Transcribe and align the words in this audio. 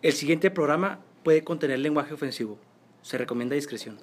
El 0.00 0.12
siguiente 0.12 0.52
programa 0.52 1.00
puede 1.24 1.42
contener 1.42 1.80
lenguaje 1.80 2.14
ofensivo. 2.14 2.56
Se 3.02 3.18
recomienda 3.18 3.56
discreción. 3.56 3.98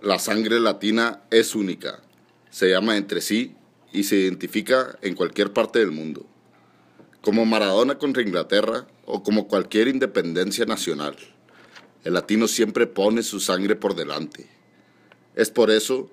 La 0.00 0.18
sangre 0.18 0.58
latina 0.58 1.20
es 1.30 1.54
única. 1.54 2.00
Se 2.48 2.70
llama 2.70 2.96
entre 2.96 3.20
sí 3.20 3.54
y 3.92 4.04
se 4.04 4.16
identifica 4.16 4.98
en 5.02 5.14
cualquier 5.14 5.52
parte 5.52 5.80
del 5.80 5.90
mundo. 5.90 6.24
Como 7.20 7.44
Maradona 7.44 7.98
contra 7.98 8.22
Inglaterra 8.22 8.86
o 9.04 9.22
como 9.22 9.48
cualquier 9.48 9.88
independencia 9.88 10.64
nacional. 10.64 11.16
El 12.04 12.14
latino 12.14 12.48
siempre 12.48 12.86
pone 12.86 13.22
su 13.22 13.38
sangre 13.38 13.76
por 13.76 13.94
delante. 13.94 14.48
Es 15.34 15.50
por 15.50 15.70
eso 15.70 16.10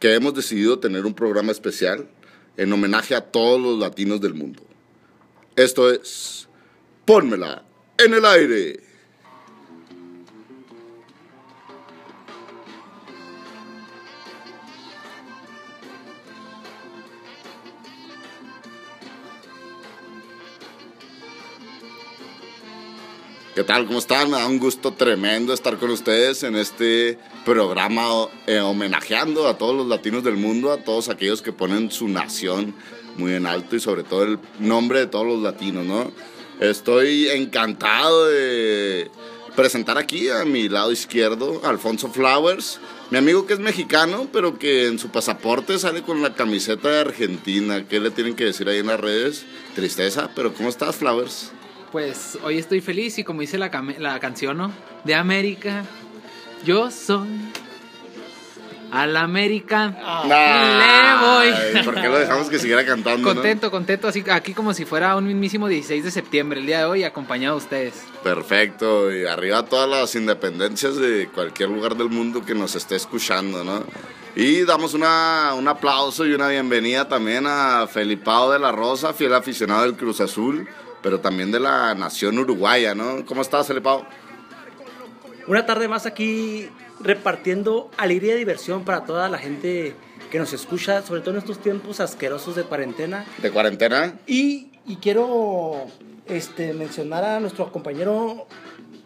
que 0.00 0.14
hemos 0.14 0.34
decidido 0.34 0.80
tener 0.80 1.06
un 1.06 1.14
programa 1.14 1.52
especial 1.52 2.08
en 2.56 2.72
homenaje 2.72 3.14
a 3.14 3.20
todos 3.20 3.60
los 3.60 3.78
latinos 3.78 4.20
del 4.20 4.34
mundo. 4.34 4.64
Esto 5.54 5.92
es 5.92 6.48
Pónmela 7.04 7.64
en 7.98 8.14
el 8.14 8.24
aire. 8.24 8.80
¿Qué 23.54 23.64
tal? 23.64 23.86
¿Cómo 23.86 23.98
están? 23.98 24.30
Me 24.30 24.38
da 24.38 24.46
un 24.46 24.58
gusto 24.58 24.94
tremendo 24.94 25.52
estar 25.52 25.76
con 25.76 25.90
ustedes 25.90 26.42
en 26.42 26.56
este 26.56 27.18
programa 27.44 28.26
eh, 28.46 28.60
homenajeando 28.60 29.46
a 29.46 29.58
todos 29.58 29.76
los 29.76 29.86
latinos 29.86 30.24
del 30.24 30.38
mundo, 30.38 30.72
a 30.72 30.78
todos 30.78 31.10
aquellos 31.10 31.42
que 31.42 31.52
ponen 31.52 31.90
su 31.90 32.08
nación 32.08 32.74
muy 33.18 33.34
en 33.34 33.44
alto 33.44 33.76
y 33.76 33.80
sobre 33.80 34.04
todo 34.04 34.22
el 34.22 34.38
nombre 34.58 35.00
de 35.00 35.06
todos 35.06 35.26
los 35.26 35.42
latinos, 35.42 35.84
¿no? 35.84 36.10
Estoy 36.62 37.28
encantado 37.28 38.28
de 38.28 39.10
presentar 39.56 39.98
aquí 39.98 40.28
a 40.28 40.44
mi 40.44 40.68
lado 40.68 40.92
izquierdo 40.92 41.60
Alfonso 41.64 42.08
Flowers, 42.08 42.78
mi 43.10 43.18
amigo 43.18 43.46
que 43.46 43.54
es 43.54 43.58
mexicano, 43.58 44.28
pero 44.32 44.60
que 44.60 44.86
en 44.86 45.00
su 45.00 45.08
pasaporte 45.08 45.76
sale 45.80 46.02
con 46.02 46.22
la 46.22 46.34
camiseta 46.34 46.88
de 46.88 47.00
Argentina. 47.00 47.84
¿Qué 47.88 47.98
le 47.98 48.12
tienen 48.12 48.36
que 48.36 48.44
decir 48.44 48.68
ahí 48.68 48.78
en 48.78 48.86
las 48.86 49.00
redes? 49.00 49.44
Tristeza, 49.74 50.30
pero 50.36 50.54
¿cómo 50.54 50.68
estás, 50.68 50.94
Flowers? 50.94 51.50
Pues 51.90 52.38
hoy 52.44 52.58
estoy 52.58 52.80
feliz 52.80 53.18
y 53.18 53.24
como 53.24 53.40
dice 53.40 53.58
la, 53.58 53.68
la 53.98 54.20
canción, 54.20 54.56
¿no? 54.56 54.72
De 55.02 55.16
América, 55.16 55.84
yo 56.64 56.92
soy. 56.92 57.26
A 58.92 59.06
la 59.06 59.22
América 59.22 59.96
le 60.24 61.74
voy. 61.74 61.84
¿Por 61.84 61.94
qué 61.94 62.08
lo 62.08 62.18
dejamos 62.18 62.48
que 62.48 62.58
siguiera 62.58 62.84
cantando? 62.84 63.26
Contento, 63.26 63.70
contento, 63.70 64.06
así 64.06 64.22
aquí 64.30 64.52
como 64.52 64.74
si 64.74 64.84
fuera 64.84 65.16
un 65.16 65.26
mismísimo 65.26 65.66
16 65.66 66.04
de 66.04 66.10
septiembre, 66.10 66.60
el 66.60 66.66
día 66.66 66.80
de 66.80 66.84
hoy, 66.84 67.02
acompañado 67.02 67.56
de 67.56 67.64
ustedes. 67.64 68.04
Perfecto, 68.22 69.10
y 69.10 69.24
arriba 69.24 69.64
todas 69.64 69.88
las 69.88 70.14
independencias 70.14 70.96
de 70.96 71.28
cualquier 71.34 71.70
lugar 71.70 71.96
del 71.96 72.10
mundo 72.10 72.44
que 72.44 72.54
nos 72.54 72.74
esté 72.76 72.94
escuchando, 72.96 73.64
¿no? 73.64 73.82
Y 74.36 74.62
damos 74.62 74.94
una, 74.94 75.54
un 75.56 75.66
aplauso 75.66 76.26
y 76.26 76.34
una 76.34 76.48
bienvenida 76.48 77.08
también 77.08 77.46
a 77.46 77.86
Felipao 77.86 78.52
de 78.52 78.58
la 78.58 78.72
Rosa, 78.72 79.12
fiel 79.12 79.34
aficionado 79.34 79.82
del 79.82 79.94
Cruz 79.94 80.20
Azul 80.20 80.68
pero 81.02 81.20
también 81.20 81.50
de 81.50 81.60
la 81.60 81.94
nación 81.94 82.38
uruguaya, 82.38 82.94
¿no? 82.94 83.26
¿Cómo 83.26 83.42
estás, 83.42 83.68
Elepao? 83.68 84.06
Una 85.48 85.66
tarde 85.66 85.88
más 85.88 86.06
aquí 86.06 86.70
repartiendo 87.02 87.90
alegría 87.96 88.34
y 88.34 88.38
diversión 88.38 88.84
para 88.84 89.04
toda 89.04 89.28
la 89.28 89.38
gente 89.38 89.94
que 90.30 90.38
nos 90.38 90.52
escucha, 90.52 91.02
sobre 91.02 91.20
todo 91.20 91.32
en 91.32 91.38
estos 91.38 91.60
tiempos 91.60 92.00
asquerosos 92.00 92.56
de 92.56 92.62
cuarentena. 92.62 93.26
¿De 93.38 93.50
cuarentena? 93.50 94.14
Y, 94.26 94.72
y 94.86 94.96
quiero 94.96 95.86
este, 96.26 96.72
mencionar 96.72 97.24
a 97.24 97.40
nuestro 97.40 97.70
compañero 97.70 98.46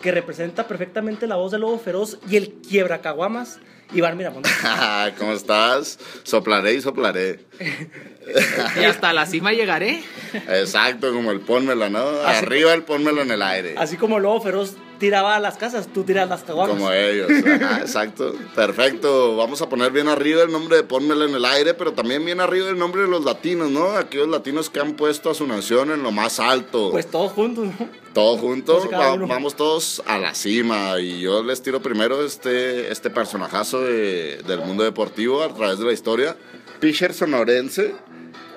que 0.01 0.13
representa 0.13 0.69
perfectamente 0.69 1.27
la 1.27 1.37
voz 1.37 1.53
del 1.53 1.63
lobo 1.63 1.79
feroz 1.79 2.19
y 2.29 2.37
el 2.37 2.51
quiebra 2.51 3.01
caguamas, 3.01 3.59
Iván 3.93 4.17
Miramontes. 4.17 4.53
¿Cómo 5.19 5.33
estás? 5.33 5.99
Soplaré 6.23 6.75
y 6.75 6.81
soplaré. 6.81 7.41
y 8.81 8.85
hasta 8.85 9.13
la 9.13 9.27
cima 9.27 9.53
llegaré. 9.53 10.03
Exacto, 10.49 11.13
como 11.13 11.33
el 11.33 11.41
pónmelo, 11.41 11.89
¿no? 11.89 12.07
Arriba 12.21 12.75
el 12.75 12.83
pónmelo 12.83 13.23
en 13.23 13.31
el 13.31 13.43
aire. 13.43 13.75
Así 13.79 13.97
como 13.97 14.19
el 14.19 14.25
lobo 14.25 14.41
feroz 14.41 14.77
tiraba 14.99 15.39
las 15.41 15.57
casas, 15.57 15.89
tú 15.93 16.05
tiras 16.05 16.29
las 16.29 16.43
caguamas. 16.43 16.77
Como 16.77 16.93
ellos, 16.93 17.31
exacto. 17.81 18.35
Perfecto. 18.55 19.37
Vamos 19.37 19.63
a 19.63 19.69
poner 19.69 19.93
bien 19.93 20.09
arriba 20.09 20.43
el 20.43 20.53
nombre 20.53 20.77
de 20.77 20.83
Pónmelo 20.83 21.25
en 21.25 21.35
el 21.35 21.45
aire, 21.45 21.75
pero 21.75 21.93
también 21.93 22.25
bien 22.25 22.41
arriba 22.41 22.69
el 22.69 22.79
nombre 22.79 23.03
de 23.03 23.09
los 23.09 23.25
latinos, 23.25 23.71
¿no? 23.71 23.91
Aquellos 23.91 24.29
latinos 24.29 24.71
que 24.71 24.81
han 24.81 24.95
puesto 24.95 25.31
a 25.31 25.35
su 25.35 25.47
nación 25.47 25.91
en 25.91 26.03
lo 26.03 26.11
más 26.13 26.41
alto. 26.41 26.91
Pues 26.91 27.11
todos 27.11 27.33
juntos, 27.33 27.67
¿no? 27.67 27.89
Todos 28.13 28.41
juntos, 28.41 28.89
vamos 28.91 29.57
todos 29.57 30.03
a 30.07 30.19
la 30.19 30.35
cima. 30.35 30.99
Y 31.01 31.21
yo 31.21 31.43
les 31.43 31.63
tiro 31.63 31.83
primero 31.83 32.25
este, 32.25 32.91
este 32.91 33.11
personajazo 33.11 33.83
del 33.83 34.61
mundo 34.65 34.85
deportivo 34.85 35.43
a 35.43 35.53
través 35.55 35.79
de 35.79 35.85
la 35.85 35.93
historia. 35.93 36.37
Pitcher 36.81 37.13
sonorense 37.13 37.95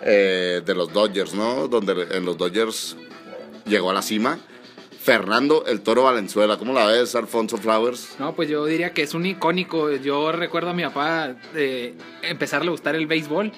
eh, 0.01 0.61
de 0.65 0.75
los 0.75 0.93
Dodgers, 0.93 1.33
¿no? 1.33 1.67
Donde 1.67 2.07
en 2.11 2.25
los 2.25 2.37
Dodgers 2.37 2.95
llegó 3.65 3.91
a 3.91 3.93
la 3.93 4.01
cima 4.01 4.39
Fernando 5.09 5.65
el 5.65 5.81
Toro 5.81 6.03
Valenzuela. 6.03 6.57
¿Cómo 6.57 6.71
la 6.71 6.85
ves, 6.85 7.15
Alfonso 7.15 7.57
Flowers? 7.57 8.15
No, 8.19 8.35
pues 8.35 8.47
yo 8.47 8.63
diría 8.65 8.93
que 8.93 9.01
es 9.01 9.15
un 9.15 9.25
icónico. 9.25 9.89
Yo 9.95 10.31
recuerdo 10.31 10.69
a 10.69 10.73
mi 10.75 10.83
papá 10.83 11.33
de 11.51 11.95
empezarle 12.21 12.67
a 12.67 12.71
gustar 12.71 12.93
el 12.93 13.07
béisbol. 13.07 13.51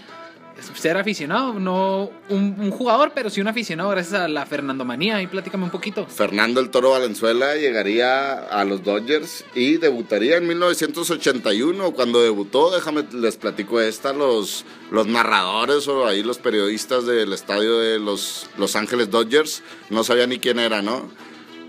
Ser 0.76 0.96
aficionado, 0.96 1.56
no 1.56 2.10
un, 2.30 2.72
jugador, 2.72 3.12
pero 3.14 3.30
sí 3.30 3.42
un 3.42 3.50
aficionado 3.50 3.90
gracias 3.90 4.22
a 4.22 4.30
la 4.30 4.46
Fernando 4.46 4.86
Manía. 4.86 5.22
Y 5.22 5.28
platícame 5.28 5.66
un 5.66 5.72
poquito. 5.72 6.06
Fernando 6.06 6.62
el 6.62 6.70
Toro 6.70 6.92
Valenzuela 6.92 7.58
llegaría 7.58 8.32
a 8.32 8.64
los 8.64 8.86
Dodgers 8.86 9.44
y 9.54 9.76
debutaría 9.76 10.38
en 10.38 10.48
1981. 10.48 11.92
Cuando 11.92 12.22
debutó, 12.22 12.72
déjame 12.72 13.04
les 13.12 13.36
platico 13.36 13.82
esta, 13.82 14.14
los, 14.14 14.64
los 14.90 15.06
narradores 15.06 15.86
o 15.90 16.08
ahí 16.08 16.24
los 16.24 16.38
periodistas 16.38 17.06
del 17.06 17.34
estadio 17.34 17.78
de 17.80 18.00
los 18.00 18.50
Los 18.58 18.78
Ángeles 18.78 19.12
Dodgers 19.12 19.64
no 19.90 20.06
sabían 20.06 20.30
ni 20.30 20.40
quién 20.40 20.58
era, 20.58 20.82
¿no? 20.82 21.10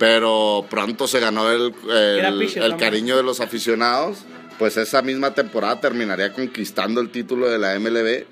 Pero 0.03 0.67
pronto 0.69 1.07
se 1.07 1.21
ganó 1.21 1.49
el, 1.53 1.73
el, 1.89 2.77
cariño 2.77 3.17
de 3.17 3.23
los 3.23 3.39
aficionados. 3.39 4.25
Pues 4.59 4.77
esa 4.77 5.01
misma 5.01 5.33
temporada 5.33 5.79
terminaría 5.79 6.33
conquistando 6.33 7.01
el 7.01 7.11
título 7.11 7.49
de 7.49 7.61
la 7.61 7.79
MLB 7.79 8.25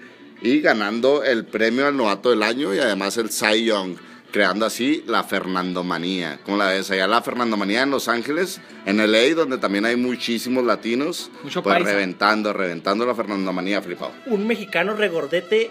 y 0.42 0.62
ganando 0.62 1.22
el 1.22 1.44
premio 1.44 1.86
al 1.86 1.97
novato 1.97 2.31
del 2.31 2.42
año 2.42 2.75
y 2.75 2.81
además 2.81 3.19
el 3.19 3.31
Cy 3.31 3.66
Young, 3.66 3.94
creando 4.32 4.66
así 4.66 5.04
la 5.06 5.22
Fernandomanía. 5.22 6.41
¿Cómo 6.44 6.56
la 6.56 6.70
ves? 6.70 6.91
Allá 6.91 7.06
la 7.06 7.22
Fernandomanía 7.22 7.82
en 7.82 7.92
Los 7.92 8.08
Ángeles, 8.08 8.60
en 8.84 8.97
LA, 8.97 9.37
donde 9.37 9.58
también 9.58 9.84
hay 9.84 9.94
muchísimos 9.94 10.64
latinos. 10.64 11.31
Mucho 11.44 11.62
pues 11.62 11.84
reventando, 11.84 12.52
reventando 12.52 13.06
la 13.06 13.14
Fernandomanía, 13.14 13.81
flipado. 13.81 14.10
Un 14.26 14.44
mexicano 14.44 14.94
regordete 14.94 15.70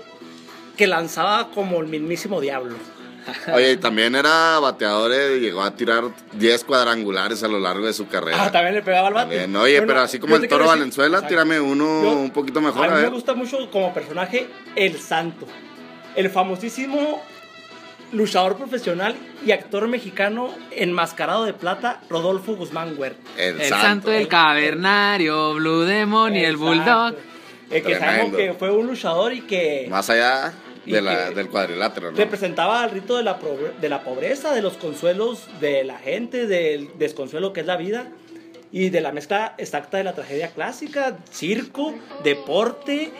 que 0.77 0.87
lanzaba 0.87 1.51
como 1.51 1.81
el 1.81 1.87
mismísimo 1.87 2.39
diablo. 2.39 2.77
Oye, 3.53 3.77
también 3.77 4.15
era 4.15 4.59
bateador, 4.59 5.11
eh, 5.13 5.39
llegó 5.39 5.61
a 5.61 5.71
tirar 5.71 6.03
10 6.33 6.63
cuadrangulares 6.63 7.43
a 7.43 7.47
lo 7.47 7.59
largo 7.59 7.85
de 7.85 7.93
su 7.93 8.07
carrera. 8.07 8.45
Ah, 8.45 8.51
también 8.51 8.75
le 8.75 8.81
pegaba 8.81 9.07
al 9.07 9.13
bate. 9.13 9.57
oye, 9.57 9.81
pero 9.81 10.01
así 10.01 10.19
como 10.19 10.35
el 10.35 10.47
Toro 10.47 10.65
Valenzuela, 10.65 11.25
tírame 11.27 11.59
uno 11.59 12.13
un 12.13 12.31
poquito 12.31 12.61
mejor. 12.61 12.87
A 12.87 12.95
mí 12.95 13.01
me 13.01 13.09
gusta 13.09 13.33
mucho 13.33 13.69
como 13.71 13.93
personaje 13.93 14.49
El 14.75 14.99
Santo. 14.99 15.47
El 16.15 16.29
famosísimo 16.29 17.21
luchador 18.11 18.57
profesional 18.57 19.15
y 19.45 19.51
actor 19.51 19.87
mexicano 19.87 20.53
enmascarado 20.71 21.45
de 21.45 21.53
plata, 21.53 22.01
Rodolfo 22.09 22.55
Guzmán 22.55 22.95
Huerta. 22.97 23.19
El, 23.37 23.61
santo. 23.63 24.09
del 24.09 24.27
cavernario, 24.27 25.53
Blue 25.53 25.81
Demon 25.81 26.35
y 26.35 26.43
el 26.43 26.57
Bulldog. 26.57 27.15
El 27.69 27.83
que 27.83 27.99
sabemos 27.99 28.35
que 28.35 28.53
fue 28.53 28.71
un 28.71 28.87
luchador 28.87 29.31
y 29.31 29.41
que... 29.41 29.87
Más 29.89 30.09
allá 30.09 30.53
del 30.91 31.49
cuadrilátero, 31.49 32.11
¿no? 32.11 32.17
Representaba 32.17 32.83
al 32.83 32.91
rito 32.91 33.17
de 33.17 33.23
la, 33.23 33.39
de 33.79 33.89
la 33.89 34.03
pobreza, 34.03 34.53
de 34.53 34.61
los 34.61 34.77
consuelos 34.77 35.47
de 35.59 35.83
la 35.83 35.97
gente, 35.97 36.47
del 36.47 36.97
desconsuelo 36.97 37.53
que 37.53 37.61
es 37.61 37.65
la 37.65 37.77
vida 37.77 38.11
y 38.71 38.89
de 38.89 39.01
la 39.01 39.11
mezcla 39.11 39.55
exacta 39.57 39.97
de 39.97 40.03
la 40.03 40.13
tragedia 40.13 40.49
clásica, 40.51 41.17
circo, 41.31 41.93
deporte, 42.23 43.11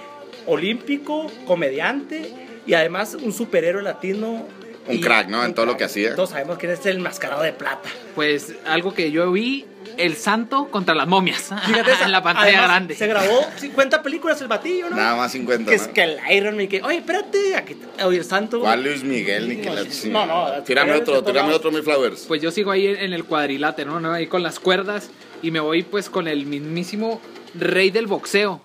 olímpico, 0.45 1.27
comediante 1.45 2.33
y 2.65 2.73
además 2.73 3.15
un 3.15 3.33
superhéroe 3.33 3.81
latino. 3.81 4.45
Un 4.87 4.99
crack, 4.99 5.29
¿no? 5.29 5.43
En 5.43 5.53
todo 5.53 5.65
lo 5.65 5.77
que 5.77 5.83
hacía. 5.83 6.15
Todos 6.15 6.31
sabemos 6.31 6.57
quién 6.57 6.71
es 6.71 6.85
el 6.85 6.99
mascarado 6.99 7.43
de 7.43 7.53
plata. 7.53 7.89
Pues 8.15 8.55
algo 8.65 8.93
que 8.93 9.11
yo 9.11 9.31
vi 9.31 9.65
el 9.99 10.15
Santo 10.15 10.69
contra 10.71 10.95
las 10.95 11.07
momias. 11.07 11.49
Fíjate, 11.65 11.91
en 12.03 12.11
la 12.11 12.23
pantalla 12.23 12.63
grande. 12.63 12.95
Se 12.95 13.07
grabó 13.07 13.45
50 13.57 14.01
películas 14.01 14.41
el 14.41 14.47
batillo, 14.47 14.89
¿no? 14.89 14.95
Nada 14.95 15.15
más 15.15 15.31
50. 15.31 15.69
Que 15.69 15.75
es 15.75 15.87
que 15.87 16.03
el 16.03 16.17
Iron 16.31 16.55
Man, 16.55 16.67
que, 16.67 16.81
oye, 16.81 16.97
espérate, 16.97 17.55
aquí, 17.55 17.77
oye, 18.03 18.17
el 18.17 18.25
Santo. 18.25 18.59
¿Cuál 18.61 18.83
Luis 18.83 19.03
Miguel? 19.03 19.49
Ni 19.49 19.57
que 19.57 19.69
la... 19.69 19.83
No, 20.05 20.25
no. 20.25 20.63
Tírame 20.63 20.93
otro, 20.93 21.23
tírame 21.23 21.53
otro, 21.53 21.71
mi 21.71 21.81
Flowers. 21.81 22.25
Pues 22.27 22.41
yo 22.41 22.51
sigo 22.51 22.71
ahí 22.71 22.87
en 22.87 23.13
el 23.13 23.25
cuadrilátero, 23.25 23.99
¿no? 23.99 24.11
Ahí 24.13 24.27
con 24.27 24.41
las 24.41 24.59
cuerdas 24.59 25.09
y 25.41 25.51
me 25.51 25.59
voy 25.59 25.83
pues 25.83 26.09
con 26.09 26.27
el 26.27 26.45
mismísimo 26.45 27.21
rey 27.55 27.91
del 27.91 28.07
boxeo, 28.07 28.61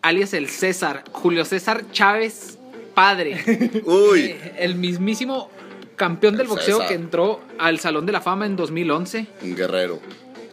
alias 0.00 0.34
el 0.34 0.48
César, 0.48 1.04
Julio 1.12 1.44
César 1.44 1.84
Chávez, 1.92 2.58
padre. 2.94 3.42
Uy. 3.84 4.36
El 4.58 4.76
mismísimo 4.76 5.50
campeón 5.96 6.34
del 6.36 6.42
El 6.42 6.48
boxeo 6.48 6.76
César. 6.76 6.88
que 6.88 6.94
entró 6.94 7.40
al 7.58 7.78
Salón 7.78 8.06
de 8.06 8.12
la 8.12 8.20
Fama 8.20 8.46
en 8.46 8.56
2011. 8.56 9.26
Un 9.42 9.56
guerrero. 9.56 10.00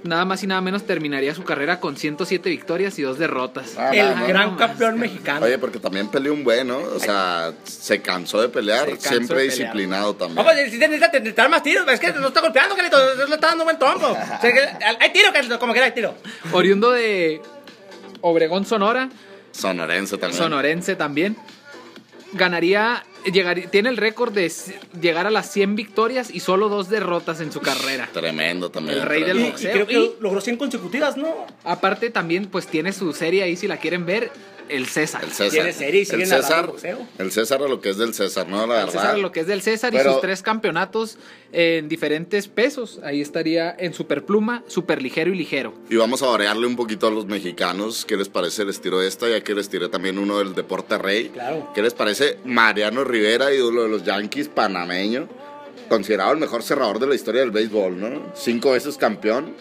Nada 0.04 0.24
más 0.24 0.42
y 0.44 0.48
nada 0.48 0.62
menos 0.62 0.86
terminaría 0.86 1.36
su 1.36 1.44
carrera 1.44 1.82
con 1.82 1.98
107 1.98 2.50
victorias 2.50 2.98
y 3.00 3.02
dos 3.02 3.20
derrotas. 3.20 3.76
Ah, 3.78 3.92
el 3.94 4.10
no, 4.10 4.16
no, 4.16 4.28
gran 4.28 4.52
no, 4.52 4.58
campeón 4.58 4.92
más, 4.92 5.02
mexicano. 5.02 5.46
Oye, 5.46 5.58
porque 5.58 5.78
también 5.80 6.08
peleó 6.08 6.34
un 6.34 6.46
buen, 6.46 6.68
¿no? 6.68 6.78
O 6.78 7.00
sea, 7.00 7.52
se 7.66 8.02
cansó 8.02 8.42
de 8.42 8.48
pelear, 8.48 8.88
cansó 8.88 9.10
siempre 9.10 9.42
de 9.42 9.50
pelear. 9.50 9.58
disciplinado 9.58 10.16
también. 10.16 10.38
Vamos, 10.38 10.54
si 10.54 10.78
necesita 10.78 11.08
necesitar 11.08 11.50
más 11.50 11.64
tiros, 11.64 11.86
es 11.90 12.00
que 12.00 12.14
lo 12.14 12.30
está 12.30 12.40
golpeando, 12.40 12.76
Carlito, 12.76 12.98
le 13.28 13.36
está 13.36 13.48
dando 13.48 13.64
buen 13.66 13.78
trompo. 13.78 14.08
O 14.40 14.42
sea, 14.42 14.54
que 14.54 14.62
hay 15.02 15.12
tiro, 15.12 15.34
Carlito, 15.34 15.60
como 15.60 15.74
quiera 15.74 15.88
hay 15.88 15.94
tiro. 15.94 16.16
Oriundo 16.54 16.92
de 16.92 17.42
Obregón, 18.22 18.66
Sonora, 18.66 19.10
Sonorense 19.52 20.18
también. 20.18 20.38
sonorense 20.42 20.96
también. 20.96 21.36
Ganaría, 22.34 23.04
llegaría, 23.32 23.70
tiene 23.70 23.90
el 23.90 23.98
récord 23.98 24.34
de 24.34 24.52
llegar 25.02 25.28
a 25.28 25.32
las 25.32 25.52
100 25.52 25.76
victorias 25.76 26.30
y 26.34 26.40
solo 26.40 26.70
dos 26.70 26.90
derrotas 26.90 27.42
en 27.42 27.52
su 27.52 27.60
carrera. 27.62 28.10
Tremendo 28.14 28.70
también. 28.72 29.00
El 29.00 29.06
rey 29.06 29.24
del 29.24 29.40
Y, 29.40 29.44
tremendo. 29.44 29.48
y 29.48 29.52
boxeo. 29.52 29.72
creo 29.72 29.88
que 29.88 30.00
Y- 30.00 30.22
logró 30.22 30.42
100 30.42 30.58
consecutivas, 30.58 31.18
¿no? 31.18 31.28
Aparte 31.64 32.10
también 32.10 32.48
pues 32.48 32.68
tiene 32.68 32.94
su 32.94 33.12
serie 33.14 33.44
ahí 33.44 33.56
si 33.56 33.68
la 33.68 33.78
quieren 33.78 34.06
ver, 34.06 34.32
el 34.70 34.86
César. 34.88 35.24
El 35.24 35.32
César. 35.32 35.50
Tiene 35.52 35.74
serie 35.74 36.02
y 36.02 36.06
sigue 36.06 36.24
el 36.24 36.30
César, 36.30 36.68
boxeo. 36.68 37.00
el 37.18 37.32
César 37.32 37.62
a 37.62 37.68
lo 37.68 37.82
que 37.82 37.90
es 37.90 37.98
del 37.98 38.14
César, 38.14 38.48
¿no? 38.48 38.66
La 38.68 38.82
El 38.82 38.86
verdad. 38.88 39.02
César 39.02 39.18
lo 39.20 39.32
que 39.32 39.42
es 39.42 39.48
del 39.48 39.62
César 39.62 39.94
y 39.94 40.00
sus 40.00 40.22
tres 40.22 40.42
campeonatos 40.42 41.18
en 41.52 41.90
diferentes 41.90 42.48
pesos. 42.48 43.00
Ahí 43.04 43.22
estaría 43.22 43.76
en 43.78 43.94
superpluma, 43.94 44.64
superligero 44.68 45.32
y 45.34 45.36
ligero. 45.38 45.74
Y 45.90 45.96
vamos 45.96 46.22
a 46.24 46.28
variarle 46.28 46.68
un 46.68 46.76
poquito 46.76 47.08
a 47.08 47.12
los 47.12 47.26
mexicanos. 47.26 48.06
¿Qué 48.06 48.16
les 48.18 48.30
parece 48.30 48.62
el 48.62 48.70
estilo 48.70 49.00
de 49.00 49.08
esta? 49.08 49.28
Ya 49.30 49.42
que 49.44 49.54
les 49.56 49.70
tiré 49.70 49.90
también 49.90 50.18
uno 50.18 50.40
del 50.40 50.54
Deporte 50.56 50.98
Rey. 50.98 51.30
Claro. 51.30 51.72
¿Qué 51.74 51.82
les 51.82 51.94
parece 51.94 52.38
Mariano 52.46 53.04
Rivera, 53.04 53.54
ídolo 53.54 53.84
de 53.84 53.90
los 53.90 54.04
Yankees, 54.04 54.48
panameño? 54.48 55.28
Considerado 55.90 56.32
el 56.34 56.38
mejor 56.38 56.62
cerrador 56.62 57.00
de 57.00 57.08
la 57.08 57.16
historia 57.16 57.42
del 57.42 57.50
béisbol, 57.52 58.00
¿no? 58.00 58.32
Cinco 58.36 58.72
veces 58.72 58.96
campeón 58.98 59.56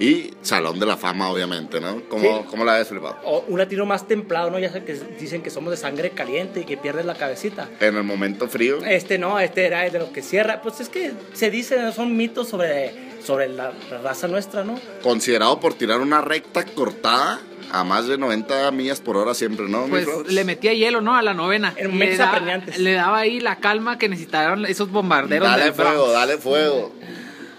y 0.00 0.32
Salón 0.42 0.80
de 0.80 0.86
la 0.86 0.96
Fama, 0.96 1.30
obviamente, 1.30 1.80
¿no? 1.80 2.02
¿Cómo, 2.08 2.38
Sí. 2.42 2.46
¿cómo 2.50 2.64
la 2.64 2.74
ves, 2.78 2.88
Flipado? 2.88 3.16
O 3.24 3.44
un 3.48 3.58
latino 3.58 3.86
más 3.86 4.08
templado, 4.08 4.50
¿no? 4.50 4.58
Ya 4.58 4.72
sé 4.72 4.82
que 4.84 4.94
dicen 4.94 5.42
que 5.42 5.50
somos 5.50 5.70
de 5.70 5.76
sangre 5.76 6.10
caliente 6.10 6.60
y 6.60 6.64
que 6.64 6.76
pierdes 6.76 7.06
la 7.06 7.14
cabecita. 7.14 7.68
En 7.80 7.96
el 7.96 8.02
momento 8.02 8.48
frío. 8.48 8.84
Este 8.84 9.18
no, 9.18 9.38
este 9.38 9.66
era 9.66 9.82
de 9.82 9.98
lo 9.98 10.12
que 10.12 10.22
cierra. 10.22 10.60
Pues 10.62 10.80
es 10.80 10.88
que 10.88 11.12
se 11.32 11.50
dice, 11.50 11.92
son 11.92 12.16
mitos 12.16 12.48
sobre, 12.48 12.92
sobre 13.24 13.48
la, 13.48 13.72
raza 14.02 14.26
nuestra, 14.28 14.64
¿no? 14.64 14.78
Considerado 15.02 15.60
por 15.60 15.74
tirar 15.74 16.00
una 16.00 16.20
recta 16.20 16.64
cortada 16.64 17.40
a 17.70 17.82
más 17.84 18.06
de 18.06 18.18
90 18.18 18.70
millas 18.72 19.00
por 19.00 19.16
hora 19.16 19.32
siempre, 19.34 19.68
¿no? 19.68 19.86
Pues 19.86 20.06
le 20.28 20.44
metía 20.44 20.72
hielo, 20.74 21.00
¿no? 21.00 21.14
A 21.16 21.22
la 21.22 21.34
novena. 21.34 21.72
En 21.76 21.86
le, 21.86 21.92
momentos 21.92 22.18
da- 22.18 22.30
apremiantes. 22.30 22.78
le 22.78 22.92
daba 22.92 23.18
ahí 23.18 23.40
la 23.40 23.56
calma 23.56 23.96
que 23.98 24.08
necesitaron 24.08 24.66
esos 24.66 24.90
bombarderos 24.90 25.48
Dale 25.48 25.64
del 25.64 25.72
Bronx. 25.72 25.90
fuego, 25.92 26.12
dale 26.12 26.38
fuego. 26.38 26.92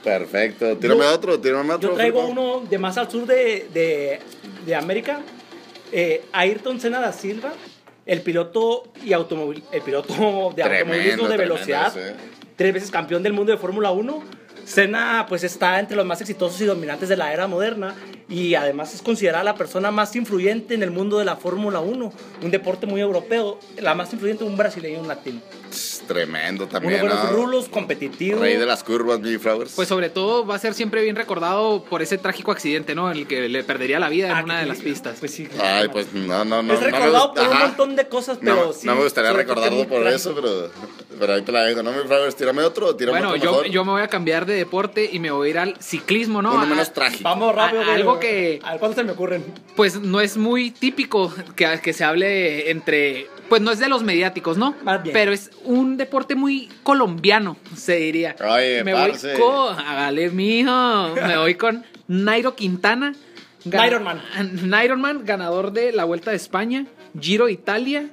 Perfecto. 0.06 0.78
Tírame 0.78 1.02
Yo- 1.02 1.14
otro, 1.14 1.40
tírame 1.40 1.74
otro. 1.74 1.90
Yo 1.90 1.96
traigo 1.96 2.26
uno 2.28 2.62
de 2.70 2.78
más 2.78 2.98
al 2.98 3.10
sur 3.10 3.26
de, 3.26 3.68
de, 3.74 4.20
de 4.66 4.76
América. 4.76 5.22
Eh, 5.92 6.24
Ayrton 6.32 6.80
Senna 6.80 7.00
da 7.00 7.12
Silva, 7.12 7.54
el 8.06 8.22
piloto 8.22 8.84
y 9.04 9.14
automobil, 9.14 9.64
el 9.72 9.82
piloto 9.82 10.14
de 10.56 10.64
Tremendo, 10.64 10.94
automovilismo 10.94 11.28
de 11.28 11.36
tremendo 11.36 11.38
velocidad, 11.38 11.94
tres 12.56 12.74
veces 12.74 12.92
campeón 12.92 13.24
del 13.24 13.34
mundo 13.34 13.52
de 13.52 13.58
Fórmula 13.58 13.92
1. 13.92 14.24
Senna 14.66 15.26
pues 15.30 15.44
está 15.44 15.80
entre 15.80 15.96
los 15.96 16.06
más 16.06 16.20
exitosos 16.22 16.60
y 16.62 16.66
dominantes 16.66 17.08
de 17.08 17.16
la 17.18 17.32
era 17.32 17.48
moderna 17.48 17.94
y 18.28 18.56
además 18.56 18.94
es 18.96 19.02
considerada 19.04 19.44
la 19.44 19.56
persona 19.56 19.92
más 19.92 20.16
influyente 20.16 20.74
en 20.74 20.82
el 20.82 20.90
mundo 20.92 21.20
de 21.20 21.26
la 21.26 21.36
Fórmula 21.36 21.80
1, 21.80 22.14
un 22.42 22.52
deporte 22.52 22.88
muy 22.88 23.00
europeo, 23.00 23.60
la 23.78 23.94
más 23.94 24.12
influyente 24.12 24.44
un 24.44 24.58
brasileño 24.58 24.98
y 24.98 25.02
un 25.02 25.08
latino. 25.08 25.40
Tremendo 26.08 26.68
también, 26.68 27.02
buenos 27.02 27.24
¿no? 27.26 27.30
rulos, 27.32 27.68
competitivo. 27.70 28.40
Rey 28.40 28.58
de 28.58 28.66
las 28.66 28.84
curvas, 28.84 29.20
mi 29.20 29.38
Flowers. 29.38 29.74
Pues 29.76 29.88
sobre 29.88 30.10
todo 30.10 30.46
va 30.46 30.56
a 30.56 30.60
ser 30.60 30.74
siempre 30.74 31.04
bien 31.04 31.16
recordado 31.16 31.84
por 31.84 32.02
ese 32.02 32.18
trágico 32.18 32.52
accidente, 32.52 32.96
¿no? 32.96 33.12
En 33.12 33.18
el 33.18 33.28
que 33.28 33.50
le 33.50 33.64
perdería 33.64 34.00
la 34.00 34.10
vida 34.10 34.38
en 34.40 34.46
una 34.46 34.60
de 34.60 34.66
las 34.66 34.80
pistas. 34.80 35.18
Pues 35.20 35.32
sí. 35.34 35.48
Ay, 35.60 35.90
pues 35.90 36.14
no, 36.14 36.46
no, 36.46 36.64
no. 36.64 36.74
es 36.74 36.80
no 36.82 36.86
me 36.88 36.92
recordado 36.92 37.34
gust- 37.34 37.44
por 37.44 37.48
un 37.52 37.60
montón 37.60 37.96
de 37.96 38.08
cosas, 38.08 38.38
No, 38.42 38.56
pero 38.56 38.74
sí. 38.74 38.88
no 38.88 38.96
me 38.96 39.04
gustaría 39.04 39.34
recordarlo 39.34 39.88
por 39.88 40.08
eso, 40.08 40.34
pero, 40.34 40.70
pero 41.20 41.34
ahí 41.34 41.42
te 41.42 41.52
la 41.52 41.62
dejo, 41.64 41.82
¿no, 41.84 41.92
mi 41.92 42.00
Flowers? 42.08 42.36
Tírame 42.36 42.62
otro, 42.64 42.96
tírame 42.96 43.18
Bueno, 43.20 43.30
otro 43.34 43.44
yo, 43.44 43.52
mejor. 43.52 43.66
yo 43.68 43.86
me 43.86 43.92
voy 43.92 44.02
a 44.02 44.08
cambiar 44.08 44.46
de 44.46 44.54
deporte 44.56 45.10
y 45.12 45.20
me 45.20 45.32
voy 45.32 45.48
a 45.48 45.52
ir 45.52 45.58
al 45.60 45.76
ciclismo, 45.82 46.42
¿no? 46.42 46.52
Uno 46.52 46.62
A- 46.62 46.66
menos 46.66 46.94
trágico. 46.94 47.24
Vamos 47.24 47.54
rápido. 47.56 47.82
A- 47.82 47.86
güey. 47.86 47.96
algo 47.98 48.20
que- 48.20 48.60
A 48.64 48.72
ver, 48.72 48.80
¿cuándo 48.80 48.96
se 48.96 49.04
me 49.04 49.12
ocurren? 49.12 49.44
Pues 49.76 50.00
no 50.02 50.22
es 50.22 50.38
muy 50.38 50.72
típico 50.72 51.34
que, 51.56 51.80
que 51.82 51.94
se 51.94 52.04
hable 52.04 52.70
entre. 52.72 53.28
Pues 53.50 53.62
no 53.62 53.72
es 53.72 53.80
de 53.80 53.90
los 53.90 54.02
mediáticos, 54.04 54.58
¿no? 54.58 54.76
Más 54.84 55.04
bien. 55.04 55.14
Pero 55.14 55.32
es 55.32 55.52
un 55.64 55.98
deporte 55.98 56.36
muy 56.36 56.68
colombiano, 56.84 57.58
se 57.76 57.98
diría. 57.98 58.36
Oye, 58.44 58.84
me 58.84 58.94
parce. 58.94 59.34
voy 59.34 59.42
con. 59.42 59.80
Hágale, 59.80 60.30
mijo. 60.32 61.14
Me 61.28 61.38
voy 61.38 61.56
con 61.56 61.86
Nairo 62.08 62.56
Quintana. 62.56 63.14
Naironman. 63.66 64.22
Naironman, 64.64 65.26
ganador 65.26 65.72
de 65.72 65.92
la 65.92 66.04
Vuelta 66.06 66.30
de 66.32 66.38
España, 66.38 66.86
Giro 67.20 67.46
de 67.48 67.54
Italia, 67.54 68.10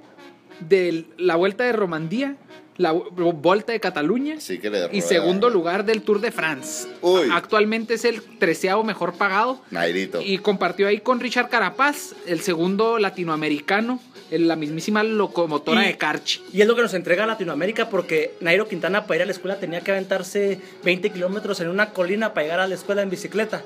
de 0.60 1.04
la 1.18 1.36
Vuelta 1.36 1.64
de 1.64 1.72
Romandía, 1.72 2.36
la 2.76 2.92
Volta 2.92 3.72
de 3.72 3.80
Cataluña. 3.80 4.40
Sí 4.40 4.58
que 4.58 4.70
le 4.70 4.88
Y 4.92 5.02
segundo 5.02 5.50
lugar 5.50 5.84
del 5.84 6.02
Tour 6.02 6.20
de 6.20 6.30
France. 6.32 6.88
Uy. 7.00 7.28
Actualmente 7.32 7.94
es 7.94 8.04
el 8.04 8.22
treceavo 8.38 8.82
mejor 8.84 9.14
pagado. 9.14 9.60
Nairito. 9.70 10.20
Y 10.22 10.38
compartió 10.38 10.88
ahí 10.88 10.98
con 10.98 11.20
Richard 11.20 11.48
Carapaz, 11.48 12.14
el 12.26 12.40
segundo 12.40 12.98
latinoamericano, 12.98 14.00
en 14.30 14.48
la 14.48 14.56
mismísima 14.56 15.02
locomotora 15.02 15.84
Y- 15.84 15.88
de 15.88 15.98
Carchi. 15.98 16.40
Y 16.54 16.62
es 16.62 16.66
lo 16.66 16.74
que 16.74 16.80
nos 16.82 16.94
entrega 16.94 17.26
Latinoamérica 17.26 17.90
porque 17.90 18.34
Nairo 18.40 18.66
Quintana 18.66 19.04
para 19.06 19.16
ir 19.16 19.22
a 19.22 19.26
la 19.26 19.32
escuela 19.32 19.58
tenía 19.58 19.80
que 19.82 19.90
aventarse 19.92 20.58
20 20.84 21.10
kilómetros 21.10 21.60
en 21.60 21.68
una 21.68 21.90
colina 21.90 22.32
para 22.32 22.44
llegar 22.44 22.60
a 22.60 22.66
la 22.66 22.74
escuela 22.74 23.02
en 23.02 23.10
bicicleta. 23.10 23.62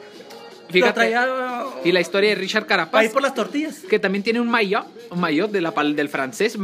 Fíjate. 0.71 0.89
Lo 0.89 0.95
traía 0.95 1.65
Y 1.85 1.93
la 1.93 2.01
historia 2.01 2.31
de 2.31 2.35
Richard 2.37 2.67
Carapaz, 2.67 3.05
ir 3.05 3.11
por 3.13 3.23
las 3.23 3.35
tortillas. 3.35 3.81
que 3.89 3.99
también 3.99 4.23
tiene 4.23 4.41
un 4.41 4.49
maillot, 4.49 4.87
un 5.11 5.21
maillot 5.21 5.51
de 5.51 5.61
la, 5.61 5.73
pal- 5.75 5.95
del 5.95 6.09
francés, 6.09 6.57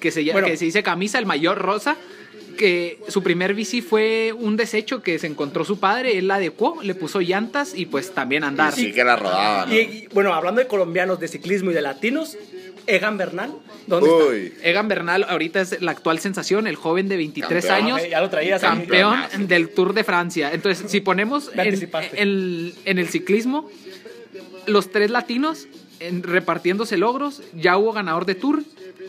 que 0.00 0.10
se, 0.10 0.24
llama- 0.24 0.34
Bueno. 0.40 0.48
que 0.48 0.56
se 0.56 0.64
dice 0.64 0.82
camisa, 0.82 1.18
el 1.18 1.26
maillot 1.26 1.56
rosa, 1.56 1.96
que 2.56 2.98
su 3.08 3.22
primer 3.22 3.54
bici 3.54 3.82
fue 3.82 4.32
un 4.36 4.56
desecho 4.56 5.00
que 5.02 5.18
se 5.20 5.28
encontró 5.28 5.64
su 5.64 5.78
padre, 5.78 6.18
él 6.18 6.26
la 6.28 6.36
adecuó, 6.36 6.82
le 6.82 6.94
puso 6.94 7.20
llantas 7.20 7.72
y 7.74 7.86
pues 7.86 8.12
también 8.14 8.42
andar. 8.42 8.72
Y 8.76 8.82
sí 8.86 8.92
que 8.92 9.04
la 9.04 9.14
rodaba, 9.16 9.66
¿no? 9.66 9.72
Y, 9.74 9.78
y, 9.78 10.08
bueno, 10.12 10.34
hablando 10.34 10.60
de 10.60 10.66
colombianos, 10.66 11.20
de 11.20 11.28
ciclismo 11.28 11.70
y 11.70 11.74
de 11.74 11.82
latinos, 11.82 12.36
Egan 12.88 13.16
Bernal, 13.18 13.52
¿dónde 13.86 14.08
Uy. 14.10 14.54
Egan 14.62 14.88
Bernal 14.88 15.24
ahorita 15.28 15.60
es 15.60 15.80
la 15.82 15.90
actual 15.92 16.18
sensación, 16.20 16.66
el 16.66 16.76
joven 16.76 17.08
de 17.08 17.16
23 17.18 17.66
Campeón. 17.66 17.84
años. 17.86 17.98
está? 17.98 18.10
Ya 18.10 18.20
lo 18.20 18.30
traías. 18.30 18.60
campeón 18.60 19.12
Campeonazo. 19.12 19.46
del 19.46 19.68
Tour 19.70 19.92
de 19.94 20.04
Francia. 20.04 20.50
Entonces, 20.52 20.90
si 20.90 21.00
ponemos 21.00 21.50
en, 21.54 21.90
en- 22.14 22.74
en 22.84 22.98
el 22.98 23.08
ciclismo, 23.08 23.68
los 24.66 24.90
tres 24.90 25.10
latinos 25.10 25.68
en- 26.00 26.22
repartiéndose 26.22 26.96
logros, 26.96 27.42
ya 27.54 27.76
hubo 27.76 27.92
ganador 27.92 28.24
de 28.26 28.34
Tour 28.34 28.62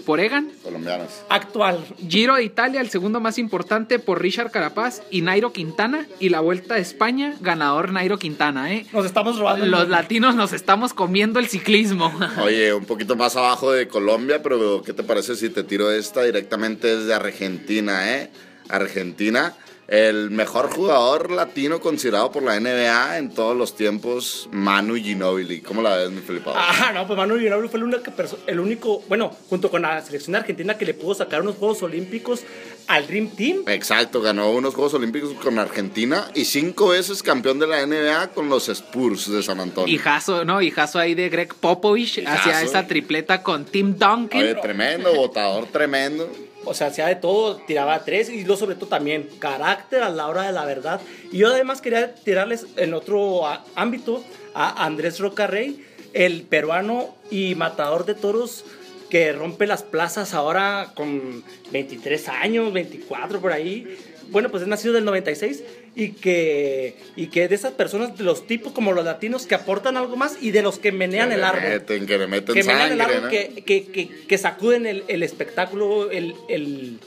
por 0.05 0.19
Egan, 0.19 0.49
Colombianos. 0.63 1.09
Actual. 1.29 1.85
Giro 2.07 2.35
de 2.35 2.43
Italia, 2.43 2.81
el 2.81 2.89
segundo 2.89 3.19
más 3.19 3.37
importante 3.37 3.99
por 3.99 4.21
Richard 4.21 4.49
Carapaz 4.51 5.01
y 5.11 5.21
Nairo 5.21 5.51
Quintana, 5.51 6.07
y 6.19 6.29
la 6.29 6.39
Vuelta 6.39 6.75
de 6.75 6.81
España, 6.81 7.35
ganador 7.41 7.91
Nairo 7.91 8.17
Quintana. 8.17 8.73
¿eh? 8.73 8.85
Nos 8.93 9.05
estamos 9.05 9.37
robando. 9.37 9.65
Los 9.65 9.89
latinos 9.89 10.35
nos 10.35 10.53
estamos 10.53 10.93
comiendo 10.93 11.39
el 11.39 11.47
ciclismo. 11.47 12.11
Oye, 12.41 12.73
un 12.73 12.85
poquito 12.85 13.15
más 13.15 13.35
abajo 13.35 13.71
de 13.71 13.87
Colombia, 13.87 14.41
pero 14.41 14.81
¿qué 14.83 14.93
te 14.93 15.03
parece 15.03 15.35
si 15.35 15.49
te 15.49 15.63
tiro 15.63 15.91
esta 15.91 16.23
directamente 16.23 16.95
desde 16.97 17.13
Argentina, 17.13 18.15
eh? 18.15 18.29
Argentina, 18.69 19.53
el 19.89 20.29
mejor 20.29 20.69
jugador 20.71 21.31
latino 21.31 21.79
considerado 21.79 22.31
por 22.31 22.43
la 22.43 22.59
NBA 22.59 23.17
en 23.17 23.33
todos 23.33 23.57
los 23.57 23.75
tiempos, 23.75 24.47
Manu 24.51 24.95
Ginóbili. 24.95 25.61
¿Cómo 25.61 25.81
la 25.81 25.95
ves, 25.95 26.11
mi 26.11 26.21
Felipao? 26.21 26.53
Ah, 26.55 26.91
no, 26.93 27.07
pues 27.07 27.17
Manu 27.17 27.39
Ginóbili 27.39 27.69
fue 27.69 27.79
el 27.79 27.85
único, 27.85 28.11
el 28.45 28.59
único, 28.59 29.03
bueno, 29.09 29.35
junto 29.49 29.71
con 29.71 29.81
la 29.81 29.99
selección 30.01 30.35
argentina 30.35 30.77
que 30.77 30.85
le 30.85 30.93
pudo 30.93 31.15
sacar 31.15 31.41
unos 31.41 31.55
Juegos 31.55 31.81
Olímpicos 31.81 32.43
al 32.85 33.07
Dream 33.07 33.29
Team. 33.29 33.63
Exacto, 33.65 34.21
ganó 34.21 34.51
unos 34.51 34.75
Juegos 34.75 34.93
Olímpicos 34.93 35.33
con 35.43 35.57
Argentina 35.57 36.29
y 36.35 36.45
cinco 36.45 36.89
veces 36.89 37.23
campeón 37.23 37.57
de 37.57 37.65
la 37.65 37.83
NBA 37.83 38.27
con 38.35 38.47
los 38.47 38.69
Spurs 38.69 39.31
de 39.31 39.41
San 39.41 39.59
Antonio. 39.59 39.91
Hijazo, 39.93 40.45
¿no? 40.45 40.61
Hijazo 40.61 40.99
ahí 40.99 41.15
de 41.15 41.29
Greg 41.29 41.55
Popovich 41.55 42.19
Hijazo. 42.19 42.37
hacia 42.37 42.61
esa 42.61 42.85
tripleta 42.85 43.41
con 43.41 43.65
Tim 43.65 43.97
Duncan. 43.97 44.39
Oye, 44.39 44.53
tremendo, 44.53 45.15
votador 45.15 45.65
tremendo. 45.65 46.29
O 46.69 46.73
sea, 46.75 46.87
hacía 46.87 47.07
de 47.07 47.15
todo, 47.15 47.57
tiraba 47.57 48.05
tres 48.05 48.29
y 48.29 48.45
lo 48.45 48.55
sobre 48.55 48.75
todo 48.75 48.89
también 48.89 49.27
carácter 49.39 50.03
a 50.03 50.09
la 50.09 50.27
hora 50.27 50.43
de 50.43 50.51
la 50.51 50.65
verdad. 50.65 51.01
Y 51.31 51.39
yo 51.39 51.47
además 51.47 51.81
quería 51.81 52.13
tirarles 52.13 52.67
en 52.77 52.93
otro 52.93 53.41
ámbito 53.75 54.23
a 54.53 54.85
Andrés 54.85 55.19
Rocarrey, 55.19 55.83
el 56.13 56.43
peruano 56.43 57.15
y 57.31 57.55
matador 57.55 58.05
de 58.05 58.13
toros 58.13 58.65
que 59.09 59.31
rompe 59.33 59.65
las 59.65 59.81
plazas 59.81 60.35
ahora 60.35 60.91
con 60.93 61.43
23 61.71 62.29
años, 62.29 62.71
24 62.71 63.41
por 63.41 63.51
ahí. 63.51 63.97
Bueno, 64.29 64.49
pues 64.49 64.61
es 64.61 64.69
nacido 64.69 64.93
del 64.93 65.05
96 65.05 65.63
y 65.95 66.09
que, 66.11 66.97
y 67.15 67.27
que 67.27 67.47
de 67.47 67.55
esas 67.55 67.73
personas, 67.73 68.17
de 68.17 68.23
los 68.23 68.47
tipos 68.47 68.71
como 68.73 68.91
los 68.93 69.03
latinos 69.05 69.45
que 69.45 69.55
aportan 69.55 69.97
algo 69.97 70.15
más 70.15 70.37
y 70.41 70.51
de 70.51 70.61
los 70.61 70.79
que 70.79 70.91
menean 70.91 71.29
Que 71.29 71.35
el 71.35 71.43
árbol 71.43 71.69
Meten, 71.69 72.05
que 72.05 72.17
le 72.17 72.27
meten 72.27 72.55
que 72.55 72.63
menean 72.63 72.89
sangre, 72.89 72.93
el 72.93 73.01
árbol, 73.01 73.21
¿no? 73.23 73.29
que, 73.29 73.63
que, 73.65 73.85
que, 73.87 74.09
que 74.27 74.37
sacuden 74.37 74.85
el, 74.85 75.03
el 75.07 75.23
espectáculo, 75.23 76.09
el, 76.11 76.35
el, 76.47 76.99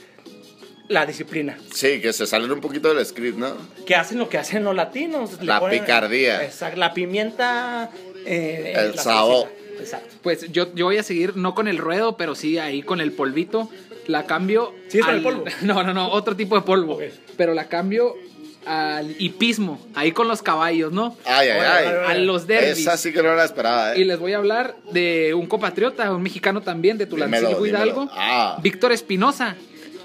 la 0.89 1.05
disciplina. 1.05 1.57
Sí, 1.73 2.01
que 2.01 2.13
se 2.13 2.27
salen 2.27 2.51
un 2.51 2.61
poquito 2.61 2.93
del 2.93 3.03
script, 3.05 3.37
¿no? 3.37 3.55
Que 3.85 3.95
hacen 3.95 4.19
lo 4.19 4.29
que 4.29 4.37
hacen 4.37 4.63
los 4.63 4.75
latinos. 4.75 5.41
La 5.41 5.67
picardía. 5.69 6.43
Exacto, 6.43 6.77
la 6.79 6.93
pimienta. 6.93 7.89
eh, 8.25 8.73
El 8.75 8.95
la 8.95 9.01
sabor. 9.01 9.47
Exacto. 9.79 10.13
Pues 10.21 10.51
yo, 10.51 10.73
yo 10.75 10.85
voy 10.85 10.97
a 10.97 11.03
seguir, 11.03 11.35
no 11.35 11.55
con 11.55 11.67
el 11.67 11.77
ruedo, 11.77 12.15
pero 12.17 12.35
sí 12.35 12.57
ahí 12.59 12.83
con 12.83 13.01
el 13.01 13.11
polvito. 13.13 13.69
La 14.07 14.25
cambio. 14.25 14.75
¿Sí 14.89 14.99
es 14.99 15.05
con 15.05 15.11
al- 15.11 15.17
el 15.17 15.23
polvo? 15.23 15.45
No, 15.61 15.81
no, 15.83 15.93
no, 15.93 16.09
otro 16.11 16.35
tipo 16.35 16.55
de 16.55 16.61
polvo. 16.61 16.99
Pero 17.37 17.53
la 17.53 17.69
cambio 17.69 18.15
al 18.65 19.15
hipismo, 19.19 19.79
ahí 19.95 20.11
con 20.11 20.27
los 20.27 20.41
caballos, 20.41 20.91
¿no? 20.91 21.17
Ay, 21.25 21.49
ay, 21.49 21.59
ay. 21.59 21.85
A 22.07 22.13
los 22.15 22.47
derbis. 22.47 22.79
Esa 22.79 22.97
sí 22.97 23.11
que 23.11 23.21
no 23.21 23.35
la 23.35 23.45
esperaba, 23.45 23.97
Y 23.97 24.01
¿eh? 24.01 24.05
les 24.05 24.19
voy 24.19 24.33
a 24.33 24.37
hablar 24.37 24.75
de 24.91 25.33
un 25.33 25.47
compatriota, 25.47 26.13
un 26.13 26.23
mexicano 26.23 26.61
también, 26.61 26.97
de 26.97 27.05
Tulancingo 27.05 27.49
Dímelo, 27.49 27.65
Hidalgo. 27.65 28.09
Ah. 28.13 28.57
Víctor 28.61 28.91
Espinosa. 28.91 29.55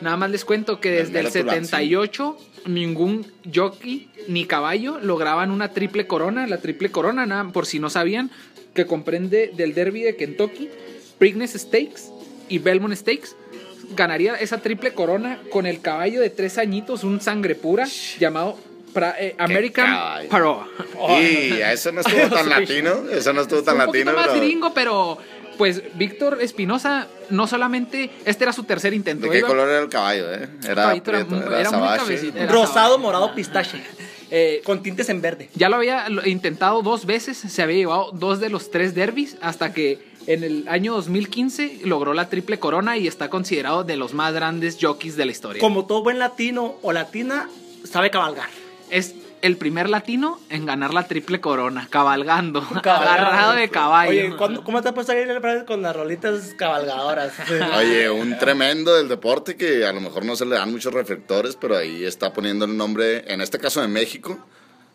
Nada 0.01 0.17
más 0.17 0.31
les 0.31 0.45
cuento 0.45 0.81
que 0.81 0.91
desde 0.91 1.21
el 1.21 1.27
Dímelo, 1.27 1.31
Tulancingo. 1.31 1.67
78 1.67 2.39
ningún 2.67 3.27
jockey 3.53 4.09
ni 4.29 4.45
caballo 4.45 4.99
lograban 5.01 5.51
una 5.51 5.73
triple 5.73 6.07
corona. 6.07 6.47
La 6.47 6.59
triple 6.59 6.91
corona, 6.91 7.27
nada, 7.27 7.51
por 7.53 7.67
si 7.67 7.79
no 7.79 7.91
sabían, 7.91 8.31
que 8.75 8.87
comprende 8.87 9.51
del 9.55 9.75
Derby 9.75 10.03
de 10.03 10.17
Kentucky, 10.17 10.69
Preakness 11.19 11.53
Stakes 11.53 12.11
y 12.49 12.59
Belmont 12.59 12.95
Stakes. 12.95 13.35
Ganaría 13.91 14.35
esa 14.37 14.59
triple 14.59 14.93
corona 14.93 15.41
con 15.51 15.67
el 15.67 15.81
caballo 15.81 16.21
de 16.21 16.31
tres 16.31 16.59
añitos, 16.59 17.05
un 17.05 17.21
sangre 17.21 17.55
pura, 17.55 17.87
llamado 18.19 18.59
pra- 18.95 19.15
eh, 19.19 19.35
American. 19.39 20.29
Paroa. 20.29 20.69
Y 21.21 21.53
eso 21.61 21.93
no 21.93 22.01
estuvo 22.01 22.29
tan 22.35 22.49
latino. 22.49 23.09
Eso 23.11 23.33
no 23.33 23.43
estuvo 23.43 23.63
tan 23.63 23.75
un 23.81 23.87
latino. 23.87 24.13
más 24.13 24.29
pero- 24.29 24.41
gringo, 24.41 24.75
pero 24.75 25.19
pues 25.57 25.83
Víctor 25.95 26.39
Espinosa 26.41 27.09
no 27.31 27.47
solamente 27.49 28.11
este 28.25 28.45
era 28.45 28.53
su 28.53 28.63
tercer 28.65 28.95
intento. 28.95 29.27
¿De 29.27 29.33
qué 29.33 29.39
iba- 29.39 29.49
color 29.49 29.69
era 29.69 29.81
el 29.81 29.89
caballo, 29.89 30.33
eh? 30.33 30.49
Era, 30.65 30.75
caballito 30.83 31.11
era 31.11 31.25
prieto, 31.27 31.47
era 31.47 31.61
era 31.61 31.97
cabecita. 31.97 32.47
Rosado, 32.47 32.99
morado, 32.99 33.35
pistache. 33.35 33.83
Eh, 34.31 34.61
Con 34.65 34.83
tintes 34.83 35.09
en 35.09 35.23
verde. 35.23 35.49
ya 35.55 35.71
lo 35.71 35.77
había 35.77 36.07
intentado 36.27 36.83
dos 36.83 37.07
veces, 37.07 37.39
se 37.39 37.63
había 37.63 37.77
llevado 37.79 38.11
dos 38.13 38.41
de 38.41 38.51
los 38.51 38.71
tres 38.71 38.95
derbis 38.95 39.39
hasta 39.41 39.73
que 39.73 39.99
en 40.29 40.45
el 40.45 40.69
año 40.69 40.93
2015 40.95 41.81
logró 41.85 42.13
la 42.15 42.29
triple 42.29 42.59
corona 42.59 42.97
y 42.99 43.07
está 43.09 43.31
considerado 43.31 43.83
de 43.83 43.97
los 43.97 44.13
más 44.15 44.35
grandes 44.35 44.77
jockeys 44.81 45.17
de 45.17 45.25
la 45.25 45.33
historia. 45.33 45.61
Como 45.61 45.87
todo 45.87 46.03
buen 46.03 46.19
latino 46.19 46.77
o 46.83 46.93
latina, 46.93 47.49
sabe 47.85 48.11
cabalgar. 48.11 48.49
Es 48.91 49.15
el 49.41 49.57
primer 49.57 49.89
latino 49.89 50.39
en 50.51 50.67
ganar 50.67 50.93
la 50.93 51.07
triple 51.09 51.41
corona, 51.41 51.87
cabalgando, 51.91 52.61
Cabalgando. 52.83 53.11
agarrado 53.27 53.53
de 53.55 53.69
caballo. 53.71 54.11
Oye, 54.11 54.37
¿cuándo- 54.37 54.65
¿cómo 54.65 54.83
te 54.83 54.89
has 54.89 54.95
puesto 54.95 55.13
a 55.13 55.17
ir 55.19 55.31
el 55.31 55.65
con 55.65 55.81
las 55.81 55.97
rolitas 55.97 56.55
cabalgadoras? 56.59 57.33
Oye, 57.79 58.11
un 58.11 58.37
tremendo 58.39 58.95
del 58.97 59.09
deporte 59.09 59.57
que 59.57 59.87
a 59.87 59.93
lo 59.95 60.01
mejor 60.03 60.25
no 60.27 60.37
se 60.37 60.45
le 60.45 60.57
dan 60.57 60.71
muchos 60.71 60.93
reflectores, 60.93 61.57
pero 61.57 61.75
ahí 61.77 62.05
está 62.05 62.33
poniendo 62.35 62.65
el 62.67 62.77
nombre, 62.77 63.25
en 63.33 63.41
este 63.41 63.59
caso 63.59 63.81
de 63.81 63.89
México, 63.89 64.39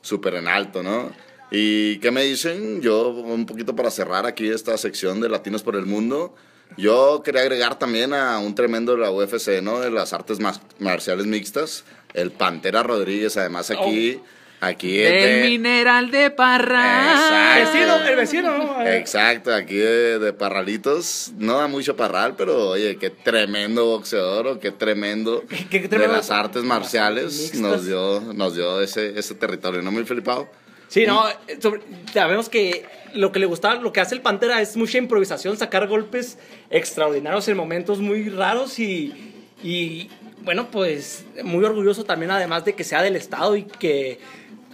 súper 0.01 0.35
en 0.35 0.47
alto, 0.47 0.83
¿no? 0.83 1.09
¿Y 1.55 1.97
qué 1.99 2.09
me 2.09 2.23
dicen? 2.23 2.81
Yo, 2.81 3.09
un 3.09 3.45
poquito 3.45 3.75
para 3.75 3.91
cerrar 3.91 4.25
aquí 4.25 4.49
esta 4.49 4.75
sección 4.77 5.21
de 5.21 5.29
Latinos 5.29 5.61
por 5.61 5.75
el 5.75 5.85
Mundo, 5.85 6.33
yo 6.77 7.21
quería 7.23 7.41
agregar 7.41 7.77
también 7.77 8.11
a 8.13 8.39
un 8.39 8.55
tremendo 8.55 8.93
de 8.93 8.97
la 9.01 9.11
UFC, 9.11 9.61
¿no? 9.61 9.79
De 9.79 9.91
las 9.91 10.13
artes 10.13 10.39
marciales 10.79 11.27
mixtas, 11.27 11.83
el 12.15 12.31
Pantera 12.31 12.81
Rodríguez, 12.83 13.37
además 13.37 13.69
aquí... 13.71 14.19
Aquí 14.61 14.97
es 14.97 15.11
el 15.11 15.41
de- 15.41 15.49
mineral 15.49 16.09
de 16.09 16.31
Parra. 16.31 17.11
Exacto. 17.11 17.73
vecino, 17.73 18.07
el 18.07 18.15
vecino. 18.15 18.57
¿no? 18.57 18.87
Exacto, 18.87 19.53
aquí 19.53 19.75
de, 19.75 20.19
de 20.19 20.31
parralitos. 20.31 21.33
No 21.37 21.57
da 21.57 21.67
mucho 21.67 21.97
parral, 21.97 22.35
pero 22.37 22.69
oye, 22.69 22.95
qué 22.95 23.09
tremendo 23.09 23.85
boxeador 23.87 24.61
qué 24.61 24.71
tremendo, 24.71 25.43
Qué- 25.49 25.67
qué 25.69 25.79
de 25.81 25.89
tremendo- 25.89 26.15
las 26.15 26.31
artes 26.31 26.63
marciales 26.63 27.55
nos 27.55 27.85
dio, 27.85 28.21
nos 28.33 28.55
dio 28.55 28.79
ese, 28.79 29.19
ese 29.19 29.35
territorio, 29.35 29.81
¿no, 29.81 29.91
mi 29.91 30.05
Felipao? 30.05 30.49
Sí, 30.93 31.07
no, 31.07 31.27
eh, 31.27 31.57
sobre- 31.59 31.81
sabemos 32.13 32.49
que 32.49 32.85
lo 33.15 33.31
que 33.31 33.39
le 33.39 33.47
gustaba, 33.47 33.75
lo 33.81 33.91
que 33.91 33.99
hace 33.99 34.13
el 34.13 34.21
Pantera 34.21 34.61
es 34.61 34.77
mucha 34.77 34.99
improvisación, 34.99 35.57
sacar 35.57 35.87
golpes 35.87 36.37
extraordinarios 36.69 37.47
en 37.47 37.57
momentos 37.57 37.99
muy 37.99 38.29
raros 38.29 38.77
y, 38.77 39.11
y 39.63 40.11
bueno, 40.43 40.69
pues 40.69 41.25
muy 41.43 41.65
orgulloso 41.65 42.03
también 42.03 42.29
además 42.29 42.63
de 42.63 42.73
que 42.75 42.83
sea 42.83 43.01
del 43.01 43.15
Estado 43.15 43.55
y 43.55 43.63
que 43.63 44.19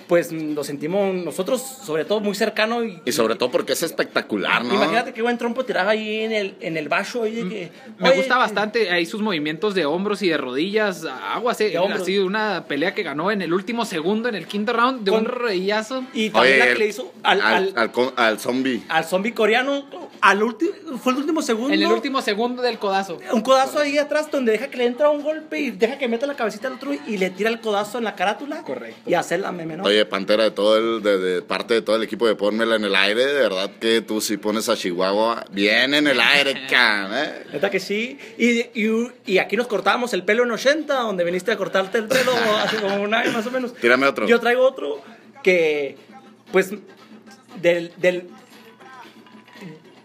pues 0.09 0.31
lo 0.31 0.63
sentimos 0.63 1.13
nosotros 1.13 1.61
sobre 1.61 2.03
todo 2.03 2.19
muy 2.19 2.33
cercano 2.33 2.83
y, 2.83 2.99
Y 3.05 3.11
sobre 3.11 3.35
todo 3.35 3.51
porque 3.51 3.73
es 3.73 3.83
espectacular, 3.83 4.65
¿no? 4.65 4.73
Imagínate 4.73 5.13
qué 5.13 5.21
buen 5.21 5.37
trompo 5.37 5.63
tiraba 5.65 5.91
ahí 5.91 6.21
en 6.23 6.31
el, 6.31 6.55
en 6.61 6.75
el 6.77 6.89
bacho. 6.89 7.21
ahí 7.23 7.35
de 7.35 7.47
que, 7.47 7.71
Me 7.99 8.09
oye, 8.09 8.17
gusta 8.17 8.35
bastante 8.37 8.89
ahí 8.89 9.05
sus 9.05 9.21
movimientos 9.21 9.75
de 9.75 9.85
hombros 9.85 10.21
y 10.23 10.29
de 10.29 10.37
rodillas. 10.37 11.05
Aguas, 11.05 11.61
eh. 11.61 11.77
Ha 11.77 11.99
sido 11.99 12.25
una 12.25 12.65
pelea 12.67 12.95
que 12.95 13.03
ganó 13.03 13.29
en 13.31 13.43
el 13.43 13.53
último 13.53 13.85
segundo, 13.85 14.27
en 14.29 14.35
el 14.35 14.47
quinto 14.47 14.73
round, 14.73 15.03
de 15.03 15.11
Con- 15.11 15.19
un 15.21 15.25
rodillazo. 15.27 16.03
Y 16.13 16.31
también 16.31 16.53
Oye, 16.55 16.59
la 16.59 16.65
que 16.65 16.71
el- 16.71 16.79
le 16.79 16.87
hizo 16.87 17.13
al, 17.21 17.41
al, 17.41 17.53
al, 17.53 17.73
al 17.77 17.91
con- 17.91 18.11
al 18.15 18.39
zombie. 18.39 18.81
al 18.89 19.05
zombie 19.05 19.33
coreano, 19.33 19.85
al 20.21 20.41
último, 20.41 20.71
fue 20.97 21.13
el 21.13 21.19
último 21.19 21.41
segundo. 21.43 21.71
En 21.73 21.81
el 21.83 21.87
último 21.91 22.21
segundo 22.23 22.63
del 22.63 22.79
codazo. 22.79 23.19
Un 23.31 23.41
codazo 23.41 23.77
ahí 23.79 23.97
atrás 23.99 24.31
donde 24.31 24.53
deja 24.53 24.69
que 24.69 24.77
le 24.77 24.85
entra 24.87 25.11
un 25.11 25.21
golpe 25.21 25.59
y 25.59 25.69
deja 25.71 25.99
que 25.99 26.07
meta 26.07 26.25
la 26.25 26.33
cabecita 26.35 26.67
al 26.67 26.73
otro 26.73 26.91
y 27.07 27.17
le 27.17 27.29
tira 27.29 27.49
el 27.51 27.59
codazo 27.61 27.99
en 27.99 28.05
la 28.05 28.15
carátula. 28.15 28.63
Correcto. 28.63 29.09
Y 29.09 29.13
hacer 29.13 29.39
la 29.41 29.51
meme, 29.51 29.77
¿no? 29.77 29.83
Oye, 29.83 29.98
Pantera, 30.05 30.43
de 30.43 30.51
todo 30.51 30.77
el, 30.77 31.03
de, 31.03 31.17
de 31.17 31.41
parte 31.41 31.73
de 31.73 31.81
todo 31.81 31.95
el 31.95 32.03
equipo 32.03 32.27
de 32.27 32.35
Pónmela 32.35 32.75
en 32.75 32.83
el 32.83 32.95
aire, 32.95 33.25
de 33.25 33.33
verdad 33.41 33.71
que 33.79 34.01
tú 34.01 34.21
si 34.21 34.37
pones 34.37 34.69
a 34.69 34.75
Chihuahua 34.75 35.45
bien 35.51 35.93
en 35.93 36.07
el 36.07 36.19
aire, 36.19 36.65
can, 36.69 37.11
¿eh? 37.13 37.45
Neta 37.53 37.69
que 37.69 37.79
sí. 37.79 38.17
Y, 38.37 38.59
y, 38.79 39.11
y 39.25 39.37
aquí 39.37 39.55
nos 39.55 39.67
cortábamos 39.67 40.13
el 40.13 40.23
pelo 40.23 40.43
en 40.43 40.51
80, 40.51 40.93
donde 40.93 41.23
viniste 41.23 41.51
a 41.51 41.57
cortarte 41.57 41.97
el 41.97 42.07
pelo 42.07 42.31
hace 42.63 42.77
como 42.77 43.01
un 43.01 43.13
año 43.13 43.31
más 43.31 43.45
o 43.45 43.51
menos. 43.51 43.73
Tírame 43.75 44.07
otro. 44.07 44.27
Yo 44.27 44.39
traigo 44.39 44.65
otro 44.67 45.01
que, 45.43 45.97
pues, 46.51 46.71
del, 47.61 47.91
del, 47.97 48.29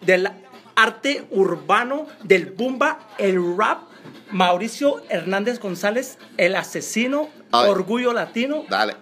del 0.03 0.31
arte 0.77 1.25
urbano, 1.31 2.07
del 2.23 2.47
bumba, 2.47 3.09
el 3.19 3.57
rap, 3.57 3.83
Mauricio 4.31 5.03
Hernández 5.09 5.61
González, 5.61 6.19
el 6.37 6.57
asesino, 6.57 7.29
Ay. 7.53 7.69
orgullo 7.71 8.13
latino. 8.13 8.65
Dale. 8.69 8.97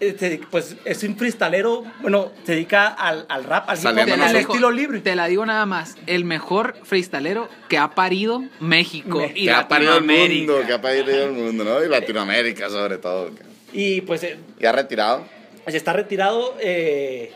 Este, 0.00 0.40
pues 0.50 0.76
es 0.84 1.02
un 1.04 1.16
freestalero, 1.16 1.84
bueno, 2.02 2.32
se 2.44 2.52
dedica 2.52 2.88
al, 2.88 3.26
al 3.28 3.44
rap, 3.44 3.70
al 3.70 3.78
hip 3.78 3.84
hop, 3.86 4.22
al 4.22 4.36
estilo 4.36 4.70
libre. 4.70 5.00
te 5.00 5.14
la 5.14 5.26
digo 5.26 5.46
nada 5.46 5.66
más. 5.66 5.96
El 6.06 6.24
mejor 6.24 6.76
freestalero 6.82 7.48
que 7.68 7.78
ha 7.78 7.90
parido 7.90 8.42
México 8.60 9.18
Me- 9.18 9.32
y 9.34 9.44
que 9.44 9.52
ha 9.52 9.68
parido 9.68 9.96
el 9.96 10.06
Latinoamérica. 10.06 10.52
mundo, 10.52 10.66
que 10.66 10.72
ha 10.72 10.80
parido 10.80 11.24
el 11.24 11.32
mundo, 11.32 11.64
¿no? 11.64 11.84
Y 11.84 11.88
Latinoamérica 11.88 12.68
sobre 12.68 12.98
todo. 12.98 13.30
Y 13.72 14.00
pues 14.02 14.22
eh, 14.24 14.36
¿Ya 14.60 14.72
retirado? 14.72 15.26
se 15.66 15.76
está 15.76 15.92
retirado 15.92 16.54
eh, 16.60 17.32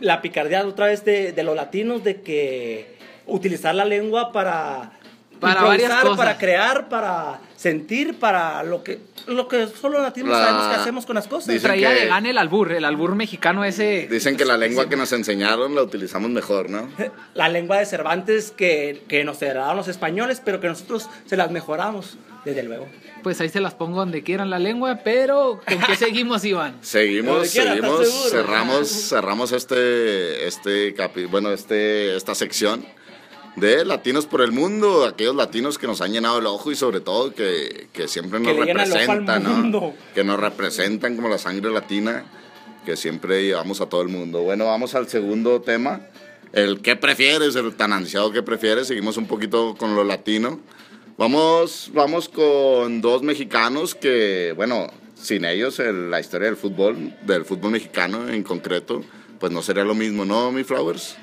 la 0.00 0.22
picardía 0.22 0.64
otra 0.66 0.86
vez 0.86 1.04
de, 1.04 1.32
de 1.32 1.42
los 1.42 1.56
latinos 1.56 2.04
de 2.04 2.20
que 2.20 2.96
utilizar 3.26 3.74
la 3.74 3.84
lengua 3.84 4.30
para 4.30 4.92
Para 5.40 5.62
varias 5.62 5.92
cosas. 6.02 6.16
para 6.16 6.38
crear, 6.38 6.88
para 6.88 7.40
sentir, 7.56 8.18
para 8.18 8.62
lo 8.62 8.82
que 8.82 8.98
lo 9.26 9.48
que 9.48 9.66
solo 9.68 9.94
los 9.94 10.02
latinos 10.02 10.32
La- 10.32 10.38
sabemos 10.44 10.68
que 10.68 10.74
hacemos 10.82 11.06
con 11.06 11.14
las 11.14 11.26
cosas. 11.28 11.46
Dicen 11.48 11.62
Traía 11.68 11.94
que- 11.94 12.00
de 12.00 12.06
gane 12.08 12.30
el 12.30 12.38
albur, 12.38 12.72
el 12.72 12.84
albur 12.84 13.14
mexicano 13.14 13.64
ese. 13.64 14.06
Dicen 14.10 14.36
que 14.36 14.44
la 14.44 14.58
lengua 14.58 14.88
que 14.88 14.96
nos 14.96 15.12
enseñaron 15.12 15.74
la 15.74 15.82
utilizamos 15.82 16.30
mejor, 16.30 16.68
¿no? 16.68 16.88
La 17.32 17.48
lengua 17.48 17.78
de 17.78 17.86
Cervantes 17.86 18.50
que, 18.50 19.02
que 19.08 19.24
nos 19.24 19.40
heredaron 19.40 19.76
los 19.78 19.88
españoles, 19.88 20.42
pero 20.44 20.60
que 20.60 20.68
nosotros 20.68 21.08
se 21.24 21.36
las 21.38 21.50
mejoramos, 21.50 22.18
desde 22.44 22.62
luego. 22.64 22.86
Pues 23.22 23.40
ahí 23.40 23.48
se 23.48 23.60
las 23.60 23.72
pongo 23.72 24.00
donde 24.00 24.22
quieran 24.22 24.50
la 24.50 24.58
lengua, 24.58 25.00
pero 25.02 25.58
¿con 25.66 25.78
qué 25.80 25.96
seguimos, 25.96 26.44
Iván? 26.44 26.76
Seguimos, 26.82 27.48
seguimos, 27.48 28.30
cerramos, 28.30 28.88
cerramos 29.08 29.52
este, 29.52 30.46
este 30.46 30.94
capi- 30.94 31.30
bueno, 31.30 31.50
este, 31.50 32.14
esta 32.16 32.34
sección 32.34 32.84
de 33.56 33.84
Latinos 33.84 34.26
por 34.26 34.42
el 34.42 34.52
Mundo, 34.52 35.04
aquellos 35.04 35.36
latinos 35.36 35.78
que 35.78 35.86
nos 35.86 36.00
han 36.00 36.12
llenado 36.12 36.38
el 36.38 36.46
ojo 36.46 36.72
y 36.72 36.76
sobre 36.76 37.00
todo 37.00 37.32
que, 37.34 37.86
que 37.92 38.08
siempre 38.08 38.40
Que 38.40 38.46
nos 38.48 38.66
representan, 38.66 39.42
¿no? 39.44 39.50
Que 40.14 40.24
nos 40.24 40.40
representan 40.40 41.16
como 41.16 41.28
la 41.28 41.38
sangre 41.38 41.70
latina 41.70 42.24
que 42.84 42.96
siempre 42.96 43.44
llevamos 43.44 43.80
a 43.80 43.86
todo 43.88 44.02
el 44.02 44.08
mundo. 44.08 44.42
Bueno, 44.42 44.66
vamos 44.66 44.94
al 44.94 45.08
segundo 45.08 45.60
tema. 45.62 46.00
El 46.52 46.82
qué 46.82 46.96
prefieres, 46.96 47.56
el 47.56 47.74
tan 47.74 47.92
ansiado 47.92 48.30
que 48.32 48.42
prefieres. 48.42 48.88
Seguimos 48.88 49.16
un 49.16 49.26
poquito 49.26 49.74
con 49.76 49.94
lo 49.96 50.04
latino. 50.04 50.60
Vamos, 51.16 51.90
vamos 51.94 52.28
con 52.28 53.00
dos 53.00 53.22
mexicanos 53.22 53.94
que, 53.94 54.52
bueno, 54.56 54.88
sin 55.14 55.44
ellos 55.44 55.78
el- 55.78 56.10
la 56.10 56.20
historia 56.20 56.46
del 56.48 56.56
fútbol, 56.56 57.14
del 57.24 57.44
fútbol 57.44 57.70
mexicano 57.70 58.28
en 58.28 58.42
concreto, 58.42 59.02
pues 59.38 59.52
no 59.52 59.62
sería 59.62 59.84
lo 59.84 59.94
mismo, 59.94 60.24
¿no, 60.24 60.50
mi 60.52 60.64
Flowers? 60.64 61.16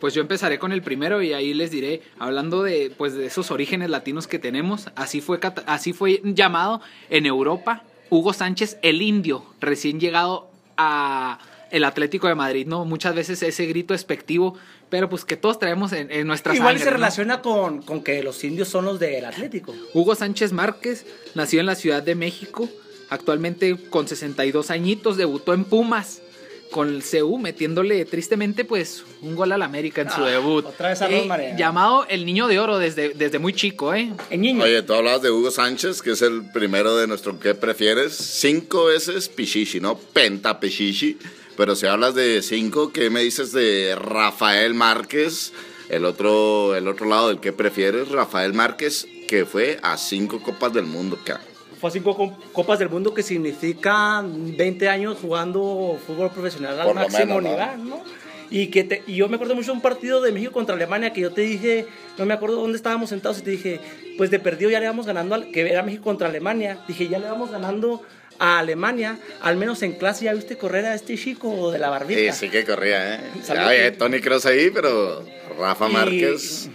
Pues 0.00 0.14
yo 0.14 0.20
empezaré 0.20 0.58
con 0.58 0.72
el 0.72 0.82
primero 0.82 1.22
y 1.22 1.32
ahí 1.32 1.54
les 1.54 1.70
diré, 1.70 2.02
hablando 2.18 2.62
de, 2.62 2.92
pues, 2.96 3.14
de 3.14 3.26
esos 3.26 3.50
orígenes 3.50 3.90
latinos 3.90 4.26
que 4.26 4.38
tenemos, 4.38 4.88
así 4.94 5.20
fue, 5.20 5.40
así 5.66 5.92
fue 5.92 6.20
llamado 6.24 6.80
en 7.10 7.26
Europa 7.26 7.84
Hugo 8.10 8.32
Sánchez 8.32 8.78
el 8.82 9.02
Indio, 9.02 9.44
recién 9.60 9.98
llegado 9.98 10.48
a 10.76 11.38
el 11.70 11.82
Atlético 11.82 12.28
de 12.28 12.36
Madrid, 12.36 12.66
¿no? 12.66 12.84
Muchas 12.84 13.14
veces 13.14 13.42
ese 13.42 13.66
grito 13.66 13.92
despectivo 13.92 14.56
pero 14.88 15.08
pues 15.08 15.24
que 15.24 15.36
todos 15.36 15.58
traemos 15.58 15.92
en, 15.92 16.10
en 16.10 16.26
nuestra 16.26 16.54
Igual 16.54 16.74
sangre, 16.74 16.84
se 16.84 16.90
¿no? 16.90 16.96
relaciona 16.96 17.42
con, 17.42 17.82
con 17.82 18.02
que 18.02 18.22
los 18.22 18.42
indios 18.44 18.68
son 18.68 18.84
los 18.84 19.00
del 19.00 19.24
Atlético. 19.24 19.74
Hugo 19.94 20.14
Sánchez 20.14 20.52
Márquez 20.52 21.06
nació 21.34 21.60
en 21.60 21.66
la 21.66 21.74
Ciudad 21.74 22.02
de 22.02 22.14
México, 22.14 22.68
actualmente 23.10 23.76
con 23.90 24.06
62 24.06 24.70
añitos, 24.70 25.16
debutó 25.16 25.54
en 25.54 25.64
Pumas 25.64 26.22
con 26.70 26.88
el 26.88 27.02
CU, 27.02 27.38
metiéndole 27.38 28.04
tristemente 28.04 28.64
pues 28.64 29.04
un 29.22 29.34
gol 29.34 29.52
al 29.52 29.62
América 29.62 30.02
en 30.02 30.10
su 30.10 30.22
Ah, 30.24 30.28
debut. 30.30 30.64
otra 30.66 30.90
vez 30.90 31.00
Arnold 31.02 31.24
Eh, 31.24 31.26
Marea. 31.26 31.56
llamado 31.56 32.06
el 32.08 32.24
Niño 32.26 32.46
de 32.48 32.58
Oro 32.58 32.78
desde, 32.78 33.10
desde 33.10 33.38
muy 33.38 33.52
chico, 33.52 33.94
¿eh? 33.94 34.12
En 34.30 34.40
niño. 34.40 34.64
Oye, 34.64 34.82
tú 34.82 34.94
hablabas 34.94 35.22
de 35.22 35.30
Hugo 35.30 35.50
Sánchez, 35.50 36.02
que 36.02 36.12
es 36.12 36.22
el 36.22 36.50
primero 36.52 36.96
de 36.96 37.06
nuestro 37.06 37.38
¿qué 37.38 37.54
prefieres? 37.54 38.14
Cinco 38.16 38.86
veces 38.86 39.28
Pichichi, 39.28 39.80
¿no? 39.80 39.96
Penta 39.98 40.60
Pichichi. 40.60 41.18
Pero 41.56 41.74
si 41.74 41.86
hablas 41.86 42.14
de 42.14 42.42
cinco, 42.42 42.92
¿qué 42.92 43.08
me 43.08 43.22
dices 43.22 43.52
de 43.52 43.94
Rafael 43.98 44.74
Márquez? 44.74 45.52
El 45.88 46.04
otro, 46.04 46.74
el 46.74 46.86
otro 46.88 47.06
lado 47.08 47.28
del 47.28 47.40
¿qué 47.40 47.52
prefieres? 47.52 48.08
Rafael 48.10 48.52
Márquez, 48.52 49.06
que 49.28 49.46
fue 49.46 49.78
a 49.82 49.96
cinco 49.96 50.42
Copas 50.42 50.72
del 50.74 50.84
Mundo, 50.84 51.18
cabrón. 51.24 51.45
Fue 51.80 51.90
a 51.90 51.92
cinco 51.92 52.16
co- 52.16 52.36
Copas 52.52 52.78
del 52.78 52.88
Mundo 52.88 53.12
que 53.12 53.22
significa 53.22 54.22
20 54.24 54.88
años 54.88 55.18
jugando 55.20 55.98
fútbol 56.06 56.30
profesional 56.30 56.78
al 56.80 56.86
Por 56.86 56.94
máximo 56.94 57.40
menos, 57.40 57.42
¿no? 57.42 57.50
nivel, 57.50 57.88
¿no? 57.88 58.02
Y, 58.48 58.68
que 58.68 58.84
te- 58.84 59.02
y 59.06 59.16
yo 59.16 59.28
me 59.28 59.34
acuerdo 59.36 59.54
mucho 59.56 59.66
de 59.72 59.72
un 59.72 59.82
partido 59.82 60.20
de 60.22 60.30
México 60.32 60.52
contra 60.52 60.74
Alemania 60.76 61.12
que 61.12 61.20
yo 61.20 61.32
te 61.32 61.40
dije, 61.42 61.86
no 62.16 62.24
me 62.26 62.34
acuerdo 62.34 62.56
dónde 62.60 62.76
estábamos 62.76 63.10
sentados 63.10 63.38
y 63.38 63.42
te 63.42 63.50
dije, 63.50 63.80
pues 64.16 64.30
de 64.30 64.38
perdido 64.38 64.70
ya 64.70 64.78
le 64.80 64.86
vamos 64.86 65.04
ganando, 65.06 65.34
al, 65.34 65.50
que 65.50 65.62
era 65.68 65.82
México 65.82 66.04
contra 66.04 66.28
Alemania. 66.28 66.78
Dije, 66.86 67.08
ya 67.08 67.18
le 67.18 67.26
vamos 67.26 67.50
ganando 67.50 68.02
a 68.38 68.58
Alemania, 68.58 69.18
al 69.40 69.56
menos 69.56 69.82
en 69.82 69.94
clase 69.94 70.26
ya 70.26 70.34
viste 70.34 70.56
correr 70.56 70.84
a 70.86 70.94
este 70.94 71.16
chico 71.16 71.70
de 71.72 71.78
la 71.78 71.88
barbita. 71.90 72.32
Sí, 72.32 72.46
sí 72.46 72.48
que 72.50 72.64
corría, 72.64 73.14
¿eh? 73.16 73.20
Oye, 73.66 73.76
que- 73.90 73.90
Tony 73.92 74.20
Kroos 74.20 74.46
ahí, 74.46 74.70
pero 74.72 75.24
Rafa 75.58 75.88
Y- 75.88 75.92
Márquez. 75.92 76.68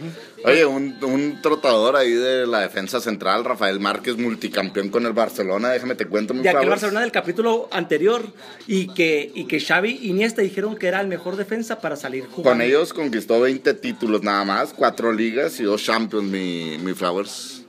Oye, 0.44 0.66
un, 0.66 0.96
un 1.04 1.40
trotador 1.42 1.96
ahí 1.96 2.12
de 2.12 2.48
la 2.48 2.62
defensa 2.62 3.00
central, 3.00 3.46
Rafael 3.46 3.80
Márquez, 3.80 4.18
multicampeón 4.18 4.90
con 4.90 5.06
el 5.06 5.14
Barcelona. 5.14 5.70
Déjame 5.70 5.96
te 5.96 6.06
cuento, 6.08 6.34
mi 6.34 6.42
de 6.42 6.50
aquel. 6.50 6.68
Barcelona 6.70 7.02
del 7.02 7.12
capítulo 7.12 7.68
anterior 7.72 8.24
y 8.66 8.88
que, 8.94 9.32
y 9.36 9.46
que 9.46 9.60
Xavi 9.60 10.00
y 10.02 10.10
Iniesta 10.10 10.42
dijeron 10.42 10.76
que 10.76 10.88
era 10.88 11.00
el 11.00 11.08
mejor 11.08 11.36
defensa 11.36 11.80
para 11.80 11.96
salir 11.96 12.24
jugando. 12.26 12.50
Con 12.50 12.62
ellos 12.62 12.94
conquistó 12.94 13.40
20 13.40 13.74
títulos 13.76 14.24
nada 14.24 14.44
más, 14.44 14.74
cuatro 14.74 15.12
ligas 15.14 15.60
y 15.60 15.64
dos 15.64 15.84
champions, 15.84 16.26
mi, 16.26 16.78
mi 16.80 16.94
Flowers. 16.94 17.64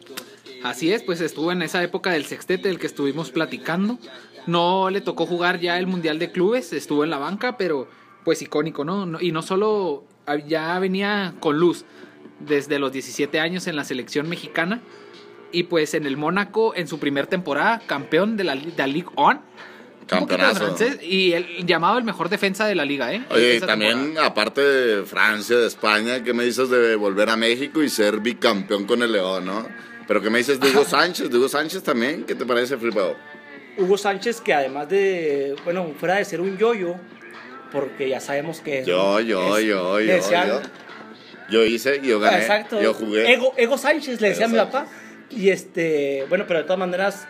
Así 0.63 0.93
es, 0.93 1.03
pues 1.03 1.21
estuvo 1.21 1.53
en 1.53 1.61
esa 1.63 1.83
época 1.83 2.13
del 2.13 2.25
sextete 2.25 2.69
del 2.69 2.79
que 2.79 2.87
estuvimos 2.87 3.31
platicando. 3.31 3.99
No 4.47 4.91
le 4.91 5.01
tocó 5.01 5.27
jugar 5.27 5.61
ya 5.61 5.79
el 5.79 5.87
Mundial 5.87 6.19
de 6.19 6.31
Clubes, 6.33 6.73
estuvo 6.73 7.05
en 7.05 7.11
la 7.11 7.19
banca, 7.19 7.57
pero 7.59 7.89
pues 8.25 8.41
icónico, 8.43 8.85
¿no? 8.85 9.05
No- 9.05 9.21
Y 9.21 9.33
no 9.33 9.43
solo 9.43 10.05
ah, 10.27 10.37
ya 10.37 10.79
venía 10.79 11.35
con 11.41 11.59
luz 11.59 11.85
desde 12.47 12.79
los 12.79 12.93
17 12.93 13.41
años 13.41 13.67
en 13.67 13.77
la 13.77 13.85
selección 13.85 14.29
mexicana 14.29 14.81
y 15.53 15.65
pues 15.65 15.95
en 15.95 16.07
el 16.07 16.17
Mónaco 16.17 16.75
en 16.75 16.89
su 16.89 16.99
primer 16.99 17.27
temporada, 17.27 17.83
campeón 17.87 18.37
de 18.37 18.45
la, 18.45 18.55
de 18.57 18.73
la 18.77 18.87
Ligue 18.87 19.09
1. 19.17 19.43
Campeonazo. 20.07 20.75
y 21.01 21.33
el 21.33 21.65
llamado 21.67 21.97
el 21.99 22.05
mejor 22.05 22.29
defensa 22.29 22.67
de 22.67 22.75
la 22.75 22.85
liga, 22.85 23.13
¿eh? 23.15 23.25
Oye, 23.31 23.57
y 23.57 23.61
también, 23.61 23.99
temporada. 23.99 24.27
aparte 24.29 24.61
de 24.61 25.05
Francia, 25.05 25.57
de 25.57 25.67
España, 25.67 26.23
¿qué 26.23 26.35
me 26.35 26.45
dices 26.45 26.69
de 26.69 26.97
volver 26.97 27.31
a 27.31 27.37
México 27.37 27.83
y 27.83 27.89
ser 27.89 28.19
bicampeón 28.21 28.85
con 28.85 29.03
el 29.03 29.13
León, 29.13 29.47
no? 29.47 29.67
Pero 30.09 30.21
¿qué 30.21 30.29
me 30.29 30.39
dices 30.39 30.59
de 30.61 30.71
Hugo 30.71 30.85
Sánchez? 30.89 31.31
De 31.31 31.39
Hugo 31.39 31.49
Sánchez 31.49 31.83
también, 31.83 32.25
¿qué 32.25 32.35
te 32.35 32.45
parece, 32.45 32.77
flipado? 32.77 33.17
Hugo 33.79 33.97
Sánchez, 33.97 34.41
que 34.41 34.53
además 34.53 34.89
de, 34.91 35.55
bueno, 35.65 35.87
fuera 35.99 36.17
de 36.17 36.25
ser 36.27 36.41
un 36.43 36.59
yoyo, 36.59 36.97
porque 37.71 38.09
ya 38.09 38.21
sabemos 38.21 38.61
que 38.61 38.81
es. 38.81 38.87
Yo, 38.87 39.21
yo, 39.21 39.57
es- 39.57 39.65
yo, 39.65 40.01
yo, 40.01 40.13
decían- 40.15 40.49
yo. 40.49 40.61
Yo 41.53 41.65
hice, 41.65 42.01
yo 42.03 42.19
gané, 42.19 42.39
Exacto. 42.39 42.81
yo 42.81 42.95
jugué. 42.95 43.31
Ego, 43.31 43.53
Ego 43.59 43.77
Sánchez, 43.77 44.21
le 44.23 44.31
decía 44.31 44.47
a 44.47 44.49
mi 44.49 44.57
papá. 44.57 44.87
Y 45.31 45.51
este, 45.51 46.25
bueno, 46.29 46.45
pero 46.47 46.61
de 46.61 46.65
todas 46.65 46.79
maneras, 46.79 47.27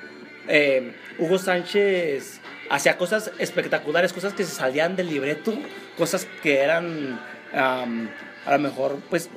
eh, 0.49 0.93
Hugo 1.19 1.39
Sánchez 1.39 2.41
hacía 2.71 2.97
cosas 2.97 3.33
espectaculares, 3.39 4.13
cosas 4.13 4.33
que 4.33 4.45
se 4.45 4.55
salían 4.55 4.97
del 4.97 5.09
libreto, 5.09 5.53
cosas 5.99 6.27
que 6.43 6.59
eran, 6.59 7.21
a 7.53 7.87
lo 8.51 8.59
mejor, 8.59 8.99
pues, 9.11 9.29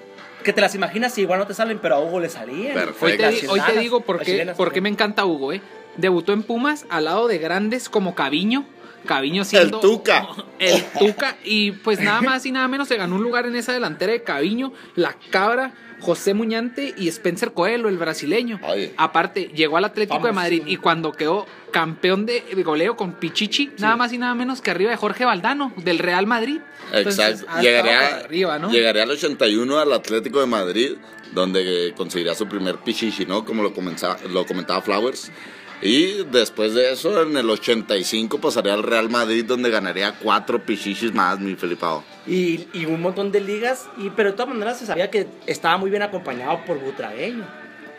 que 0.43 0.54
te 0.54 0.62
las 0.62 0.76
imaginas 0.76 1.17
y 1.17 1.21
igual 1.21 1.39
no 1.39 1.48
te 1.48 1.54
salen, 1.54 1.80
pero 1.80 1.95
a 1.95 2.00
Hugo 2.00 2.19
le 2.19 2.30
salían. 2.30 2.74
Perfecto. 2.74 3.06
Hoy 3.28 3.39
te, 3.39 3.48
hoy 3.48 3.62
te 3.62 3.80
digo 3.80 4.02
por 4.02 4.21
qué, 4.21 4.54
por 4.56 4.80
me 4.82 4.89
encanta 4.89 5.26
Hugo, 5.26 5.52
¿eh? 5.52 5.62
Debutó 5.98 6.34
en 6.34 6.43
Pumas 6.43 6.86
al 6.89 7.06
lado 7.06 7.28
de 7.28 7.38
grandes 7.39 7.89
como 7.89 8.15
Caviño. 8.15 8.65
Caviño 9.06 9.46
siendo... 9.46 9.78
El 9.78 9.82
Tuca. 9.82 10.28
El 10.60 10.84
Tuca. 11.00 11.38
Y 11.44 11.72
pues 11.72 12.00
nada 12.00 12.22
más 12.22 12.46
y 12.46 12.52
nada 12.52 12.68
menos 12.68 12.88
se 12.88 12.98
ganó 12.98 13.15
un 13.15 13.24
lugar 13.24 13.46
en 13.46 13.56
esa 13.56 13.74
delantera 13.74 14.12
de 14.13 14.24
Caviño, 14.24 14.74
La 14.96 15.15
Cabra, 15.32 15.74
José 16.00 16.34
Muñante 16.34 16.94
y 16.98 17.08
Spencer 17.08 17.54
Coelho, 17.54 17.89
el 17.89 17.98
brasileño. 17.98 18.60
Oye. 18.63 18.94
Aparte, 18.98 19.52
llegó 19.56 19.78
al 19.78 19.86
Atlético 19.86 20.28
de. 20.28 20.34
Madrid 20.34 20.63
y 20.65 20.78
cuando 20.78 21.12
quedó 21.12 21.46
campeón 21.72 22.26
de 22.26 22.44
goleo 22.63 22.96
con 22.96 23.13
Pichichi, 23.13 23.72
nada 23.80 23.96
más 23.96 24.13
y 24.13 24.18
nada 24.18 24.36
menos 24.36 24.62
que 24.62 24.72
arriba 24.72 24.91
de 24.91 24.98
Jorge 24.98 25.26
Valdano, 25.26 25.74
del 25.78 26.00
Real 26.00 26.28
Madrid. 26.28 26.60
Exacto. 26.94 27.41
estado 27.41 27.62
Llegaría, 27.62 28.18
arriba, 28.18 28.60
¿no? 28.60 28.70
llegaría 28.70 29.04
al 29.04 29.12
81 29.12 29.80
al 29.80 29.94
Atlético 29.94 30.39
de 30.39 30.46
Madrid, 30.46 30.91
donde 31.34 31.94
conseguiría 31.98 32.36
su 32.36 32.48
primer 32.48 32.78
pichichi, 32.78 33.26
¿no? 33.26 33.44
Como 33.44 33.63
lo, 33.63 33.74
comenzaba, 33.74 34.18
lo 34.30 34.46
comentaba 34.46 34.82
Flowers. 34.82 35.32
Y 35.82 36.24
después 36.32 36.74
de 36.74 36.92
eso, 36.94 37.22
en 37.22 37.36
el 37.38 37.50
85 37.50 38.40
pasaría 38.40 38.74
al 38.74 38.84
Real 38.84 39.10
Madrid, 39.10 39.46
donde 39.46 39.70
ganaría 39.70 40.14
cuatro 40.22 40.66
pichichis 40.66 41.14
más, 41.14 41.40
mi 41.40 41.56
Felipao. 41.56 42.04
y, 42.26 42.68
y 42.74 42.86
un 42.86 43.02
montón 43.02 43.32
de 43.32 43.42
ligas, 43.42 43.88
y, 43.98 44.10
pero 44.10 44.32
de 44.32 44.38
todas 44.38 44.54
maneras 44.54 44.80
se 44.80 44.86
sabía 44.86 45.12
que 45.12 45.28
estaba 45.46 45.78
muy 45.78 45.90
bien 45.90 46.02
acompañado 46.02 46.64
por 46.66 46.80
Butragueño, 46.80 47.46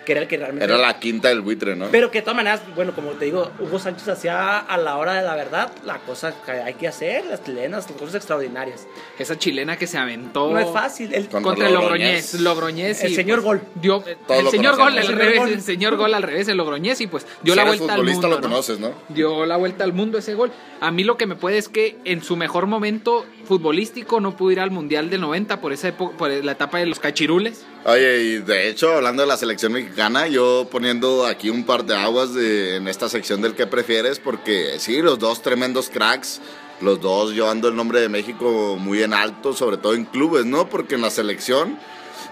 que 0.06 0.12
era 0.12 0.22
el 0.22 0.28
que 0.28 0.38
realmente... 0.38 0.64
Era 0.64 0.78
la 0.78 0.98
quinta 0.98 1.28
del 1.28 1.42
buitre, 1.42 1.76
¿no? 1.76 1.88
Pero 1.90 2.10
que 2.10 2.20
de 2.20 2.22
todas 2.22 2.36
maneras, 2.36 2.62
bueno, 2.74 2.94
como 2.94 3.10
te 3.10 3.26
digo, 3.26 3.50
Hugo 3.58 3.78
Sánchez 3.78 4.08
hacía 4.08 4.58
a 4.60 4.76
la 4.78 4.96
hora 4.96 5.12
de 5.14 5.22
la 5.22 5.34
verdad 5.34 5.70
la 5.84 5.98
cosa 5.98 6.32
que 6.44 6.52
hay 6.52 6.74
que 6.74 6.88
hacer, 6.88 7.26
las 7.26 7.44
chilenas, 7.44 7.90
las 7.90 7.98
cosas 8.00 8.14
extraordinarias. 8.14 8.86
Esa 9.18 9.36
chilena 9.38 9.76
que 9.76 9.86
se 9.86 9.98
aventó. 9.98 10.50
No 10.50 10.58
es 10.58 10.70
fácil. 10.70 11.12
El, 11.12 11.28
Con- 11.28 11.42
contra 11.42 11.66
el 11.68 11.74
Logroñez. 11.74 12.34
Logroñez. 12.40 13.02
Y, 13.02 13.06
El 13.06 13.14
señor 13.14 13.42
pues, 13.42 13.60
gol. 13.60 13.60
Dio, 13.74 14.02
el 14.06 14.44
lo 14.44 14.50
señor 14.50 14.76
gol 14.76 14.96
al 14.96 15.08
revés, 15.08 15.38
gol. 15.40 15.48
el 15.50 15.60
señor 15.62 15.96
gol 15.96 16.14
al 16.14 16.22
revés, 16.22 16.48
el 16.48 16.56
Logroñez 16.56 17.00
y 17.00 17.08
pues 17.08 17.26
dio 17.42 17.52
si 17.54 17.56
la 17.58 17.64
vuelta 17.64 17.84
al 17.84 17.90
futbolista 17.98 18.28
mundo. 18.28 18.36
lo 18.36 18.36
¿no? 18.36 18.48
conoces, 18.48 18.78
¿no? 18.78 18.92
Dio 19.08 19.44
la 19.44 19.56
vuelta 19.56 19.84
al 19.84 19.92
mundo 19.92 20.18
ese 20.18 20.34
gol. 20.34 20.52
A 20.80 20.90
mí 20.90 21.02
lo 21.04 21.16
que 21.16 21.26
me 21.26 21.34
puede 21.34 21.58
es 21.58 21.68
que 21.68 21.98
en 22.04 22.22
su 22.22 22.36
mejor 22.36 22.66
momento 22.66 23.26
futbolístico 23.46 24.20
no 24.20 24.36
pudo 24.36 24.52
ir 24.52 24.60
al 24.60 24.70
Mundial 24.70 25.08
del 25.08 25.22
90 25.22 25.60
por 25.60 25.72
esa 25.72 25.88
época, 25.88 26.16
por 26.16 26.30
la 26.30 26.52
etapa 26.52 26.78
de 26.78 26.86
los 26.86 27.00
cachirules. 27.00 27.64
Oye, 27.84 28.22
y 28.22 28.38
de 28.38 28.68
hecho, 28.68 28.92
hablando 28.92 29.22
de 29.22 29.28
la 29.28 29.36
selección 29.36 29.72
mexicana, 29.72 30.26
yo 30.26 30.68
poniendo 30.70 31.24
aquí 31.24 31.48
un 31.48 31.64
par 31.64 31.84
de 31.84 31.94
aguas 31.94 32.34
de, 32.34 32.76
en 32.76 32.88
esta 32.88 33.08
sección 33.08 33.40
del 33.40 33.54
que 33.54 33.66
prefieres, 33.66 34.18
porque 34.18 34.78
sí, 34.78 35.00
los 35.00 35.18
dos 35.18 35.40
tremendos 35.40 35.88
cracks, 35.88 36.40
los 36.80 37.00
dos 37.00 37.32
llevando 37.32 37.68
el 37.68 37.76
nombre 37.76 38.00
de 38.00 38.08
México 38.08 38.76
muy 38.78 39.02
en 39.02 39.14
alto, 39.14 39.54
sobre 39.54 39.78
todo 39.78 39.94
en 39.94 40.04
clubes, 40.04 40.44
¿no? 40.44 40.68
Porque 40.68 40.96
en 40.96 41.02
la 41.02 41.10
selección, 41.10 41.78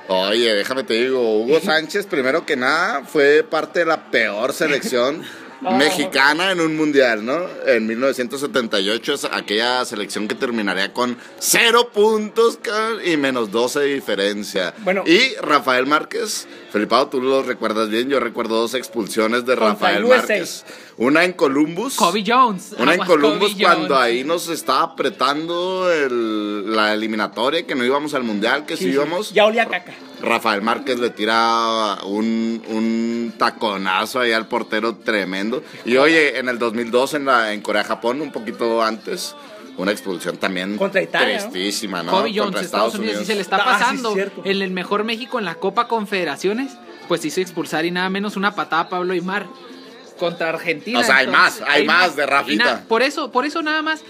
oye, 0.08 0.52
déjame 0.54 0.84
te 0.84 0.94
digo, 0.94 1.38
Hugo 1.40 1.60
Sánchez, 1.60 2.06
primero 2.06 2.44
que 2.44 2.56
nada, 2.56 3.04
fue 3.04 3.42
parte 3.42 3.80
de 3.80 3.86
la 3.86 4.10
peor 4.10 4.52
selección 4.52 5.22
mexicana 5.72 6.50
en 6.52 6.60
un 6.60 6.76
mundial, 6.76 7.24
¿no? 7.24 7.38
En 7.66 7.86
1978 7.86 9.14
es 9.14 9.24
aquella 9.24 9.84
selección 9.84 10.28
que 10.28 10.34
terminaría 10.34 10.92
con 10.92 11.16
cero 11.38 11.90
puntos 11.92 12.58
y 13.04 13.16
menos 13.16 13.50
12 13.50 13.80
de 13.80 13.94
diferencia. 13.94 14.74
Bueno. 14.78 15.02
y 15.06 15.34
Rafael 15.40 15.86
Márquez, 15.86 16.46
Felipao, 16.70 17.08
tú 17.08 17.20
lo 17.20 17.42
recuerdas 17.42 17.88
bien, 17.88 18.08
yo 18.08 18.20
recuerdo 18.20 18.56
dos 18.60 18.74
expulsiones 18.74 19.44
de 19.46 19.54
Rafael. 19.56 20.04
Márquez. 20.04 20.64
Una 20.96 21.24
en 21.24 21.32
Columbus. 21.32 21.96
Kobe 21.96 22.22
Jones. 22.26 22.74
Una 22.78 22.94
en 22.94 23.00
Columbus 23.00 23.52
Kobe 23.52 23.64
cuando 23.64 23.94
Jones. 23.94 24.00
ahí 24.02 24.24
nos 24.24 24.48
estaba 24.48 24.82
apretando 24.82 25.90
el- 25.92 26.74
la 26.74 26.92
eliminatoria, 26.94 27.66
que 27.66 27.74
no 27.74 27.84
íbamos 27.84 28.14
al 28.14 28.22
mundial, 28.22 28.64
que 28.66 28.76
sí, 28.76 28.88
íbamos. 28.90 29.32
Ya 29.32 29.46
olía 29.46 29.66
caca. 29.66 29.92
Rafael 30.24 30.62
Márquez 30.62 30.98
le 30.98 31.10
tira 31.10 31.98
un, 32.04 32.62
un 32.68 33.32
taconazo 33.38 34.20
ahí 34.20 34.32
al 34.32 34.46
portero 34.48 34.96
tremendo. 34.96 35.62
Y 35.84 35.96
oye, 35.96 36.38
en 36.38 36.48
el 36.48 36.58
2002 36.58 37.14
en, 37.14 37.24
la, 37.26 37.52
en 37.52 37.60
Corea-Japón, 37.60 38.20
un 38.20 38.32
poquito 38.32 38.82
antes, 38.82 39.34
una 39.76 39.90
expulsión 39.92 40.36
también 40.36 40.76
Contra 40.76 41.02
Italia, 41.02 41.36
¿no? 41.44 41.50
tristísima, 41.50 42.02
¿no? 42.02 42.10
Kobe 42.12 42.28
Jones, 42.30 42.42
Contra 42.42 42.60
Estados, 42.62 42.94
Unidos, 42.94 43.22
y 43.22 43.24
se 43.24 43.34
le 43.34 43.40
está 43.40 43.56
Ah, 43.56 43.60
sí, 43.60 43.66
pasando 44.02 44.14
en 44.44 44.62
el 44.62 44.70
mejor 44.70 45.04
México 45.04 45.38
en 45.38 45.44
la 45.44 45.56
Copa 45.56 45.88
Confederaciones, 45.88 46.72
pues 47.08 47.24
hizo 47.24 47.40
expulsar 47.40 47.84
y 47.84 47.90
nada 47.90 48.08
menos 48.08 48.36
una 48.36 48.54
patada 48.54 48.82
a 48.82 48.88
Pablo 48.88 49.12
Aymar 49.12 49.46
contra 50.18 50.48
Argentina. 50.50 51.00
O 51.00 51.04
sea, 51.04 51.16
hay 51.18 51.26
más, 51.26 51.60
hay 51.66 51.84
más 51.84 52.14
de 52.16 52.24
Rafita. 52.26 52.64
na- 52.64 52.80
por 52.88 53.02
eso, 53.02 53.30
por 53.32 53.44
eso 53.44 53.62
nada 53.62 53.82
más 53.82 54.02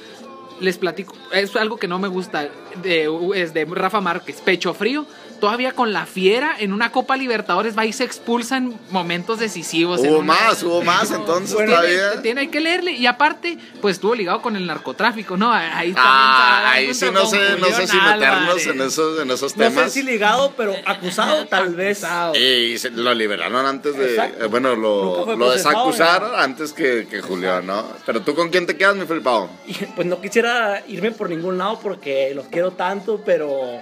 les 0.60 0.78
platico, 0.78 1.14
es 1.32 1.56
algo 1.56 1.78
que 1.78 1.88
no 1.88 1.98
me 1.98 2.06
gusta, 2.08 2.48
de, 2.82 3.08
es 3.34 3.54
de 3.54 3.64
Rafa 3.64 4.00
Márquez, 4.00 4.40
pecho 4.42 4.72
frío, 4.74 5.06
todavía 5.44 5.72
con 5.72 5.92
la 5.92 6.06
fiera 6.06 6.56
en 6.58 6.72
una 6.72 6.90
Copa 6.90 7.18
Libertadores 7.18 7.76
va 7.76 7.84
y 7.84 7.92
se 7.92 8.02
expulsa 8.02 8.56
en 8.56 8.74
momentos 8.88 9.38
decisivos. 9.38 10.00
Hubo 10.00 10.20
una- 10.20 10.32
más, 10.32 10.62
hubo 10.62 10.82
más, 10.82 11.10
entonces 11.10 11.52
Bueno, 11.52 11.72
todavía. 11.72 11.98
tiene, 12.12 12.22
tiene- 12.22 12.40
hay 12.40 12.48
que 12.48 12.60
leerle. 12.60 12.92
Y 12.92 13.04
aparte, 13.06 13.58
pues 13.82 13.96
estuvo 13.96 14.14
ligado 14.14 14.40
con 14.40 14.56
el 14.56 14.66
narcotráfico, 14.66 15.36
¿no? 15.36 15.52
Ahí 15.52 15.92
también 15.92 15.96
Ah, 15.98 16.70
ahí 16.72 16.94
sí 16.94 17.04
no 17.12 17.26
sé, 17.26 17.58
no 17.60 17.66
sé 17.66 17.86
si 17.86 17.94
meternos 17.98 18.66
en 18.66 18.80
esos, 18.80 19.20
en 19.20 19.30
esos 19.30 19.54
No 19.54 19.64
sé 19.66 19.70
temas. 19.70 19.92
si 19.92 20.02
ligado, 20.02 20.54
pero 20.56 20.74
acusado 20.86 21.44
tal 21.50 21.74
vez. 21.74 22.02
Y 22.40 22.78
se- 22.78 22.90
lo 22.90 23.12
liberaron 23.12 23.66
antes 23.66 23.94
de. 23.98 24.12
Exacto. 24.12 24.44
eh, 24.44 24.48
bueno, 24.48 24.74
lo, 24.76 25.50
desacusaron 25.50 26.32
¿no? 26.32 26.38
antes 26.38 26.72
que, 26.72 27.06
que 27.10 27.20
Julián, 27.20 27.66
¿no? 27.66 27.84
Pero 28.06 28.22
tú 28.22 28.34
con 28.34 28.48
quién 28.48 28.66
te 28.66 28.78
quedas, 28.78 28.96
mi 28.96 29.04
Felipao? 29.04 29.50
Y, 29.66 29.74
pues 29.94 30.06
no 30.06 30.22
quisiera 30.22 30.82
irme 30.88 31.10
por 31.10 31.28
ningún 31.28 31.58
lado 31.58 31.78
porque 31.82 32.32
los 32.34 32.46
quiero 32.46 32.70
tanto, 32.70 33.20
pero 33.26 33.78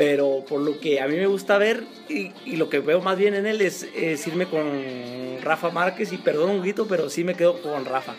pero 0.00 0.42
por 0.48 0.62
lo 0.62 0.80
que 0.80 0.98
a 0.98 1.06
mí 1.06 1.16
me 1.16 1.26
gusta 1.26 1.58
ver 1.58 1.84
y, 2.08 2.32
y 2.46 2.56
lo 2.56 2.70
que 2.70 2.78
veo 2.78 3.02
más 3.02 3.18
bien 3.18 3.34
en 3.34 3.44
él 3.44 3.60
es, 3.60 3.86
es 3.94 4.26
irme 4.26 4.46
con 4.46 4.62
Rafa 5.42 5.68
Márquez 5.68 6.10
y 6.14 6.16
perdón 6.16 6.48
un 6.48 6.62
grito, 6.62 6.86
pero 6.88 7.10
sí 7.10 7.22
me 7.22 7.34
quedo 7.34 7.60
con 7.60 7.84
Rafa. 7.84 8.14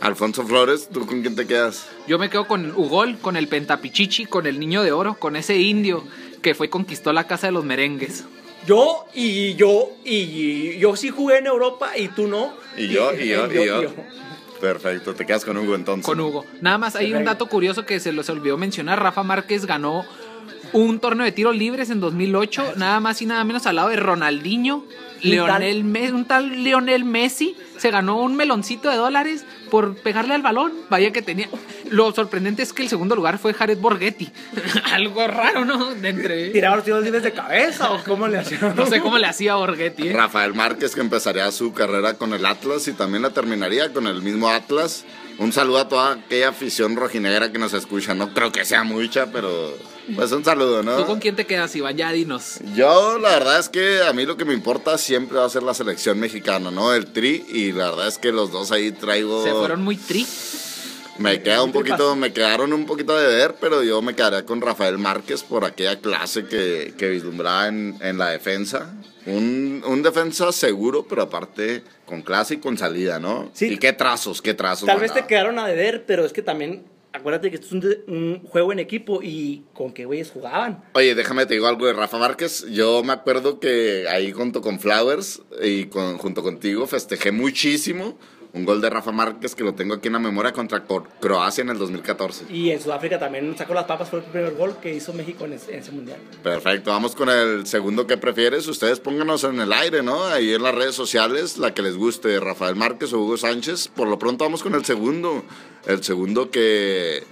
Alfonso 0.00 0.44
Flores, 0.44 0.88
¿tú 0.92 1.06
con 1.06 1.20
quién 1.20 1.36
te 1.36 1.46
quedas? 1.46 1.88
Yo 2.08 2.18
me 2.18 2.28
quedo 2.28 2.48
con 2.48 2.72
Ugol, 2.72 3.16
con 3.18 3.36
el 3.36 3.46
Pentapichichi, 3.46 4.26
con 4.26 4.48
el 4.48 4.58
Niño 4.58 4.82
de 4.82 4.90
Oro, 4.90 5.14
con 5.20 5.36
ese 5.36 5.56
indio 5.58 6.02
que 6.42 6.56
fue 6.56 6.66
y 6.66 6.70
conquistó 6.70 7.12
la 7.12 7.28
casa 7.28 7.46
de 7.46 7.52
los 7.52 7.64
merengues. 7.64 8.24
Yo 8.66 9.06
y 9.14 9.54
yo 9.54 9.90
y 10.04 10.78
yo 10.78 10.96
sí 10.96 11.10
jugué 11.10 11.38
en 11.38 11.46
Europa 11.46 11.96
y 11.96 12.08
tú 12.08 12.26
no. 12.26 12.54
Y 12.76 12.88
yo, 12.88 13.14
y 13.14 13.28
yo, 13.28 13.46
y 13.52 13.66
yo. 13.66 13.94
Perfecto, 14.60 15.14
te 15.14 15.24
quedas 15.24 15.44
con 15.44 15.56
Hugo 15.58 15.76
entonces. 15.76 16.04
Con 16.04 16.18
Hugo. 16.18 16.44
Nada 16.60 16.76
más 16.76 16.96
hay 16.96 17.12
un 17.12 17.24
dato 17.24 17.46
curioso 17.46 17.86
que 17.86 18.00
se 18.00 18.10
los 18.10 18.28
olvidó 18.28 18.56
mencionar. 18.56 19.00
Rafa 19.00 19.22
Márquez 19.22 19.64
ganó 19.64 20.04
un 20.72 21.00
torneo 21.00 21.24
de 21.24 21.32
tiros 21.32 21.56
libres 21.56 21.90
en 21.90 22.00
2008, 22.00 22.74
nada 22.76 23.00
más 23.00 23.20
y 23.22 23.26
nada 23.26 23.44
menos 23.44 23.66
al 23.66 23.76
lado 23.76 23.88
de 23.88 23.96
Ronaldinho, 23.96 24.84
Leonel 25.22 25.84
un 26.12 26.24
tal 26.24 26.62
Leonel 26.62 27.04
Messi 27.04 27.56
se 27.78 27.90
ganó 27.90 28.20
un 28.20 28.36
meloncito 28.36 28.90
de 28.90 28.96
dólares 28.96 29.44
por 29.70 29.96
pegarle 29.96 30.34
al 30.34 30.42
balón. 30.42 30.72
Vaya 30.90 31.12
que 31.12 31.22
tenía. 31.22 31.48
Lo 31.90 32.12
sorprendente 32.12 32.62
es 32.62 32.72
que 32.72 32.82
el 32.82 32.88
segundo 32.88 33.14
lugar 33.14 33.38
fue 33.38 33.54
Jared 33.54 33.78
Borghetti. 33.78 34.30
Algo 34.92 35.26
raro, 35.26 35.64
¿no? 35.64 35.94
De 35.94 36.08
entre. 36.08 36.50
¿Tiraba 36.50 36.76
los 36.76 36.84
tiros 36.84 37.04
libres 37.04 37.22
de 37.22 37.32
cabeza 37.32 37.92
o 37.92 38.02
cómo 38.04 38.26
le 38.26 38.38
hacían? 38.38 38.74
No 38.74 38.86
sé 38.86 39.00
cómo 39.00 39.18
le 39.18 39.26
hacía 39.26 39.54
Borghetti. 39.54 40.08
¿eh? 40.08 40.12
Rafael 40.12 40.54
Márquez 40.54 40.94
que 40.94 41.00
empezaría 41.00 41.50
su 41.52 41.72
carrera 41.72 42.14
con 42.14 42.32
el 42.32 42.44
Atlas 42.46 42.88
y 42.88 42.92
también 42.92 43.22
la 43.22 43.30
terminaría 43.30 43.92
con 43.92 44.06
el 44.06 44.22
mismo 44.22 44.48
Atlas. 44.48 45.04
Un 45.38 45.52
saludo 45.52 45.78
a 45.78 45.88
toda 45.88 46.12
aquella 46.14 46.48
afición 46.48 46.96
rojinegra 46.96 47.52
que 47.52 47.58
nos 47.58 47.72
escucha. 47.72 48.14
No 48.14 48.34
creo 48.34 48.50
que 48.50 48.64
sea 48.64 48.82
mucha, 48.82 49.30
pero 49.30 49.72
pues 50.14 50.32
un 50.32 50.44
saludo, 50.44 50.80
¿Tú 50.80 51.06
con 51.06 51.16
¿no? 51.16 51.20
quién 51.20 51.36
te 51.36 51.46
quedas, 51.46 51.74
Iván? 51.76 51.96
Ya 51.96 52.12
dinos. 52.12 52.58
Yo 52.74 53.18
la 53.18 53.30
verdad 53.30 53.58
es 53.58 53.68
que 53.68 54.02
a 54.02 54.12
mí 54.12 54.26
lo 54.26 54.36
que 54.36 54.44
me 54.44 54.54
importa 54.54 54.98
siempre 54.98 55.38
va 55.38 55.44
a 55.44 55.50
ser 55.50 55.62
la 55.62 55.74
selección 55.74 56.18
mexicana, 56.18 56.70
¿no? 56.70 56.94
El 56.94 57.06
tri 57.06 57.44
y 57.48 57.72
la 57.72 57.90
verdad 57.90 58.08
es 58.08 58.18
que 58.18 58.32
los 58.32 58.52
dos 58.52 58.72
ahí 58.72 58.92
traigo... 58.92 59.44
Se 59.44 59.52
fueron 59.52 59.82
muy 59.82 59.96
tri. 59.96 60.26
Me 61.18 61.42
queda 61.42 61.64
un 61.64 61.72
poquito, 61.72 62.14
me 62.14 62.32
quedaron 62.32 62.72
un 62.72 62.86
poquito 62.86 63.18
de 63.18 63.26
ver, 63.26 63.56
pero 63.60 63.82
yo 63.82 64.00
me 64.02 64.14
quedaría 64.14 64.44
con 64.46 64.60
Rafael 64.60 64.98
Márquez 64.98 65.42
por 65.42 65.64
aquella 65.64 66.00
clase 66.00 66.44
que, 66.44 66.94
que 66.96 67.08
vislumbraba 67.08 67.66
en, 67.66 67.96
en 68.00 68.18
la 68.18 68.28
defensa. 68.28 68.94
Un, 69.26 69.82
un 69.84 70.02
defensa 70.02 70.52
seguro, 70.52 71.06
pero 71.08 71.22
aparte 71.22 71.82
con 72.06 72.22
clase 72.22 72.54
y 72.54 72.56
con 72.58 72.78
salida, 72.78 73.18
¿no? 73.18 73.50
Sí. 73.52 73.66
Y 73.66 73.78
qué 73.78 73.92
trazos, 73.92 74.40
qué 74.40 74.54
trazos. 74.54 74.86
Tal 74.86 75.00
vez 75.00 75.12
te 75.12 75.26
quedaron 75.26 75.58
a 75.58 75.66
deber, 75.66 76.04
pero 76.06 76.24
es 76.24 76.32
que 76.32 76.40
también 76.40 76.84
acuérdate 77.12 77.50
que 77.50 77.56
esto 77.56 77.76
es 77.76 77.98
un, 78.06 78.42
juego 78.44 78.72
en 78.72 78.78
equipo 78.78 79.20
y 79.22 79.64
con 79.74 79.92
qué 79.92 80.04
güeyes 80.04 80.30
jugaban. 80.30 80.84
Oye, 80.94 81.14
déjame 81.14 81.46
te 81.46 81.54
digo 81.54 81.66
algo 81.66 81.86
de 81.86 81.92
Rafa 81.92 82.18
Márquez. 82.18 82.66
Yo 82.70 83.02
me 83.02 83.12
acuerdo 83.12 83.60
que 83.60 84.06
ahí 84.08 84.32
junto 84.32 84.60
con 84.60 84.80
Flowers 84.80 85.42
y 85.62 85.86
con, 85.86 86.18
junto 86.18 86.42
contigo 86.42 86.86
festejé 86.86 87.32
muchísimo 87.32 88.18
un 88.54 88.64
gol 88.64 88.80
de 88.80 88.88
Rafa 88.90 89.12
Márquez 89.12 89.54
que 89.54 89.62
lo 89.62 89.74
tengo 89.74 89.94
aquí 89.94 90.06
en 90.08 90.14
la 90.14 90.18
memoria 90.18 90.52
contra 90.52 90.86
Cro- 90.86 91.06
Croacia 91.20 91.62
en 91.62 91.68
el 91.68 91.78
2014. 91.78 92.46
Y 92.52 92.70
en 92.70 92.80
Sudáfrica 92.80 93.18
también 93.18 93.56
sacó 93.56 93.74
las 93.74 93.84
papas, 93.84 94.08
fue 94.08 94.20
el 94.20 94.24
primer 94.24 94.54
gol 94.54 94.76
que 94.80 94.94
hizo 94.94 95.12
México 95.12 95.44
en 95.44 95.52
ese, 95.52 95.74
en 95.74 95.80
ese 95.80 95.92
mundial. 95.92 96.18
Perfecto, 96.42 96.90
vamos 96.90 97.14
con 97.14 97.28
el 97.28 97.66
segundo 97.66 98.06
que 98.06 98.16
prefieres. 98.16 98.66
Ustedes 98.66 99.00
pónganos 99.00 99.44
en 99.44 99.60
el 99.60 99.72
aire, 99.72 100.02
¿no? 100.02 100.24
Ahí 100.24 100.54
en 100.54 100.62
las 100.62 100.74
redes 100.74 100.94
sociales, 100.94 101.58
la 101.58 101.74
que 101.74 101.82
les 101.82 101.96
guste, 101.96 102.40
Rafael 102.40 102.74
Márquez 102.76 103.12
o 103.12 103.20
Hugo 103.20 103.36
Sánchez. 103.36 103.88
Por 103.88 104.08
lo 104.08 104.18
pronto 104.18 104.44
vamos 104.44 104.62
con 104.62 104.74
el 104.74 104.84
segundo. 104.84 105.44
El 105.86 106.02
segundo 106.02 106.50
que 106.50 107.22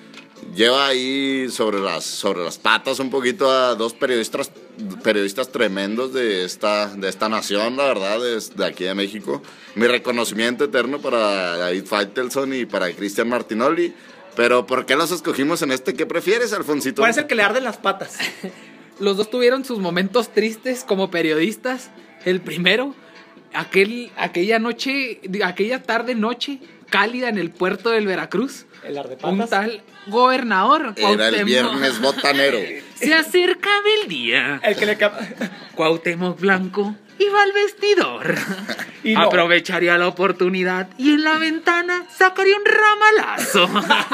lleva 0.55 0.87
ahí 0.87 1.49
sobre 1.51 1.81
las, 1.81 2.05
sobre 2.05 2.45
las 2.45 2.59
patas 2.59 2.99
un 2.99 3.11
poquito 3.11 3.51
a 3.51 3.75
dos 3.75 3.95
periodistas, 3.95 4.51
periodistas 5.03 5.51
tremendos 5.51 6.13
de 6.13 6.45
esta, 6.45 6.89
de 6.95 7.09
esta 7.09 7.29
nación, 7.29 7.77
la 7.77 7.85
verdad, 7.85 8.21
de, 8.21 8.41
de 8.55 8.65
aquí 8.65 8.85
de 8.85 8.95
México. 8.95 9.43
Mi 9.75 9.87
reconocimiento 9.87 10.65
eterno 10.65 11.01
para 11.01 11.57
David 11.57 11.85
Faitelson 11.87 12.55
y 12.55 12.67
para 12.67 12.91
Cristian 12.93 13.29
Martinoli. 13.29 13.95
Pero 14.35 14.67
¿por 14.67 14.85
qué 14.85 14.97
los 14.97 15.11
escogimos 15.11 15.63
en 15.63 15.73
este? 15.73 15.95
¿Qué 15.95 16.05
prefieres, 16.05 16.53
Alfonsito? 16.53 17.01
Parece 17.01 17.21
el 17.21 17.27
que 17.27 17.35
le 17.35 17.43
arden 17.43 17.65
las 17.65 17.79
patas. 17.79 18.19
Los 18.99 19.19
dos 19.19 19.29
tuvieron 19.29 19.63
sus 19.67 19.79
momentos 19.79 20.33
tristes 20.33 20.83
como 20.83 21.11
periodistas. 21.11 21.91
El 22.25 22.41
primero, 22.41 22.95
aquel, 23.53 24.11
aquella 24.17 24.59
noche, 24.59 25.21
aquella 25.45 25.83
tarde 25.83 26.15
noche 26.15 26.61
cálida 26.91 27.29
en 27.29 27.39
el 27.39 27.51
puerto 27.51 27.91
del 27.91 28.07
Veracruz. 28.07 28.67
El 28.85 28.93
Un 28.93 28.99
ardepatas. 28.99 29.51
tal 29.51 29.83
gobernador. 30.07 30.93
Era 30.97 31.29
el 31.29 31.45
viernes 31.45 32.01
botanero. 32.01 32.59
Se 32.95 33.13
acercaba 33.15 33.83
el 34.03 34.09
día. 34.09 34.61
El 34.63 34.77
que 34.77 34.87
le 34.87 34.97
cap- 34.97 35.21
Cuauhtémoc 35.75 36.41
Blanco 36.41 36.95
iba 37.19 37.43
al 37.43 37.53
vestidor. 37.53 38.35
Y 39.03 39.15
no. 39.15 39.23
Aprovecharía 39.23 39.99
la 39.99 40.07
oportunidad 40.09 40.89
y 40.99 41.11
en 41.11 41.25
la 41.25 41.39
ventana 41.39 42.07
sacaría 42.17 42.57
un 42.57 42.65
ramalazo. 42.65 43.69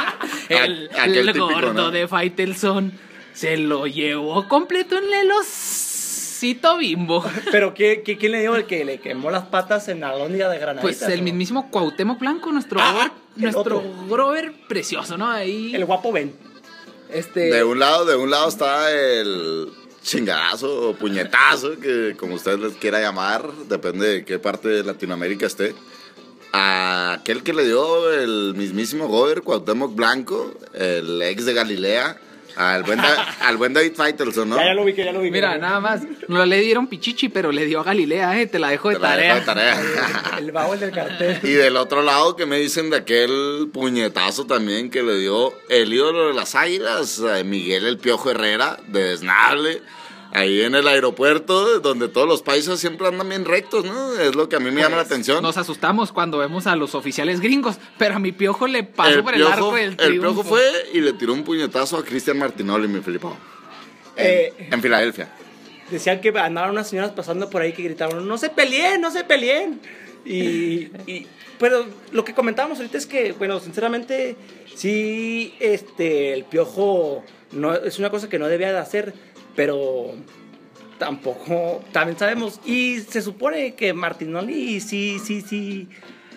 el 0.49 0.91
el 0.97 1.27
típico, 1.27 1.49
gordo 1.49 1.73
¿no? 1.75 1.91
de 1.91 2.09
Faitelson 2.09 2.93
se 3.35 3.57
lo 3.57 3.87
llevó 3.87 4.47
completo 4.49 4.99
en 4.99 5.13
el 5.15 5.31
osito 6.43 6.77
bimbo. 6.79 7.25
Pero 7.53 7.73
¿qué, 7.75 8.03
qué- 8.05 8.19
quién 8.19 8.33
le 8.33 8.41
dio 8.41 8.57
el 8.57 8.67
que 8.67 8.85
le 8.85 8.99
quemó 9.01 9.31
las 9.31 9.45
patas 9.47 9.89
en 9.89 10.01
la 10.01 10.11
alóndiga 10.11 10.49
de 10.49 10.59
Granaditas? 10.59 10.99
Pues 10.99 11.03
el 11.13 11.21
no? 11.21 11.25
mismísimo 11.25 11.71
Cuauhtémoc 11.71 12.19
Blanco, 12.19 12.51
nuestro, 12.53 12.81
Ah, 12.81 13.13
Grover- 13.37 13.53
nuestro. 13.55 13.83
Grover 14.09 14.53
precioso, 14.69 15.17
¿no? 15.17 15.31
Ahí, 15.31 15.75
El 15.75 15.85
guapo 15.85 16.11
Ben. 16.13 16.35
este... 17.11 17.41
De 17.53 17.63
un 17.65 17.79
lado, 17.79 18.05
de 18.05 18.17
un 18.17 18.31
lado 18.31 18.49
está 18.49 18.91
el 18.91 19.69
chingadazo 20.03 20.91
o 20.91 20.95
puñetazo, 20.97 21.79
que 21.79 22.17
como 22.19 22.35
usted 22.35 22.59
les 22.59 22.73
quiera 22.75 23.01
llamar, 23.01 23.49
depende 23.69 24.09
de 24.09 24.25
qué 24.25 24.39
parte 24.41 24.69
de 24.69 24.83
Latinoamérica 24.83 25.47
esté. 25.47 25.75
A 26.55 27.13
aquel 27.15 27.43
que 27.45 27.55
le 27.55 27.65
dio 27.65 28.13
el 28.13 28.55
mismísimo 28.57 29.07
Gober, 29.09 29.43
Cuauhtémoc 29.43 29.95
Blanco, 29.95 30.53
el 30.75 31.23
ex 31.23 31.47
de 31.47 31.55
Galilea, 31.55 32.19
al 32.57 32.83
buen, 32.83 32.99
Da- 32.99 33.37
al 33.41 33.57
buen 33.57 33.73
David 33.73 33.93
Faitelson, 33.95 34.49
¿no? 34.51 34.57
Ya, 34.57 34.67
ya 34.67 34.75
lo 34.75 34.85
vi, 34.85 34.93
que 34.95 35.05
ya 35.05 35.13
lo 35.13 35.21
vi. 35.21 35.31
Mira, 35.31 35.57
nada 35.59 35.81
más. 35.81 36.03
No 36.29 36.45
le 36.47 36.61
dieron 36.61 36.87
pichichi, 36.87 37.29
pero 37.29 37.53
le 37.53 37.65
dio 37.67 37.81
a 37.81 37.85
Galilea, 37.85 38.41
¿eh? 38.41 38.47
Te 38.47 38.59
la 38.59 38.71
dejo 38.71 38.89
de 38.91 38.97
Te 38.97 39.01
la 39.03 39.09
tarea. 39.09 39.35
dejo 39.35 39.41
de 39.41 39.47
tarea. 39.47 39.81
El, 40.39 40.45
el 40.45 40.53
baúl 40.53 40.81
del 40.81 40.91
cartel. 40.93 41.39
Y 41.43 41.53
del 41.53 41.77
otro 41.77 42.03
lado, 42.03 42.37
que 42.37 42.47
me 42.47 42.59
dicen 42.59 42.91
de 42.91 42.97
aquel 42.99 43.69
puñetazo 43.73 44.47
también 44.47 44.91
que 44.91 45.03
le 45.03 45.17
dio 45.19 45.53
el 45.69 45.93
ídolo 45.93 46.29
de 46.29 46.35
las 46.35 46.55
águilas, 46.55 47.21
eh, 47.21 47.45
Miguel 47.45 47.87
El 47.87 47.99
Piojo 47.99 48.31
Herrera, 48.31 48.79
de 48.89 49.03
Desnable, 49.05 49.83
ahí 50.33 50.63
en 50.63 50.75
el 50.75 50.89
aeropuerto, 50.89 51.81
donde 51.81 52.09
todos 52.09 52.27
los 52.27 52.43
países 52.43 52.81
siempre 52.81 53.07
andan 53.07 53.29
bien 53.29 53.45
rectos, 53.45 53.85
¿no? 53.85 54.19
Es 54.19 54.35
lo 54.35 54.49
que 54.49 54.57
a 54.57 54.61
mí 54.61 54.71
me 54.71 54.81
llama 54.83 54.97
la 54.97 55.03
atención. 55.03 55.43
Nos 55.43 55.57
asustamos 55.57 56.13
cuando 56.13 56.39
vemos 56.39 56.67
a 56.67 56.75
los 56.77 56.95
oficiales 56.95 57.41
gringos, 57.41 57.77
pero 57.99 58.17
a 58.17 58.19
mi 58.19 58.33
piojo 58.33 58.67
le 58.67 58.83
pasó 58.85 59.23
por 59.23 59.35
el 59.35 59.47
arco 59.47 59.73
del 59.75 59.91
el 59.91 59.97
triunfo. 59.97 60.33
Piojo 60.43 60.45
fue 60.45 60.63
y 60.93 61.01
le 61.01 61.13
tiró 61.13 61.33
un 61.35 61.45
puñetazo 61.45 61.97
a 61.99 62.05
Cristian 62.05 62.39
Martinoli, 62.39 62.89
mi 62.89 63.01
Filipo. 63.01 63.37
En, 64.17 64.27
Eh, 64.27 64.69
en 64.71 64.83
Filadelfia. 64.83 65.33
Decían 65.91 66.21
que 66.21 66.31
andaban 66.31 66.71
unas 66.71 66.89
señoras 66.89 67.13
pasando 67.13 67.51
por 67.51 67.61
ahí 67.63 67.73
que 67.75 67.83
gritaban, 67.83 68.27
no 68.27 68.39
se 68.39 68.49
peleen, 68.49 69.01
no 69.01 69.11
se 69.11 69.25
peleen. 69.25 69.81
Y, 70.25 70.89
y- 71.07 71.27
pero 71.59 71.85
lo 72.13 72.25
que 72.25 72.33
comentábamos 72.35 72.79
ahorita 72.79 72.97
es 72.99 73.07
que, 73.07 73.33
bueno, 73.33 73.61
sinceramente, 73.61 74.37
sí, 74.75 75.55
este, 75.61 76.33
el 76.33 76.45
piojo 76.45 77.23
no, 77.53 77.75
es 77.75 77.99
una 77.99 78.11
cosa 78.11 78.29
que 78.29 78.39
no 78.39 78.49
debía 78.49 78.73
de 78.73 78.79
hacer, 78.79 79.15
pero 79.57 80.13
tampoco, 80.99 81.83
también 81.93 82.19
sabemos, 82.19 82.61
y 82.65 83.01
se 83.01 83.23
supone 83.23 83.75
que 83.75 83.93
Martinoli 83.93 84.81
sí, 84.81 85.19
sí, 85.25 85.41
sí, 85.41 85.89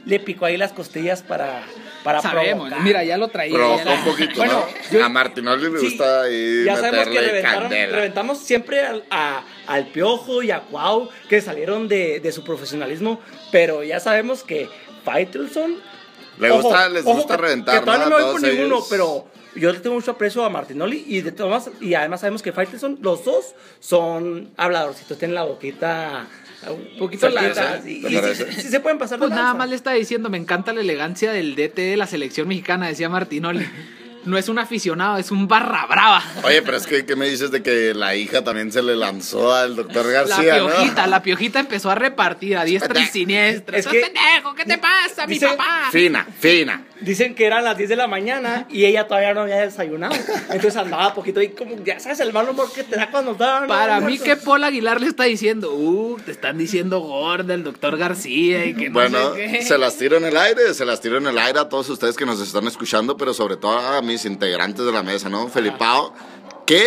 le 0.06 0.20
picó 0.20 0.46
ahí 0.46 0.58
las 0.58 0.72
costillas 0.74 1.24
para, 1.24 1.64
para 2.04 2.22
Sabemos, 2.22 2.66
provocar. 2.68 2.82
mira, 2.82 3.04
ya 3.04 3.18
lo 3.18 3.28
traía. 3.28 3.54
Provocó 3.56 3.78
ya 3.80 3.86
la- 3.86 3.94
un 4.00 4.06
poquito, 4.06 4.34
Bueno, 4.38 4.54
¿no? 4.54 4.92
yo- 4.92 5.04
a 5.06 5.10
Martinoli 5.10 5.72
le 5.72 5.80
Sí, 5.80 5.86
gusta 5.86 6.22
ahí 6.24 6.64
ya 6.64 6.76
sabemos 6.78 7.06
que 7.06 7.10
meterle 7.10 7.32
reventaron- 7.42 7.62
candela. 7.64 7.96
reventamos 7.96 8.38
siempre 8.40 8.82
al, 8.82 9.04
a- 9.12 9.44
al 9.68 9.88
Piojo 9.88 10.42
y 10.44 10.52
a 10.52 10.62
Cuau 10.62 11.10
que 11.30 11.42
salieron 11.42 11.88
de, 11.88 12.20
de 12.20 12.32
su 12.32 12.44
profesionalismo, 12.44 13.20
pero 13.52 13.84
ya 13.84 14.00
sabemos 14.00 14.44
que 14.44 14.68
Faitelson 15.04 15.76
Le 16.38 16.52
Ojo, 16.52 16.64
gusta, 16.64 16.90
les 16.90 17.06
ojo, 17.06 17.16
gusta 17.16 17.36
que- 17.38 17.42
reventar, 17.44 17.80
Que 17.80 17.86
todavía 17.86 18.06
¿no? 18.06 18.10
no 18.10 18.16
A 18.18 18.24
voy 18.24 18.32
por 18.34 18.42
todos 18.42 18.54
ninguno, 18.54 18.76
ellos. 18.76 18.88
pero 18.90 19.26
yo 19.56 19.72
le 19.72 19.80
tengo 19.80 19.96
mucho 19.96 20.12
aprecio 20.12 20.44
a 20.44 20.50
Martinoli 20.50 21.04
y 21.08 21.22
de 21.22 21.32
todas 21.32 21.70
y 21.82 21.94
además 21.94 22.22
sabemos 22.22 22.42
que 22.42 22.52
Faitelson, 22.52 23.00
los 23.02 23.24
dos 23.26 23.56
son 23.80 24.50
habladorcitos, 24.58 25.18
tienen 25.18 25.36
la 25.36 25.44
boquita 25.44 26.28
un 26.68 26.98
poquito 26.98 27.30
larga. 27.30 27.82
¿sí? 27.84 28.00
y- 28.00 28.02
¿Te 28.02 28.12
y 28.12 28.16
parece? 28.16 28.52
sí, 28.54 28.62
sí 28.64 28.68
se 28.70 28.80
pueden 28.80 28.98
pasar 28.98 29.20
Pues 29.20 29.30
nada 29.32 29.54
más 29.54 29.70
le 29.70 29.76
está 29.76 29.92
diciendo, 29.94 30.30
me 30.30 30.38
encanta 30.38 30.74
la 30.74 30.82
elegancia 30.82 31.32
del 31.32 31.56
DT 31.56 31.82
de 31.82 31.98
la 31.98 32.08
selección 32.08 32.48
mexicana, 32.48 32.88
decía 32.88 33.10
Martinoli. 33.10 33.66
No 34.26 34.40
es 34.40 34.50
un 34.50 34.58
aficionado, 34.58 35.20
es 35.20 35.30
un 35.30 35.48
barra 35.48 35.86
brava. 35.86 36.24
Oye, 36.44 36.64
pero 36.64 36.78
es 36.78 36.88
que, 36.88 37.06
¿qué 37.06 37.16
me 37.16 37.30
dices 37.30 37.52
de 37.52 37.62
que 37.62 37.94
la 37.94 38.16
hija 38.16 38.44
también 38.44 38.72
se 38.72 38.82
le 38.82 38.96
lanzó 38.96 39.54
al 39.54 39.76
doctor 39.76 40.04
La 40.08 40.12
García, 40.24 40.56
piojita, 40.56 41.04
no? 41.04 41.12
la 41.12 41.22
piojita 41.22 41.60
empezó 41.60 41.92
a 41.92 41.96
repartir 41.96 42.58
a 42.58 42.64
diestra 42.64 43.00
y 43.00 43.06
siniestra. 43.06 43.78
Es 43.78 43.86
Es 43.86 43.92
que- 43.92 44.00
pendejo, 44.02 44.56
¿qué 44.56 44.66
te 44.66 44.80
pasa, 44.80 45.28
mi 45.28 45.40
papá? 45.40 45.90
Fina, 45.92 46.26
fina. 46.40 46.84
Dicen 47.06 47.36
que 47.36 47.46
eran 47.46 47.64
las 47.64 47.78
10 47.78 47.90
de 47.90 47.96
la 47.96 48.08
mañana 48.08 48.68
y 48.70 48.86
ella 48.86 49.08
todavía 49.08 49.34
no 49.34 49.42
había 49.42 49.58
desayunado. 49.62 50.16
Entonces 50.50 50.76
andaba 50.76 51.14
poquito 51.14 51.40
ahí 51.40 51.50
como, 51.50 51.76
ya 51.84 52.00
sabes, 52.00 52.20
el 52.20 52.34
mal 52.34 52.50
humor 52.50 52.72
que 52.74 52.84
te 52.84 52.96
da 52.96 53.12
cuando 53.12 53.32
estaban. 53.34 53.68
Para 53.68 54.00
mí 54.02 54.18
que 54.18 54.36
Paul 54.36 54.64
Aguilar 54.64 55.00
le 55.00 55.08
está 55.08 55.24
diciendo, 55.26 55.74
uh, 55.74 56.18
te 56.26 56.32
están 56.32 56.58
diciendo 56.58 57.00
gorda 57.02 57.54
el 57.54 57.64
doctor 57.64 57.98
García 57.98 58.66
y 58.66 58.74
que 58.74 58.90
no 58.90 58.94
Bueno, 58.94 59.34
sé 59.36 59.48
qué. 59.52 59.62
se 59.62 59.78
las 59.78 59.96
tiro 59.98 60.18
en 60.18 60.26
el 60.26 60.36
aire, 60.36 60.74
se 60.74 60.84
las 60.86 61.00
tiro 61.00 61.18
en 61.18 61.28
el 61.28 61.38
aire 61.38 61.60
a 61.60 61.70
todos 61.70 61.88
ustedes 61.90 62.16
que 62.16 62.26
nos 62.26 62.42
están 62.42 62.66
escuchando, 62.68 63.16
pero 63.18 63.34
sobre 63.34 63.56
todo 63.58 63.78
a 63.78 64.02
mis 64.02 64.26
integrantes 64.26 64.84
de 64.86 64.92
la 64.92 65.04
mesa, 65.04 65.30
¿no? 65.30 65.48
Felipao, 65.48 66.14
¿qué 66.66 66.84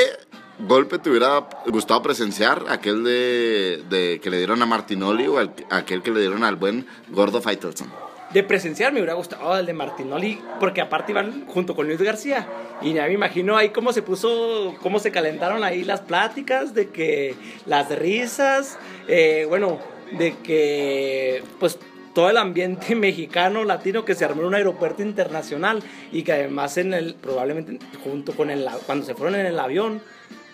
golpe 0.58 0.98
te 0.98 1.10
hubiera 1.10 1.46
gustado 1.66 2.02
presenciar? 2.02 2.64
¿Aquel 2.68 3.04
de, 3.04 3.84
de 3.88 4.20
que 4.20 4.30
le 4.30 4.38
dieron 4.38 4.60
a 4.62 4.66
Martinoli 4.66 5.28
o 5.28 5.38
al- 5.38 5.52
aquel 5.70 6.02
que 6.02 6.10
le 6.10 6.20
dieron 6.20 6.42
al 6.42 6.56
buen 6.56 6.86
Gordo 7.10 7.40
Faitelson? 7.40 7.88
De 8.32 8.42
presenciar 8.42 8.92
me 8.92 9.00
hubiera 9.00 9.14
gustado 9.14 9.58
el 9.58 9.64
de 9.64 9.72
Martinoli, 9.72 10.38
porque 10.60 10.80
aparte 10.80 11.12
iban 11.12 11.46
junto 11.46 11.74
con 11.74 11.86
Luis 11.86 12.00
García. 12.00 12.46
Y 12.82 12.92
ya 12.92 13.06
me 13.06 13.14
imagino 13.14 13.56
ahí 13.56 13.70
cómo 13.70 13.92
se 13.92 14.02
puso, 14.02 14.76
cómo 14.82 14.98
se 14.98 15.10
calentaron 15.10 15.64
ahí 15.64 15.82
las 15.82 16.00
pláticas, 16.00 16.74
de 16.74 16.88
que 16.88 17.34
las 17.64 17.88
risas, 17.98 18.78
eh, 19.08 19.46
bueno, 19.48 19.78
de 20.12 20.36
que 20.42 21.42
pues 21.58 21.78
todo 22.14 22.30
el 22.30 22.36
ambiente 22.36 22.94
mexicano, 22.96 23.64
latino, 23.64 24.04
que 24.04 24.14
se 24.14 24.24
armó 24.24 24.42
en 24.42 24.48
un 24.48 24.54
aeropuerto 24.54 25.02
internacional 25.02 25.82
y 26.12 26.22
que 26.22 26.32
además 26.32 26.76
en 26.76 26.92
el, 26.92 27.14
probablemente 27.14 27.78
junto 28.04 28.34
con 28.34 28.50
el, 28.50 28.66
cuando 28.86 29.06
se 29.06 29.14
fueron 29.14 29.38
en 29.38 29.46
el 29.46 29.58
avión, 29.58 30.02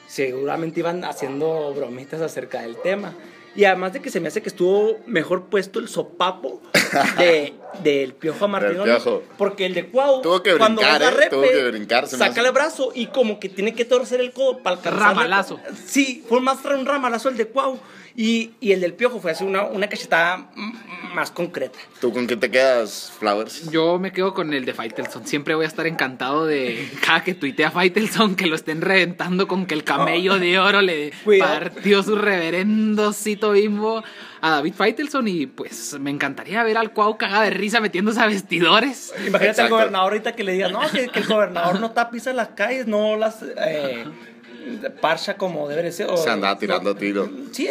seguramente 0.06 0.80
iban 0.80 1.04
haciendo 1.04 1.72
bromitas 1.74 2.20
acerca 2.20 2.62
del 2.62 2.76
tema. 2.76 3.14
Y 3.56 3.64
además 3.64 3.92
de 3.92 4.00
que 4.02 4.10
se 4.10 4.20
me 4.20 4.28
hace 4.28 4.42
que 4.42 4.48
estuvo 4.48 4.98
mejor 5.06 5.44
puesto 5.44 5.78
el 5.78 5.88
sopapo 5.88 6.60
de, 7.18 7.54
del 7.82 8.14
Piojo 8.14 8.46
a. 8.46 8.84
Piojo. 8.84 9.22
Porque 9.38 9.66
el 9.66 9.74
de 9.74 9.86
Cuau, 9.86 10.22
Tuvo 10.22 10.42
que 10.42 10.56
cuando 10.56 10.82
brincar, 10.82 11.02
¿eh? 11.02 11.10
repe, 11.10 11.36
Tuvo 11.36 11.42
que 11.42 11.70
brincar, 11.70 12.08
saca 12.08 12.26
hace. 12.26 12.40
el 12.40 12.52
brazo 12.52 12.90
y 12.94 13.06
como 13.06 13.38
que 13.38 13.48
tiene 13.48 13.74
que 13.74 13.84
torcer 13.84 14.20
el 14.20 14.32
codo 14.32 14.58
para 14.58 14.76
alcanzar. 14.76 15.00
Ramalazo. 15.00 15.60
Sí, 15.86 16.24
fue 16.28 16.40
más 16.40 16.58
un 16.64 16.86
ramalazo 16.86 17.28
el 17.28 17.36
de 17.36 17.46
Cuau. 17.46 17.78
Y, 18.16 18.52
y 18.60 18.70
el 18.72 18.80
del 18.80 18.94
Piojo 18.94 19.18
fue 19.20 19.32
así 19.32 19.42
una, 19.42 19.64
una 19.64 19.88
cachetada 19.88 20.48
más 21.14 21.32
concreta. 21.32 21.78
¿Tú 22.00 22.12
con 22.12 22.28
qué 22.28 22.36
te 22.36 22.48
quedas, 22.48 23.12
Flowers? 23.18 23.70
Yo 23.70 23.98
me 23.98 24.12
quedo 24.12 24.34
con 24.34 24.52
el 24.54 24.64
de 24.64 24.72
Faitelson. 24.72 25.26
Siempre 25.26 25.54
voy 25.56 25.64
a 25.64 25.68
estar 25.68 25.86
encantado 25.88 26.46
de 26.46 26.88
cada 27.04 27.24
que 27.24 27.34
tuitea 27.34 27.72
Faitelson 27.72 28.36
que 28.36 28.46
lo 28.46 28.54
estén 28.54 28.82
reventando 28.82 29.48
con 29.48 29.66
que 29.66 29.74
el 29.74 29.82
camello 29.82 30.38
de 30.38 30.60
oro 30.60 30.80
le 30.80 31.12
Cuidado. 31.24 31.54
partió 31.58 32.02
su 32.04 32.14
reverendo 32.14 33.12
cito 33.12 33.50
bimbo 33.50 34.04
a 34.40 34.50
David 34.50 34.74
Faitelson. 34.74 35.26
Y 35.26 35.46
pues 35.46 35.96
me 35.98 36.10
encantaría 36.10 36.62
ver 36.62 36.78
al 36.78 36.92
Cuau 36.92 37.18
cagada 37.18 37.42
de 37.42 37.50
risa 37.50 37.80
metiéndose 37.80 38.20
a 38.20 38.26
vestidores. 38.26 39.12
Imagínate 39.18 39.46
Exacto. 39.46 39.62
al 39.62 39.70
gobernador 39.70 40.12
ahorita 40.12 40.36
que 40.36 40.44
le 40.44 40.52
diga, 40.52 40.68
no, 40.68 40.80
que, 40.90 41.08
que 41.08 41.18
el 41.18 41.26
gobernador 41.26 41.80
no 41.80 41.90
tapiza 41.90 42.32
las 42.32 42.48
calles, 42.50 42.86
no 42.86 43.16
las 43.16 43.42
eh, 43.42 44.04
parcha 45.00 45.36
como 45.36 45.68
debe 45.68 45.82
de 45.82 45.92
ser. 45.92 46.08
o- 46.10 46.16
Se 46.16 46.30
andaba 46.30 46.58
tirando 46.58 46.94
tiro. 46.94 47.28
Sí, 47.52 47.68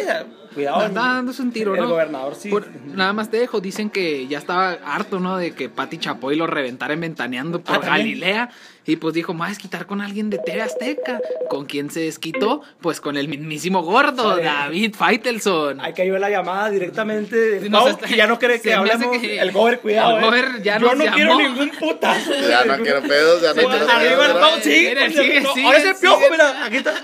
cuidado. 0.54 0.86
Está 0.86 1.00
dándose 1.00 1.42
un 1.42 1.52
tiro, 1.52 1.74
el 1.74 1.80
¿no? 1.82 1.88
gobernador 1.88 2.34
sí. 2.34 2.48
Por- 2.48 2.66
nada 2.94 3.12
más 3.12 3.30
te 3.30 3.36
dejo. 3.38 3.60
Dicen 3.60 3.90
que 3.90 4.26
ya 4.26 4.38
estaba 4.38 4.72
harto, 4.84 5.20
¿no? 5.20 5.36
De 5.36 5.52
que 5.54 5.68
Pati 5.68 5.98
Chapoy 5.98 6.36
lo 6.36 6.46
reventara 6.46 6.94
en 6.94 7.00
Ventaneando 7.00 7.60
por 7.60 7.76
Ah. 7.76 7.80
Galilea. 7.80 8.50
Y 8.86 8.96
pues 8.96 9.14
dijo, 9.14 9.32
me 9.32 9.38
voy 9.38 9.46
a 9.46 9.48
desquitar 9.48 9.86
con 9.86 10.02
alguien 10.02 10.28
de 10.28 10.36
TV 10.38 10.60
Azteca. 10.60 11.18
¿Con 11.48 11.64
quién 11.64 11.88
se 11.90 12.00
desquitó? 12.00 12.60
Pues 12.82 13.00
con 13.00 13.16
el 13.16 13.28
mismísimo 13.28 13.82
gordo, 13.82 14.30
Sale. 14.34 14.42
David 14.44 14.94
Faitelson. 14.94 15.80
Hay 15.80 15.94
que 15.94 16.02
ayudar 16.02 16.20
la 16.20 16.28
llamada 16.28 16.68
directamente 16.68 17.34
de 17.34 17.60
Sí, 17.62 17.68
nos 17.70 17.80
Pau, 17.84 17.90
está- 17.92 18.06
que 18.06 18.16
ya 18.16 18.26
no 18.26 18.38
quiere 18.38 18.58
se 18.58 18.62
que 18.64 18.74
hablemos. 18.74 19.18
que- 19.18 19.38
El 19.38 19.52
gober, 19.52 19.80
cuidado. 19.80 20.18
el 20.18 20.22
eh. 20.22 20.26
gober 20.26 20.62
ya 20.62 20.78
Yo 20.78 20.94
nos 20.94 20.98
no 21.06 21.12
quiero 21.14 21.38
ningún 21.38 21.70
putazo. 21.70 22.30
Ya 22.48 22.64
no 22.66 22.76
quiero 22.82 23.00
pedos, 23.02 23.40
ya 23.40 23.54
no 23.54 23.60
Sí, 23.62 23.66
quiero 23.66 23.88
Arriba 23.90 24.26
el. 24.26 24.32
Pau, 24.34 24.50
sí. 24.62 24.86
Mira, 24.88 25.08
sigue, 25.08 25.40
no, 25.40 25.54
sigue, 25.54 25.66
Ahora 25.66 25.78
ese 25.78 25.94
piojo, 25.94 26.20
mira, 26.30 26.64
aquí 26.66 26.76
está. 26.76 26.94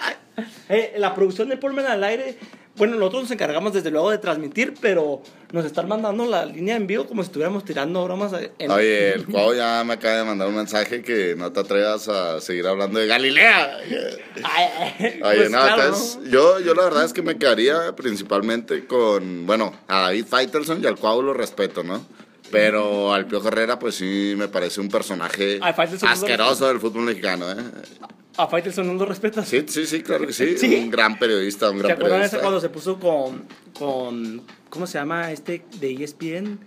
Eh, 0.69 0.95
la 0.99 1.15
producción 1.15 1.49
del 1.49 1.59
Polmen 1.59 1.87
al 1.87 2.05
aire. 2.05 2.37
Bueno, 2.81 2.97
nosotros 2.97 3.25
nos 3.25 3.31
encargamos 3.33 3.75
desde 3.75 3.91
luego 3.91 4.11
de 4.11 4.17
transmitir, 4.17 4.73
pero 4.81 5.21
nos 5.53 5.67
están 5.67 5.87
mandando 5.87 6.25
la 6.25 6.47
línea 6.47 6.77
en 6.77 6.87
vivo 6.87 7.07
como 7.07 7.23
si 7.23 7.27
estuviéramos 7.27 7.63
tirando 7.63 8.03
bromas. 8.07 8.33
En... 8.59 8.71
Oye, 8.71 9.13
el 9.13 9.27
Cuau 9.27 9.55
ya 9.55 9.85
me 9.85 9.93
acaba 9.93 10.17
de 10.17 10.25
mandar 10.25 10.49
un 10.49 10.57
mensaje 10.57 11.03
que 11.03 11.35
no 11.37 11.53
te 11.53 11.61
atrevas 11.61 12.09
a 12.09 12.41
seguir 12.41 12.67
hablando 12.67 12.99
de 12.99 13.07
Galilea. 13.07 13.81
Oye, 14.99 15.21
pues 15.21 15.51
no, 15.51 15.59
claro, 15.59 15.83
entonces, 15.83 16.21
¿no? 16.23 16.31
yo, 16.31 16.61
yo 16.61 16.73
la 16.73 16.85
verdad 16.85 17.05
es 17.05 17.13
que 17.13 17.21
me 17.21 17.37
quedaría 17.37 17.95
principalmente 17.95 18.87
con, 18.87 19.45
bueno, 19.45 19.75
a 19.87 20.01
David 20.05 20.25
Faitelson 20.25 20.83
y 20.83 20.87
al 20.87 20.97
Cuau 20.97 21.21
lo 21.21 21.35
respeto, 21.35 21.85
¿no? 21.85 22.03
Pero 22.51 23.13
al 23.13 23.27
Piojo 23.27 23.49
Herrera, 23.49 23.79
pues 23.79 23.97
sí 23.97 24.33
me 24.39 24.49
parece 24.49 24.81
un 24.81 24.89
personaje 24.89 25.61
asqueroso 25.63 26.67
del 26.67 26.81
fútbol 26.81 27.03
mexicano, 27.03 27.45
¿eh? 27.53 27.57
A 28.43 28.49
Faitelson 28.49 28.87
no 28.87 28.95
lo 28.95 29.05
respetas. 29.05 29.49
Sí, 29.49 29.65
sí, 29.69 29.87
sí, 29.87 30.03
claro 30.03 30.27
que 30.27 30.33
sí. 30.33 30.57
Sí. 30.59 30.75
Un 30.75 30.91
gran 30.91 31.19
periodista, 31.19 31.71
un 31.71 31.79
¿Se 31.79 31.83
gran 31.85 31.99
periodista. 31.99 32.27
esa 32.27 32.41
cuando 32.41 32.61
se 32.61 32.69
puso 32.69 32.99
con, 32.99 33.45
con. 33.79 34.43
¿Cómo 34.69 34.87
se 34.87 34.99
llama 34.99 35.31
este 35.33 35.65
de 35.81 36.05
ESPN? 36.05 36.59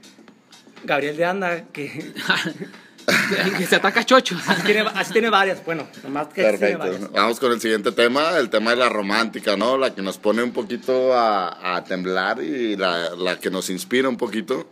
Gabriel 0.86 1.16
de 1.16 1.26
Anda, 1.26 1.66
que 1.72 2.14
que 3.58 3.66
se 3.66 3.76
ataca 3.76 4.06
chocho. 4.06 4.38
así 4.48 4.62
tiene, 4.64 4.82
así 4.94 5.14
tiene 5.14 5.30
varias. 5.30 5.64
Bueno, 5.66 5.88
nomás 6.04 6.28
que 6.28 6.46
así 6.46 6.58
tiene 6.58 6.78
Perfecto. 6.78 7.00
varias. 7.00 7.12
Vamos 7.12 7.40
con 7.40 7.52
el 7.52 7.62
siguiente 7.62 7.92
tema, 7.92 8.38
el 8.38 8.50
tema 8.50 8.72
de 8.72 8.78
la 8.78 8.90
romántica, 8.90 9.56
¿no? 9.58 9.78
La 9.78 9.94
que 9.96 10.02
nos 10.02 10.18
pone 10.18 10.44
un 10.44 10.52
poquito 10.52 11.14
a, 11.14 11.76
a 11.76 11.84
temblar 11.84 12.42
y 12.42 12.76
la, 12.76 13.12
la 13.16 13.40
que 13.40 13.50
nos 13.50 13.70
inspira 13.70 14.10
un 14.10 14.18
poquito. 14.18 14.68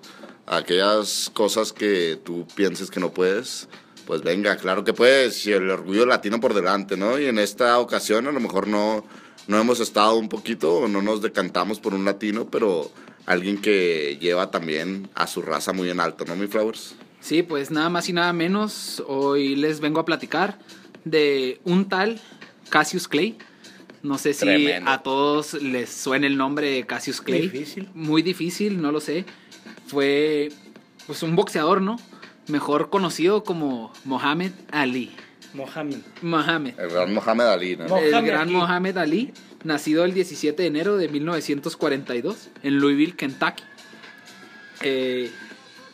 Aquellas 0.48 1.30
cosas 1.34 1.72
que 1.72 2.20
tú 2.24 2.46
pienses 2.56 2.92
que 2.92 3.00
no 3.00 3.12
puedes, 3.12 3.70
pues 4.12 4.24
venga, 4.24 4.58
claro 4.58 4.84
que 4.84 4.92
puedes. 4.92 5.48
Y 5.48 5.54
el 5.54 5.70
orgullo 5.70 6.06
latino 6.06 6.42
por 6.42 6.54
delante, 6.54 6.98
¿no? 6.98 7.18
Y 7.18 7.28
en 7.28 7.40
esta 7.40 7.80
ocasión 7.80 8.28
a 8.28 8.34
lo 8.34 8.42
mejor 8.42 8.68
no, 8.68 9.06
no 9.48 9.58
hemos 9.58 9.80
estado 9.80 10.16
un 10.16 10.28
poquito 10.28 10.80
o 10.80 10.90
no 10.90 11.02
nos 11.02 11.22
decantamos 11.22 11.80
por 11.80 11.94
un 11.94 12.04
latino, 12.04 12.50
pero 12.50 12.92
alguien 13.26 13.62
que 13.62 14.18
lleva 14.20 14.52
también 14.52 15.10
a 15.16 15.28
su 15.28 15.42
raza 15.42 15.72
muy 15.72 15.90
en 15.90 16.02
alto, 16.02 16.26
¿no, 16.26 16.36
mi 16.36 16.48
Flowers? 16.48 16.94
Sí, 17.22 17.42
pues 17.42 17.72
nada 17.72 17.88
más 17.88 18.10
y 18.10 18.12
nada 18.12 18.34
menos, 18.34 19.02
hoy 19.08 19.56
les 19.56 19.80
vengo 19.80 20.02
a 20.02 20.04
platicar 20.04 20.60
de 21.06 21.62
un 21.64 21.88
tal 21.88 22.20
Cassius 22.70 23.08
Clay. 23.08 23.38
No 24.04 24.18
sé 24.18 24.34
si 24.34 24.42
Tremendo. 24.42 24.92
a 24.92 25.04
todos 25.04 25.54
les 25.54 25.90
suena 25.90 26.28
el 26.28 26.36
nombre 26.36 26.70
de 26.70 26.86
Cassius 26.86 27.22
Clay. 27.22 27.44
Difícil. 27.44 27.88
Muy 27.94 28.24
difícil, 28.24 28.82
no 28.82 28.92
lo 28.92 29.00
sé. 29.00 29.24
Fue 29.88 30.50
pues 31.08 31.24
un 31.24 31.38
boxeador, 31.38 31.82
¿no? 31.82 31.96
Mejor 32.48 32.90
conocido 32.90 33.44
como 33.44 33.92
Mohamed 34.06 34.52
Ali. 34.72 35.12
Mohamed. 35.54 35.98
Mohamed. 36.22 36.80
El 36.80 36.90
gran 36.90 37.14
Mohamed 37.14 37.46
Ali, 37.46 37.76
¿no? 37.78 37.88
Mo- 37.88 37.98
El 37.98 38.12
Mohamed 38.12 38.28
gran 38.28 38.42
Ali. 38.44 38.54
Mohamed 38.54 38.98
Ali, 38.98 39.34
nacido 39.64 40.06
el 40.06 40.14
17 40.14 40.62
de 40.62 40.68
enero 40.68 40.98
de 40.98 41.08
1942 41.10 42.50
en 42.64 42.80
Louisville, 42.80 43.16
Kentucky. 43.16 43.64
Eh, 44.82 45.30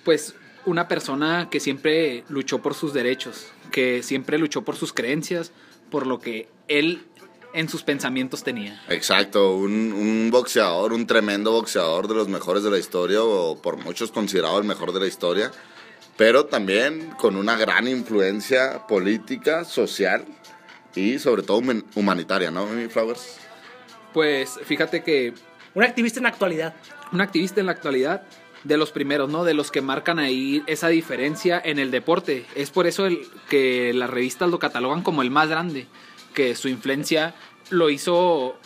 pues 0.03 0.35
una 0.65 0.87
persona 0.87 1.49
que 1.49 1.59
siempre 1.59 2.23
luchó 2.29 2.59
por 2.61 2.73
sus 2.73 2.93
derechos, 2.93 3.47
que 3.71 4.03
siempre 4.03 4.37
luchó 4.37 4.63
por 4.63 4.75
sus 4.75 4.93
creencias, 4.93 5.51
por 5.89 6.07
lo 6.07 6.19
que 6.19 6.49
él 6.67 7.03
en 7.53 7.67
sus 7.69 7.83
pensamientos 7.83 8.43
tenía. 8.43 8.81
Exacto, 8.89 9.55
un, 9.55 9.91
un 9.93 10.29
boxeador, 10.31 10.93
un 10.93 11.07
tremendo 11.07 11.51
boxeador 11.51 12.07
de 12.07 12.13
los 12.15 12.27
mejores 12.27 12.63
de 12.63 12.69
la 12.71 12.77
historia, 12.77 13.23
o 13.23 13.59
por 13.61 13.77
muchos 13.77 14.11
considerado 14.11 14.57
el 14.59 14.65
mejor 14.65 14.93
de 14.93 14.99
la 14.99 15.07
historia, 15.07 15.51
pero 16.17 16.45
también 16.45 17.11
con 17.17 17.35
una 17.35 17.55
gran 17.57 17.87
influencia 17.87 18.85
política, 18.87 19.63
social 19.63 20.25
y 20.95 21.19
sobre 21.19 21.43
todo 21.43 21.57
human- 21.59 21.85
humanitaria, 21.95 22.49
¿no, 22.51 22.65
mi 22.67 22.87
Flowers? 22.87 23.37
Pues 24.13 24.59
fíjate 24.65 25.03
que 25.03 25.33
Un 25.75 25.83
activista 25.83 26.19
en 26.19 26.23
la 26.23 26.29
actualidad. 26.29 26.73
un 27.11 27.21
activista 27.21 27.59
en 27.59 27.67
la 27.67 27.71
actualidad 27.73 28.23
de 28.63 28.77
los 28.77 28.91
primeros, 28.91 29.29
¿no? 29.29 29.43
De 29.43 29.53
los 29.53 29.69
que 29.71 29.81
marcan 29.81 30.17
ahí 30.19 30.63
esa 30.67 30.87
diferencia 30.89 31.61
en 31.63 31.77
el 31.79 31.91
deporte. 31.91 32.45
Es 32.55 32.71
por 32.71 32.87
eso 32.87 33.05
el, 33.05 33.19
que 33.49 33.93
las 33.93 34.09
revistas 34.09 34.49
lo 34.49 34.57
catalogan 34.59 35.03
como 35.03 35.21
el 35.21 35.29
más 35.29 35.47
grande, 35.47 35.85
que 36.33 36.55
su 36.55 36.67
influencia 36.67 37.35
lo 37.69 37.89
hizo, 37.91 38.57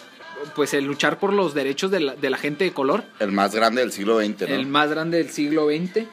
pues, 0.55 0.73
el 0.73 0.85
luchar 0.85 1.19
por 1.19 1.33
los 1.33 1.53
derechos 1.53 1.91
de 1.91 1.99
la, 1.99 2.15
de 2.15 2.29
la 2.29 2.37
gente 2.37 2.63
de 2.63 2.71
color, 2.71 3.03
El 3.19 3.31
más 3.33 3.53
grande 3.53 3.81
del 3.81 3.91
siglo 3.91 4.19
XX, 4.19 4.41
¿no? 4.41 4.55
el 4.55 4.65
más 4.67 4.89
grande 4.89 5.17
del 5.17 5.29
siglo 5.29 5.67
XX. 5.67 6.07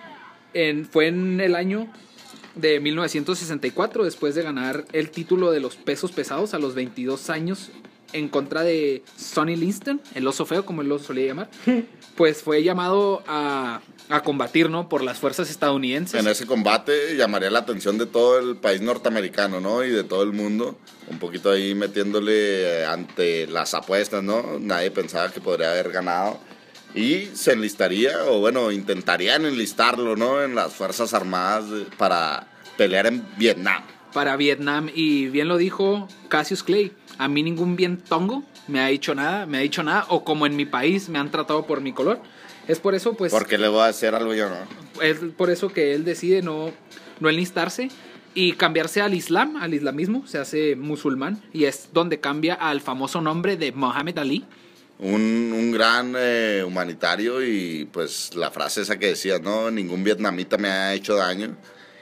En, 0.55 0.87
fue 0.87 1.09
en 1.09 1.41
el 1.41 1.55
año 1.55 1.89
de 2.55 2.81
1964, 2.81 4.05
después 4.05 4.35
de 4.35 4.43
ganar 4.43 4.85
el 4.93 5.11
título 5.11 5.51
de 5.51 5.61
los 5.61 5.77
pesos 5.77 6.13
pesados 6.13 6.55
a 6.55 6.59
los 6.59 6.75
22 6.75 7.31
años 7.31 7.71
en 8.13 8.29
contra 8.29 8.63
de 8.63 9.03
Sonny 9.17 9.57
Liston, 9.57 10.01
el 10.15 10.27
oso 10.27 10.47
feo, 10.47 10.65
como 10.65 10.83
él 10.83 10.89
lo 10.89 10.99
solía 10.99 11.27
llamar, 11.27 11.51
pues 12.17 12.43
fue 12.43 12.63
llamado 12.63 13.23
a, 13.27 13.81
a 14.09 14.23
combatir, 14.23 14.71
¿no? 14.71 14.89
Por 14.89 15.03
las 15.03 15.19
fuerzas 15.19 15.51
estadounidenses. 15.51 16.19
En 16.19 16.27
ese 16.27 16.47
combate 16.47 17.17
llamaría 17.17 17.51
la 17.51 17.61
atención 17.61 17.99
de 17.99 18.07
todo 18.07 18.39
el 18.39 18.57
país 18.57 18.81
norteamericano, 18.81 19.61
¿no? 19.61 19.85
Y 19.85 19.91
de 19.91 20.05
todo 20.05 20.23
el 20.23 20.33
mundo. 20.33 20.79
Un 21.11 21.19
poquito 21.19 21.51
ahí 21.51 21.75
metiéndole 21.75 22.85
ante 22.87 23.47
las 23.47 23.75
apuestas, 23.75 24.23
¿no? 24.23 24.59
Nadie 24.59 24.91
pensaba 24.91 25.31
que 25.31 25.41
podría 25.41 25.71
haber 25.71 25.91
ganado. 25.91 26.39
Y 26.99 27.31
se 27.35 27.53
enlistaría, 27.53 28.25
o 28.25 28.41
bueno, 28.41 28.73
intentarían 28.73 29.45
enlistarlo, 29.45 30.17
¿no? 30.17 30.43
En 30.43 30.55
las 30.55 30.75
Fuerzas 30.75 31.15
Armadas 31.15 31.65
para 31.97 32.49
pelear 32.77 33.07
en 33.07 33.25
Vietnam. 33.37 33.83
Para 34.13 34.37
Vietnam, 34.37 34.91
y 34.93 35.27
bien 35.29 35.47
lo 35.49 35.59
dijo 35.59 36.09
Cassius 36.29 36.63
Clay, 36.63 36.93
a 37.19 37.29
mí 37.29 37.43
ningún 37.43 37.77
bien 37.77 37.99
tongo 37.99 38.43
me 38.67 38.81
ha 38.81 38.89
dicho 38.89 39.15
nada, 39.15 39.47
me 39.47 39.59
ha 39.59 39.61
dicho 39.61 39.83
nada, 39.83 40.07
o 40.09 40.25
como 40.25 40.47
en 40.47 40.57
mi 40.57 40.67
país 40.67 41.09
me 41.09 41.19
han 41.19 41.31
tratado 41.31 41.67
por 41.67 41.81
mi 41.81 41.93
color. 41.93 42.21
Es 42.67 42.81
por 42.81 42.95
eso, 42.95 43.15
pues... 43.15 43.33
Porque 43.33 43.59
le 43.59 43.69
voy 43.69 43.81
a 43.81 43.87
hacer 43.87 44.15
algo 44.15 44.35
yo, 44.35 44.49
¿no? 44.49 45.03
Es 45.03 45.19
por 45.37 45.51
eso 45.51 45.69
que 45.69 45.95
él 45.95 46.05
decide 46.05 46.43
no, 46.43 46.73
no 47.21 47.29
enlistarse 47.29 47.91
y 48.35 48.53
cambiarse 48.53 49.01
al 49.01 49.15
Islam, 49.15 49.57
al 49.57 49.73
islamismo, 49.73 50.27
se 50.27 50.39
hace 50.39 50.77
musulmán, 50.77 51.43
y 51.53 51.65
es 51.65 51.91
donde 51.93 52.21
cambia 52.21 52.55
al 52.55 52.81
famoso 52.81 53.21
nombre 53.21 53.57
de 53.57 53.73
Mohammed 53.73 54.19
Ali. 54.19 54.45
Un, 55.01 55.53
un 55.55 55.71
gran 55.71 56.15
eh, 56.17 56.65
humanitario 56.67 57.43
y 57.45 57.89
pues 57.93 58.35
la 58.35 58.51
frase 58.51 58.83
esa 58.83 58.99
que 58.99 59.07
decía, 59.09 59.39
no, 59.39 59.71
ningún 59.71 60.03
vietnamita 60.03 60.57
me 60.59 60.69
ha 60.69 60.95
hecho 60.95 61.15
daño. 61.15 61.57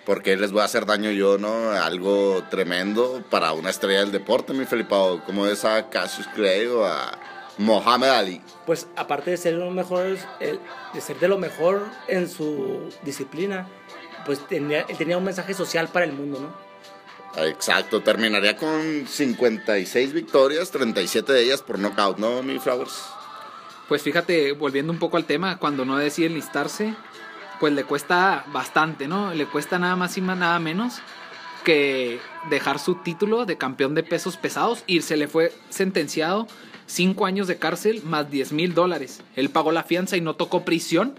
porque 0.06 0.36
les 0.36 0.52
voy 0.52 0.62
a 0.62 0.64
hacer 0.66 0.86
daño 0.86 1.10
yo, 1.10 1.36
no? 1.36 1.70
Algo 1.72 2.42
tremendo 2.48 3.22
para 3.28 3.52
una 3.52 3.70
estrella 3.70 4.00
del 4.00 4.12
deporte, 4.12 4.52
mi 4.54 4.64
Felipao. 4.64 5.24
Como 5.24 5.46
es 5.46 5.64
a 5.64 5.90
Cassius 5.90 6.28
Clay 6.28 6.66
o 6.66 6.86
a 6.86 7.18
Mohamed 7.58 8.08
Ali. 8.08 8.40
Pues 8.66 8.86
aparte 8.96 9.32
de 9.32 9.36
ser 9.36 9.54
lo 9.54 9.70
mejor, 9.72 10.16
el- 10.40 10.60
de 10.94 11.00
ser 11.00 11.18
de 11.18 11.26
lo 11.28 11.38
mejor 11.38 11.84
en 12.08 12.28
su 12.28 12.88
disciplina, 13.02 13.66
pues 14.24 14.46
tenía, 14.46 14.86
tenía 14.86 15.18
un 15.18 15.24
mensaje 15.24 15.54
social 15.54 15.88
para 15.88 16.04
el 16.06 16.12
mundo, 16.12 16.38
¿no? 16.40 16.65
Exacto, 17.36 18.02
terminaría 18.02 18.56
con 18.56 19.06
56 19.06 20.12
victorias, 20.12 20.70
37 20.70 21.32
de 21.32 21.42
ellas 21.42 21.62
por 21.62 21.78
knockout, 21.78 22.18
¿no, 22.18 22.42
mi 22.42 22.58
Flowers? 22.58 23.02
Pues 23.88 24.02
fíjate, 24.02 24.52
volviendo 24.52 24.92
un 24.92 24.98
poco 24.98 25.16
al 25.16 25.26
tema, 25.26 25.58
cuando 25.58 25.84
no 25.84 25.98
decide 25.98 26.26
enlistarse, 26.26 26.94
pues 27.60 27.72
le 27.72 27.84
cuesta 27.84 28.44
bastante, 28.52 29.06
¿no? 29.06 29.32
Le 29.34 29.46
cuesta 29.46 29.78
nada 29.78 29.96
más 29.96 30.16
y 30.18 30.20
nada 30.20 30.58
menos 30.58 30.94
que 31.64 32.20
dejar 32.48 32.78
su 32.78 32.96
título 32.96 33.44
de 33.44 33.58
campeón 33.58 33.94
de 33.94 34.02
pesos 34.02 34.36
pesados 34.36 34.84
y 34.86 35.02
se 35.02 35.16
le 35.16 35.26
fue 35.28 35.52
sentenciado 35.68 36.46
cinco 36.86 37.26
años 37.26 37.48
de 37.48 37.58
cárcel 37.58 38.02
más 38.04 38.30
10 38.30 38.52
mil 38.52 38.74
dólares. 38.74 39.20
Él 39.34 39.50
pagó 39.50 39.72
la 39.72 39.82
fianza 39.82 40.16
y 40.16 40.20
no 40.20 40.36
tocó 40.36 40.64
prisión, 40.64 41.18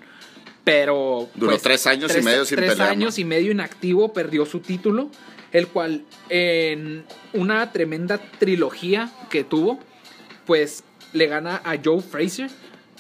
pero... 0.63 1.27
pues, 1.32 1.39
Duró 1.39 1.58
tres 1.60 1.86
años 1.88 2.15
y 2.17 2.21
medio 2.21 2.45
sin 2.45 2.58
Tres 2.58 2.71
pelear, 2.71 2.89
años 2.89 3.17
¿no? 3.17 3.21
y 3.21 3.25
medio 3.25 3.51
inactivo, 3.51 4.13
perdió 4.13 4.45
su 4.45 4.60
título, 4.60 5.10
el 5.58 5.67
cual 5.67 6.04
en 6.30 7.04
una 7.34 7.72
tremenda 7.72 8.20
trilogía 8.39 9.12
que 9.30 9.43
tuvo, 9.43 9.80
pues 10.46 10.84
le 11.13 11.26
gana 11.28 11.62
a 11.63 11.78
Joe 11.84 12.02
Fraser 12.02 12.50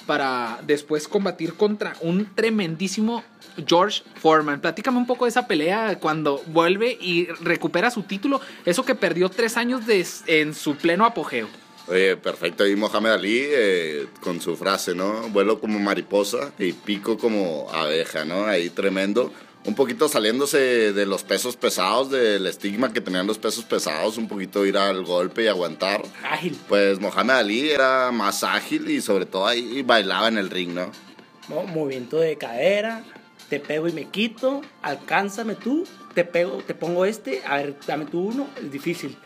para 0.07 0.59
después 0.65 1.07
combatir 1.07 1.53
contra 1.53 1.93
un 2.01 2.33
tremendísimo 2.33 3.23
George 3.67 4.01
Foreman. 4.15 4.59
Platícame 4.61 4.97
un 4.97 5.05
poco 5.05 5.25
de 5.25 5.29
esa 5.29 5.45
pelea 5.47 5.99
cuando 5.99 6.41
vuelve 6.47 6.97
y 6.99 7.25
recupera 7.41 7.91
su 7.91 8.03
título, 8.03 8.41
eso 8.65 8.83
que 8.85 8.95
perdió 8.95 9.29
tres 9.29 9.55
años 9.57 9.85
de- 9.85 10.05
en 10.27 10.53
su 10.55 10.75
pleno 10.77 11.05
apogeo. 11.05 11.47
Oye, 11.89 12.17
perfecto. 12.17 12.65
Y 12.67 12.75
Mohamed 12.75 13.11
Ali 13.11 13.39
eh, 13.43 14.07
con 14.21 14.41
su 14.41 14.57
frase, 14.57 14.93
¿no? 14.95 15.29
Vuelo 15.29 15.59
como 15.61 15.79
mariposa 15.79 16.51
y 16.59 16.73
pico 16.73 17.17
como 17.17 17.69
abeja, 17.71 18.25
¿no? 18.25 18.45
Ahí 18.45 18.69
tremendo. 18.69 19.31
Un 19.67 19.75
poquito 19.75 20.07
saliéndose 20.07 20.93
de 20.93 21.05
los 21.05 21.23
pesos 21.23 21.57
pesados, 21.57 22.09
del 22.09 22.47
estigma 22.47 22.93
que 22.93 23.01
tenían 23.01 23.27
los 23.27 23.37
pesos 23.37 23.65
pesados, 23.65 24.17
un 24.17 24.29
poquito 24.29 24.65
ir 24.65 24.77
al 24.77 25.03
golpe 25.03 25.43
y 25.43 25.47
aguantar. 25.47 26.03
Ágil. 26.23 26.57
Pues 26.69 27.01
Mohamed 27.01 27.33
Ali 27.33 27.69
era 27.69 28.11
más 28.11 28.45
ágil 28.45 28.89
y 28.89 29.01
sobre 29.01 29.25
todo 29.25 29.45
ahí 29.45 29.81
bailaba 29.81 30.29
en 30.29 30.37
el 30.37 30.49
ring, 30.49 30.73
¿no? 30.73 30.89
¿no? 31.49 31.63
Movimiento 31.63 32.17
de 32.17 32.37
cadera, 32.37 33.03
te 33.49 33.59
pego 33.59 33.89
y 33.89 33.91
me 33.91 34.05
quito, 34.05 34.61
alcánzame 34.81 35.55
tú, 35.55 35.85
te 36.13 36.23
pego, 36.23 36.63
te 36.65 36.73
pongo 36.73 37.03
este, 37.03 37.41
a 37.45 37.57
ver, 37.57 37.75
dame 37.85 38.05
tú 38.05 38.21
uno, 38.21 38.47
es 38.57 38.71
difícil. 38.71 39.17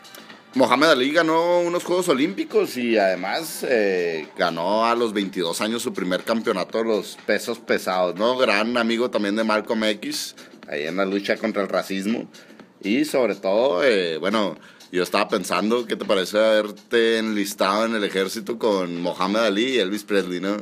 Mohamed 0.54 0.88
Ali 0.88 1.10
ganó 1.12 1.60
unos 1.60 1.82
Juegos 1.84 2.08
Olímpicos 2.08 2.76
y 2.76 2.98
además 2.98 3.64
eh, 3.66 4.28
ganó 4.36 4.84
a 4.84 4.94
los 4.94 5.14
22 5.14 5.60
años 5.62 5.82
su 5.82 5.94
primer 5.94 6.24
campeonato 6.24 6.78
de 6.78 6.84
los 6.84 7.16
pesos 7.24 7.58
pesados, 7.58 8.16
¿no? 8.16 8.36
Gran 8.36 8.76
amigo 8.76 9.10
también 9.10 9.34
de 9.34 9.44
Malcolm 9.44 9.82
X, 9.84 10.36
ahí 10.68 10.86
en 10.86 10.96
la 10.96 11.06
lucha 11.06 11.38
contra 11.38 11.62
el 11.62 11.68
racismo. 11.68 12.28
Y 12.82 13.06
sobre 13.06 13.34
todo, 13.34 13.82
eh, 13.82 14.18
bueno, 14.18 14.58
yo 14.90 15.02
estaba 15.02 15.26
pensando, 15.28 15.86
¿qué 15.86 15.96
te 15.96 16.04
parece 16.04 16.38
haberte 16.38 17.16
enlistado 17.16 17.86
en 17.86 17.94
el 17.94 18.04
ejército 18.04 18.58
con 18.58 19.00
Mohamed 19.00 19.40
Ali 19.40 19.64
y 19.70 19.78
Elvis 19.78 20.04
Presley, 20.04 20.40
¿no? 20.40 20.58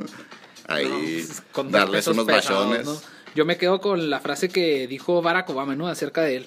Ahí, 0.67 0.87
No, 0.87 0.99
pues, 0.99 1.43
con 1.51 1.69
darles 1.69 2.07
unos 2.07 2.25
pesados, 2.25 2.69
bachones. 2.69 2.85
¿no? 2.85 3.01
Yo 3.35 3.43
me 3.45 3.57
quedo 3.57 3.81
con 3.81 4.09
la 4.09 4.21
frase 4.21 4.47
que 4.47 4.87
dijo 4.87 5.21
Barack 5.21 5.49
Obama, 5.49 5.75
¿no? 5.75 5.89
Acerca 5.89 6.21
de 6.21 6.37
él. 6.37 6.45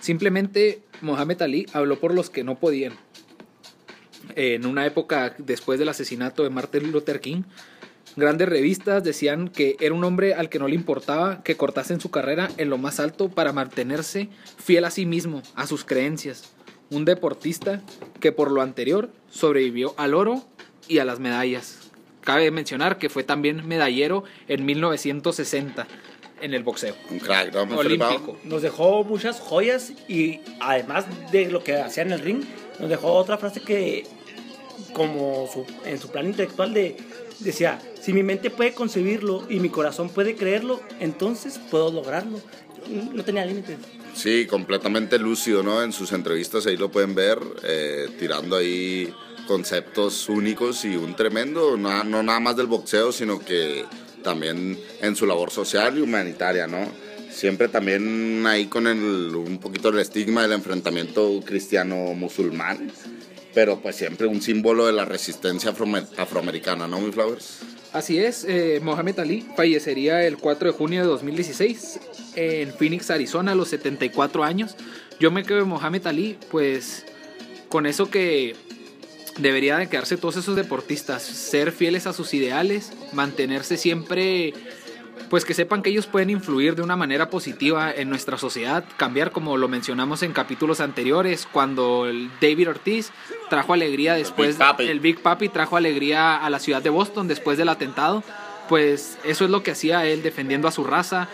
Simplemente 0.00 0.82
Mohamed 1.00 1.42
Ali 1.42 1.66
habló 1.72 1.98
por 1.98 2.14
los 2.14 2.30
que 2.30 2.44
no 2.44 2.58
podían. 2.58 2.94
En 4.34 4.66
una 4.66 4.86
época 4.86 5.34
después 5.38 5.78
del 5.78 5.88
asesinato 5.88 6.42
de 6.42 6.50
Martin 6.50 6.90
Luther 6.90 7.20
King, 7.20 7.42
grandes 8.16 8.48
revistas 8.48 9.04
decían 9.04 9.48
que 9.48 9.76
era 9.80 9.94
un 9.94 10.04
hombre 10.04 10.34
al 10.34 10.48
que 10.48 10.58
no 10.58 10.68
le 10.68 10.74
importaba 10.74 11.42
que 11.42 11.56
cortasen 11.56 12.00
su 12.00 12.10
carrera 12.10 12.50
en 12.56 12.70
lo 12.70 12.78
más 12.78 12.98
alto 12.98 13.28
para 13.28 13.52
mantenerse 13.52 14.28
fiel 14.58 14.84
a 14.84 14.90
sí 14.90 15.06
mismo, 15.06 15.42
a 15.54 15.66
sus 15.66 15.84
creencias. 15.84 16.52
Un 16.90 17.04
deportista 17.04 17.82
que 18.20 18.32
por 18.32 18.50
lo 18.50 18.62
anterior 18.62 19.10
sobrevivió 19.30 19.94
al 19.96 20.14
oro 20.14 20.44
y 20.88 20.98
a 20.98 21.04
las 21.04 21.20
medallas. 21.20 21.90
Cabe 22.22 22.50
mencionar 22.50 22.98
que 22.98 23.08
fue 23.08 23.22
también 23.22 23.66
medallero 23.68 24.24
en 24.48 24.66
1960 24.66 25.86
en 26.40 26.54
el 26.54 26.62
boxeo. 26.62 26.94
Un 27.10 27.18
crack, 27.18 27.52
¿no? 27.54 27.62
Olímpico. 27.78 28.36
Nos 28.44 28.62
dejó 28.62 29.04
muchas 29.04 29.40
joyas 29.40 29.92
y 30.08 30.40
además 30.60 31.06
de 31.32 31.50
lo 31.50 31.62
que 31.64 31.76
hacía 31.76 32.02
en 32.02 32.12
el 32.12 32.20
ring, 32.20 32.42
nos 32.78 32.88
dejó 32.90 33.12
otra 33.14 33.38
frase 33.38 33.60
que, 33.60 34.04
como 34.92 35.48
su- 35.52 35.66
en 35.84 35.98
su 35.98 36.08
plan 36.10 36.26
intelectual, 36.26 36.72
de, 36.74 36.96
decía, 37.40 37.78
si 38.00 38.12
mi 38.12 38.22
mente 38.22 38.50
puede 38.50 38.72
concebirlo 38.74 39.44
y 39.48 39.60
mi 39.60 39.68
corazón 39.68 40.08
puede 40.10 40.36
creerlo, 40.36 40.80
entonces 41.00 41.58
puedo 41.70 41.90
lograrlo. 41.92 42.40
No 43.12 43.24
tenía 43.24 43.44
límites. 43.44 43.78
Sí, 44.14 44.46
completamente 44.46 45.18
lúcido, 45.18 45.62
¿no? 45.62 45.82
En 45.82 45.92
sus 45.92 46.12
entrevistas 46.12 46.66
ahí 46.66 46.76
lo 46.76 46.90
pueden 46.90 47.14
ver, 47.14 47.38
eh, 47.64 48.08
tirando 48.18 48.56
ahí 48.56 49.12
conceptos 49.48 50.28
únicos 50.28 50.84
y 50.84 50.96
un 50.96 51.14
tremendo, 51.16 51.76
no, 51.76 52.04
no 52.04 52.22
nada 52.22 52.40
más 52.40 52.56
del 52.56 52.66
boxeo, 52.66 53.12
sino 53.12 53.38
que 53.40 53.84
también 54.26 54.76
en 55.00 55.14
su 55.14 55.24
labor 55.24 55.52
social 55.52 55.96
y 55.96 56.00
humanitaria, 56.02 56.66
¿no? 56.66 56.80
Siempre 57.30 57.68
también 57.68 58.44
ahí 58.46 58.66
con 58.66 58.88
el, 58.88 58.98
un 59.36 59.58
poquito 59.58 59.90
el 59.90 60.00
estigma 60.00 60.42
del 60.42 60.52
enfrentamiento 60.52 61.40
cristiano-musulmán, 61.44 62.90
pero 63.54 63.80
pues 63.80 63.94
siempre 63.96 64.26
un 64.26 64.42
símbolo 64.42 64.86
de 64.86 64.92
la 64.92 65.04
resistencia 65.04 65.72
afroamer- 65.72 66.08
afroamericana, 66.18 66.88
¿no, 66.88 67.00
mi 67.00 67.12
Flowers? 67.12 67.60
Así 67.92 68.18
es, 68.18 68.44
eh, 68.48 68.80
Mohamed 68.82 69.18
Ali 69.20 69.46
fallecería 69.56 70.26
el 70.26 70.36
4 70.38 70.72
de 70.72 70.76
junio 70.76 71.00
de 71.02 71.06
2016 71.06 72.00
en 72.34 72.72
Phoenix, 72.74 73.10
Arizona, 73.10 73.52
a 73.52 73.54
los 73.54 73.68
74 73.68 74.42
años. 74.44 74.74
Yo 75.20 75.30
me 75.30 75.44
quedo 75.44 75.58
de 75.58 75.64
Mohamed 75.64 76.06
Ali, 76.06 76.36
pues 76.50 77.06
con 77.68 77.86
eso 77.86 78.10
que 78.10 78.54
debería 79.38 79.76
de 79.76 79.88
quedarse 79.88 80.16
todos 80.16 80.36
esos 80.36 80.56
deportistas, 80.56 81.22
ser 81.22 81.72
fieles 81.72 82.06
a 82.06 82.12
sus 82.12 82.32
ideales, 82.34 82.92
mantenerse 83.12 83.76
siempre, 83.76 84.54
pues 85.28 85.44
que 85.44 85.54
sepan 85.54 85.82
que 85.82 85.90
ellos 85.90 86.06
pueden 86.06 86.30
influir 86.30 86.74
de 86.74 86.82
una 86.82 86.96
manera 86.96 87.30
positiva 87.30 87.92
en 87.92 88.08
nuestra 88.08 88.38
sociedad, 88.38 88.84
cambiar 88.96 89.32
como 89.32 89.56
lo 89.56 89.68
mencionamos 89.68 90.22
en 90.22 90.32
capítulos 90.32 90.80
anteriores, 90.80 91.46
cuando 91.50 92.06
el 92.06 92.30
David 92.40 92.70
Ortiz 92.70 93.10
trajo 93.50 93.72
alegría 93.72 94.14
después, 94.14 94.50
Big 94.50 94.58
Papi. 94.58 94.84
el 94.88 95.00
Big 95.00 95.20
Papi 95.20 95.48
trajo 95.48 95.76
alegría 95.76 96.36
a 96.36 96.50
la 96.50 96.58
ciudad 96.58 96.82
de 96.82 96.90
Boston 96.90 97.28
después 97.28 97.58
del 97.58 97.68
atentado, 97.68 98.22
pues 98.68 99.18
eso 99.24 99.44
es 99.44 99.50
lo 99.50 99.62
que 99.62 99.72
hacía 99.72 100.06
él 100.06 100.22
defendiendo 100.22 100.68
a 100.68 100.72
su 100.72 100.84
raza 100.84 101.28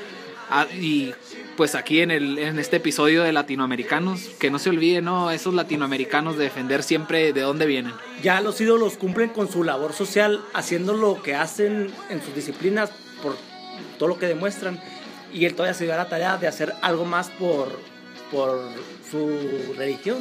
y 0.78 1.12
pues 1.56 1.74
aquí 1.74 2.00
en, 2.00 2.10
el, 2.10 2.38
en 2.38 2.58
este 2.58 2.76
episodio 2.76 3.22
de 3.22 3.32
latinoamericanos, 3.32 4.20
que 4.38 4.50
no 4.50 4.58
se 4.58 4.70
olviden, 4.70 5.04
¿no? 5.04 5.30
Esos 5.30 5.54
latinoamericanos 5.54 6.36
de 6.38 6.44
defender 6.44 6.82
siempre 6.82 7.32
de 7.32 7.40
dónde 7.42 7.66
vienen. 7.66 7.92
Ya 8.22 8.40
los 8.40 8.60
ídolos 8.60 8.96
cumplen 8.96 9.30
con 9.30 9.50
su 9.50 9.64
labor 9.64 9.92
social, 9.92 10.40
haciendo 10.54 10.94
lo 10.94 11.22
que 11.22 11.34
hacen 11.34 11.90
en 12.10 12.22
sus 12.22 12.34
disciplinas 12.34 12.90
por 13.22 13.36
todo 13.98 14.08
lo 14.10 14.18
que 14.18 14.26
demuestran. 14.26 14.80
y 15.34 15.46
él 15.46 15.54
todavía 15.54 15.72
se 15.72 15.84
dio 15.84 15.94
a 15.94 15.96
la 15.96 16.08
tarea 16.10 16.36
de 16.36 16.46
hacer 16.46 16.74
algo 16.82 17.06
más 17.06 17.30
por, 17.30 17.68
por 18.30 18.68
su 19.10 19.74
religión. 19.78 20.18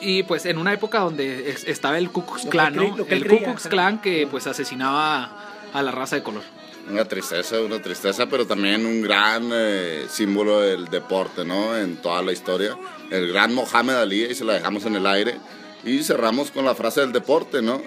Y 0.00 0.24
pues 0.24 0.44
en 0.44 0.58
una 0.58 0.72
época 0.72 0.98
donde 1.00 1.50
es- 1.50 1.64
estaba 1.64 1.98
el 1.98 2.10
Ku 2.10 2.26
Klux 2.26 2.46
Klan, 2.46 2.74
¿no? 2.74 2.96
El 3.08 3.26
Ku 3.28 3.38
Klux. 3.38 3.68
Klan 3.68 4.00
que 4.00 4.26
pues 4.28 4.46
asesinaba 4.48 5.52
a 5.72 5.82
la 5.82 5.92
raza 5.92 6.16
de 6.16 6.22
color. 6.24 6.42
Una 6.90 7.04
tristeza, 7.04 7.60
una 7.60 7.80
tristeza, 7.80 8.26
pero 8.26 8.46
también 8.46 8.84
un 8.84 9.00
gran 9.00 9.50
eh, 9.52 10.06
símbolo 10.08 10.60
del 10.60 10.86
deporte, 10.86 11.44
¿no? 11.44 11.76
En 11.76 11.96
toda 11.98 12.20
la 12.22 12.32
historia. 12.32 12.76
El 13.10 13.28
gran 13.28 13.54
Mohamed 13.54 13.94
Ali, 13.94 14.24
y 14.24 14.34
se 14.34 14.44
la 14.44 14.54
dejamos 14.54 14.84
en 14.86 14.96
el 14.96 15.06
aire. 15.06 15.38
Y 15.84 16.02
cerramos 16.02 16.50
con 16.50 16.64
la 16.64 16.74
frase 16.74 17.00
del 17.00 17.12
deporte, 17.12 17.62
¿no? 17.62 17.80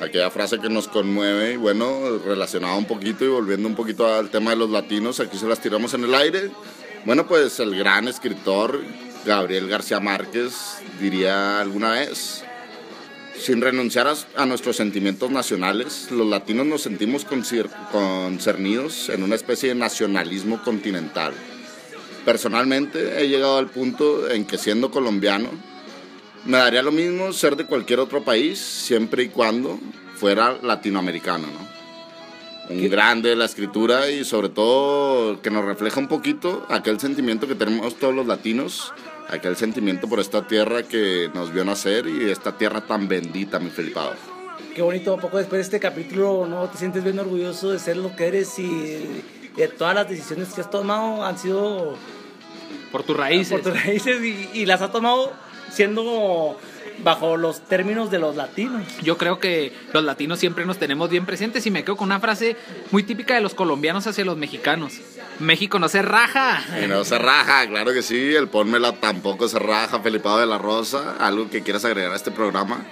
Aquella 0.00 0.30
frase 0.30 0.58
que 0.58 0.70
nos 0.70 0.88
conmueve 0.88 1.52
y 1.52 1.56
bueno, 1.56 2.18
relacionada 2.24 2.74
un 2.74 2.86
poquito 2.86 3.24
y 3.24 3.28
volviendo 3.28 3.68
un 3.68 3.74
poquito 3.74 4.12
al 4.12 4.30
tema 4.30 4.50
de 4.50 4.56
los 4.56 4.70
latinos, 4.70 5.20
aquí 5.20 5.36
se 5.36 5.46
las 5.46 5.60
tiramos 5.60 5.92
en 5.94 6.04
el 6.04 6.14
aire. 6.14 6.50
Bueno, 7.04 7.26
pues 7.26 7.60
el 7.60 7.76
gran 7.76 8.08
escritor 8.08 8.80
Gabriel 9.26 9.68
García 9.68 10.00
Márquez 10.00 10.78
diría 11.00 11.60
alguna 11.60 11.90
vez, 11.90 12.42
sin 13.38 13.60
renunciar 13.60 14.06
a, 14.06 14.14
a 14.36 14.46
nuestros 14.46 14.76
sentimientos 14.76 15.30
nacionales, 15.30 16.08
los 16.10 16.26
latinos 16.26 16.66
nos 16.66 16.82
sentimos 16.82 17.26
concer- 17.26 17.70
concernidos 17.92 19.08
en 19.08 19.22
una 19.22 19.34
especie 19.34 19.70
de 19.70 19.74
nacionalismo 19.74 20.62
continental. 20.62 21.32
Personalmente 22.24 23.22
he 23.22 23.28
llegado 23.28 23.58
al 23.58 23.68
punto 23.68 24.28
en 24.30 24.44
que 24.46 24.58
siendo 24.58 24.90
colombiano, 24.90 25.50
me 26.44 26.58
daría 26.58 26.82
lo 26.82 26.92
mismo 26.92 27.32
ser 27.32 27.56
de 27.56 27.66
cualquier 27.66 28.00
otro 28.00 28.22
país, 28.22 28.58
siempre 28.58 29.24
y 29.24 29.28
cuando 29.28 29.78
fuera 30.16 30.58
latinoamericano, 30.62 31.46
¿no? 31.46 31.76
Un 32.68 32.88
grande 32.90 33.28
de 33.28 33.36
la 33.36 33.44
escritura 33.44 34.10
y 34.10 34.24
sobre 34.24 34.48
todo 34.48 35.40
que 35.40 35.52
nos 35.52 35.64
refleja 35.64 36.00
un 36.00 36.08
poquito 36.08 36.66
aquel 36.68 36.98
sentimiento 36.98 37.46
que 37.46 37.54
tenemos 37.54 37.94
todos 37.94 38.12
los 38.12 38.26
latinos, 38.26 38.92
aquel 39.28 39.56
sentimiento 39.56 40.08
por 40.08 40.20
esta 40.20 40.46
tierra 40.46 40.82
que 40.82 41.30
nos 41.34 41.52
vio 41.52 41.64
nacer 41.64 42.06
y 42.06 42.30
esta 42.30 42.56
tierra 42.56 42.80
tan 42.82 43.08
bendita, 43.08 43.58
mi 43.58 43.70
Felipado. 43.70 44.14
Qué 44.74 44.82
bonito, 44.82 45.16
poco 45.18 45.38
después 45.38 45.58
de 45.58 45.62
este 45.62 45.80
capítulo, 45.80 46.46
¿no? 46.46 46.68
Te 46.68 46.78
sientes 46.78 47.02
bien 47.02 47.18
orgulloso 47.18 47.70
de 47.72 47.78
ser 47.78 47.96
lo 47.96 48.14
que 48.14 48.26
eres 48.26 48.58
y 48.58 49.22
de 49.56 49.68
todas 49.68 49.94
las 49.94 50.08
decisiones 50.08 50.52
que 50.52 50.60
has 50.60 50.70
tomado 50.70 51.24
han 51.24 51.38
sido 51.38 51.96
Por 52.92 53.02
tus 53.02 53.16
raíces. 53.16 53.52
por 53.52 53.62
tus 53.62 53.82
raíces 53.84 54.22
y, 54.22 54.50
y 54.52 54.66
las 54.66 54.82
has 54.82 54.92
tomado 54.92 55.32
siendo 55.70 56.58
bajo 56.98 57.36
los 57.36 57.60
términos 57.60 58.10
de 58.10 58.18
los 58.18 58.36
latinos. 58.36 58.82
Yo 59.02 59.16
creo 59.16 59.38
que 59.38 59.72
los 59.92 60.04
latinos 60.04 60.38
siempre 60.38 60.64
nos 60.64 60.78
tenemos 60.78 61.10
bien 61.10 61.26
presentes 61.26 61.66
y 61.66 61.70
me 61.70 61.84
quedo 61.84 61.96
con 61.96 62.06
una 62.06 62.20
frase 62.20 62.56
muy 62.90 63.02
típica 63.02 63.34
de 63.34 63.40
los 63.40 63.54
colombianos 63.54 64.06
hacia 64.06 64.24
los 64.24 64.36
mexicanos. 64.36 64.94
México 65.38 65.78
no 65.78 65.88
se 65.88 66.02
raja. 66.02 66.62
Y 66.82 66.86
no 66.86 67.04
se 67.04 67.18
raja, 67.18 67.66
claro 67.68 67.92
que 67.92 68.02
sí, 68.02 68.34
el 68.34 68.48
Pónmela 68.48 68.92
tampoco 68.92 69.48
se 69.48 69.58
raja, 69.58 70.00
Felipado 70.00 70.38
de 70.38 70.46
la 70.46 70.58
Rosa. 70.58 71.16
¿Algo 71.18 71.50
que 71.50 71.62
quieras 71.62 71.84
agregar 71.84 72.12
a 72.12 72.16
este 72.16 72.30
programa? 72.30 72.84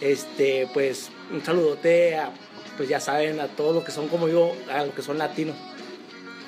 Este, 0.00 0.68
pues 0.72 1.10
un 1.32 1.44
saludote 1.44 2.16
a, 2.16 2.30
pues 2.76 2.88
ya 2.88 3.00
saben, 3.00 3.40
a 3.40 3.48
todos 3.48 3.74
los 3.74 3.84
que 3.84 3.90
son 3.90 4.08
como 4.08 4.28
yo, 4.28 4.52
a 4.72 4.84
los 4.84 4.94
que 4.94 5.02
son 5.02 5.18
latinos. 5.18 5.56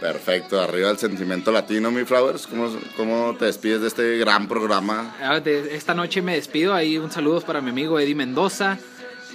Perfecto, 0.00 0.58
arriba 0.58 0.90
el 0.90 0.96
sentimiento 0.96 1.52
latino, 1.52 1.90
mi 1.90 2.04
Flowers. 2.04 2.46
¿Cómo, 2.46 2.74
¿Cómo 2.96 3.36
te 3.38 3.44
despides 3.44 3.82
de 3.82 3.88
este 3.88 4.16
gran 4.16 4.48
programa? 4.48 5.14
Ah, 5.20 5.36
Esta 5.44 5.92
noche 5.94 6.22
me 6.22 6.34
despido. 6.36 6.72
Ahí 6.72 6.96
un 6.96 7.10
saludo 7.10 7.42
para 7.42 7.60
mi 7.60 7.68
amigo 7.68 8.00
Eddie 8.00 8.14
Mendoza, 8.14 8.78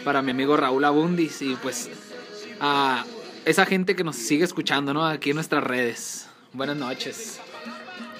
para 0.04 0.24
mi 0.24 0.32
amigo 0.32 0.58
Raúl 0.58 0.84
Abundis 0.84 1.42
y 1.44 1.56
pues 1.56 1.90
a 2.60 3.06
esa 3.46 3.68
gente 3.68 3.96
que 3.96 4.04
nos 4.04 4.16
sigue 4.16 4.44
escuchando, 4.44 4.92
¿no? 4.92 5.06
Aquí 5.06 5.30
en 5.30 5.36
nuestras 5.36 5.64
redes. 5.64 6.26
Buenas 6.52 6.78
noches. 6.78 7.40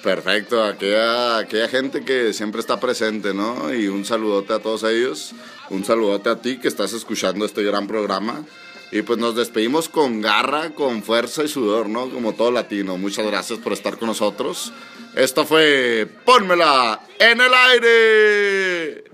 Perfecto, 0.04 0.62
aquella, 0.62 1.38
aquella 1.38 1.68
gente 1.68 2.04
que 2.04 2.32
siempre 2.32 2.60
está 2.60 2.78
presente, 2.78 3.34
¿no? 3.34 3.74
Y 3.74 3.88
un 3.88 4.04
saludote 4.04 4.52
a 4.52 4.60
todos 4.60 4.84
ellos, 4.84 5.32
un 5.68 5.84
saludote 5.84 6.28
a 6.28 6.36
ti 6.36 6.58
que 6.58 6.68
estás 6.68 6.92
escuchando 6.92 7.44
este 7.44 7.64
gran 7.64 7.88
programa. 7.88 8.44
Y 8.92 9.02
pues 9.02 9.18
nos 9.18 9.34
despedimos 9.34 9.88
con 9.88 10.20
garra, 10.20 10.70
con 10.70 11.02
fuerza 11.02 11.42
y 11.44 11.48
sudor, 11.48 11.88
¿no? 11.88 12.08
Como 12.08 12.34
todo 12.34 12.52
latino. 12.52 12.96
Muchas 12.96 13.26
gracias 13.26 13.58
por 13.58 13.72
estar 13.72 13.98
con 13.98 14.08
nosotros. 14.08 14.72
Esto 15.16 15.44
fue 15.44 16.06
Pónmela 16.24 17.00
en 17.18 17.40
el 17.40 17.52
aire. 17.52 19.04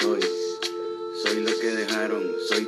Soy, 0.00 0.20
soy 1.22 1.40
lo 1.42 1.58
que 1.58 1.66
dejaron, 1.66 2.32
soy 2.48 2.67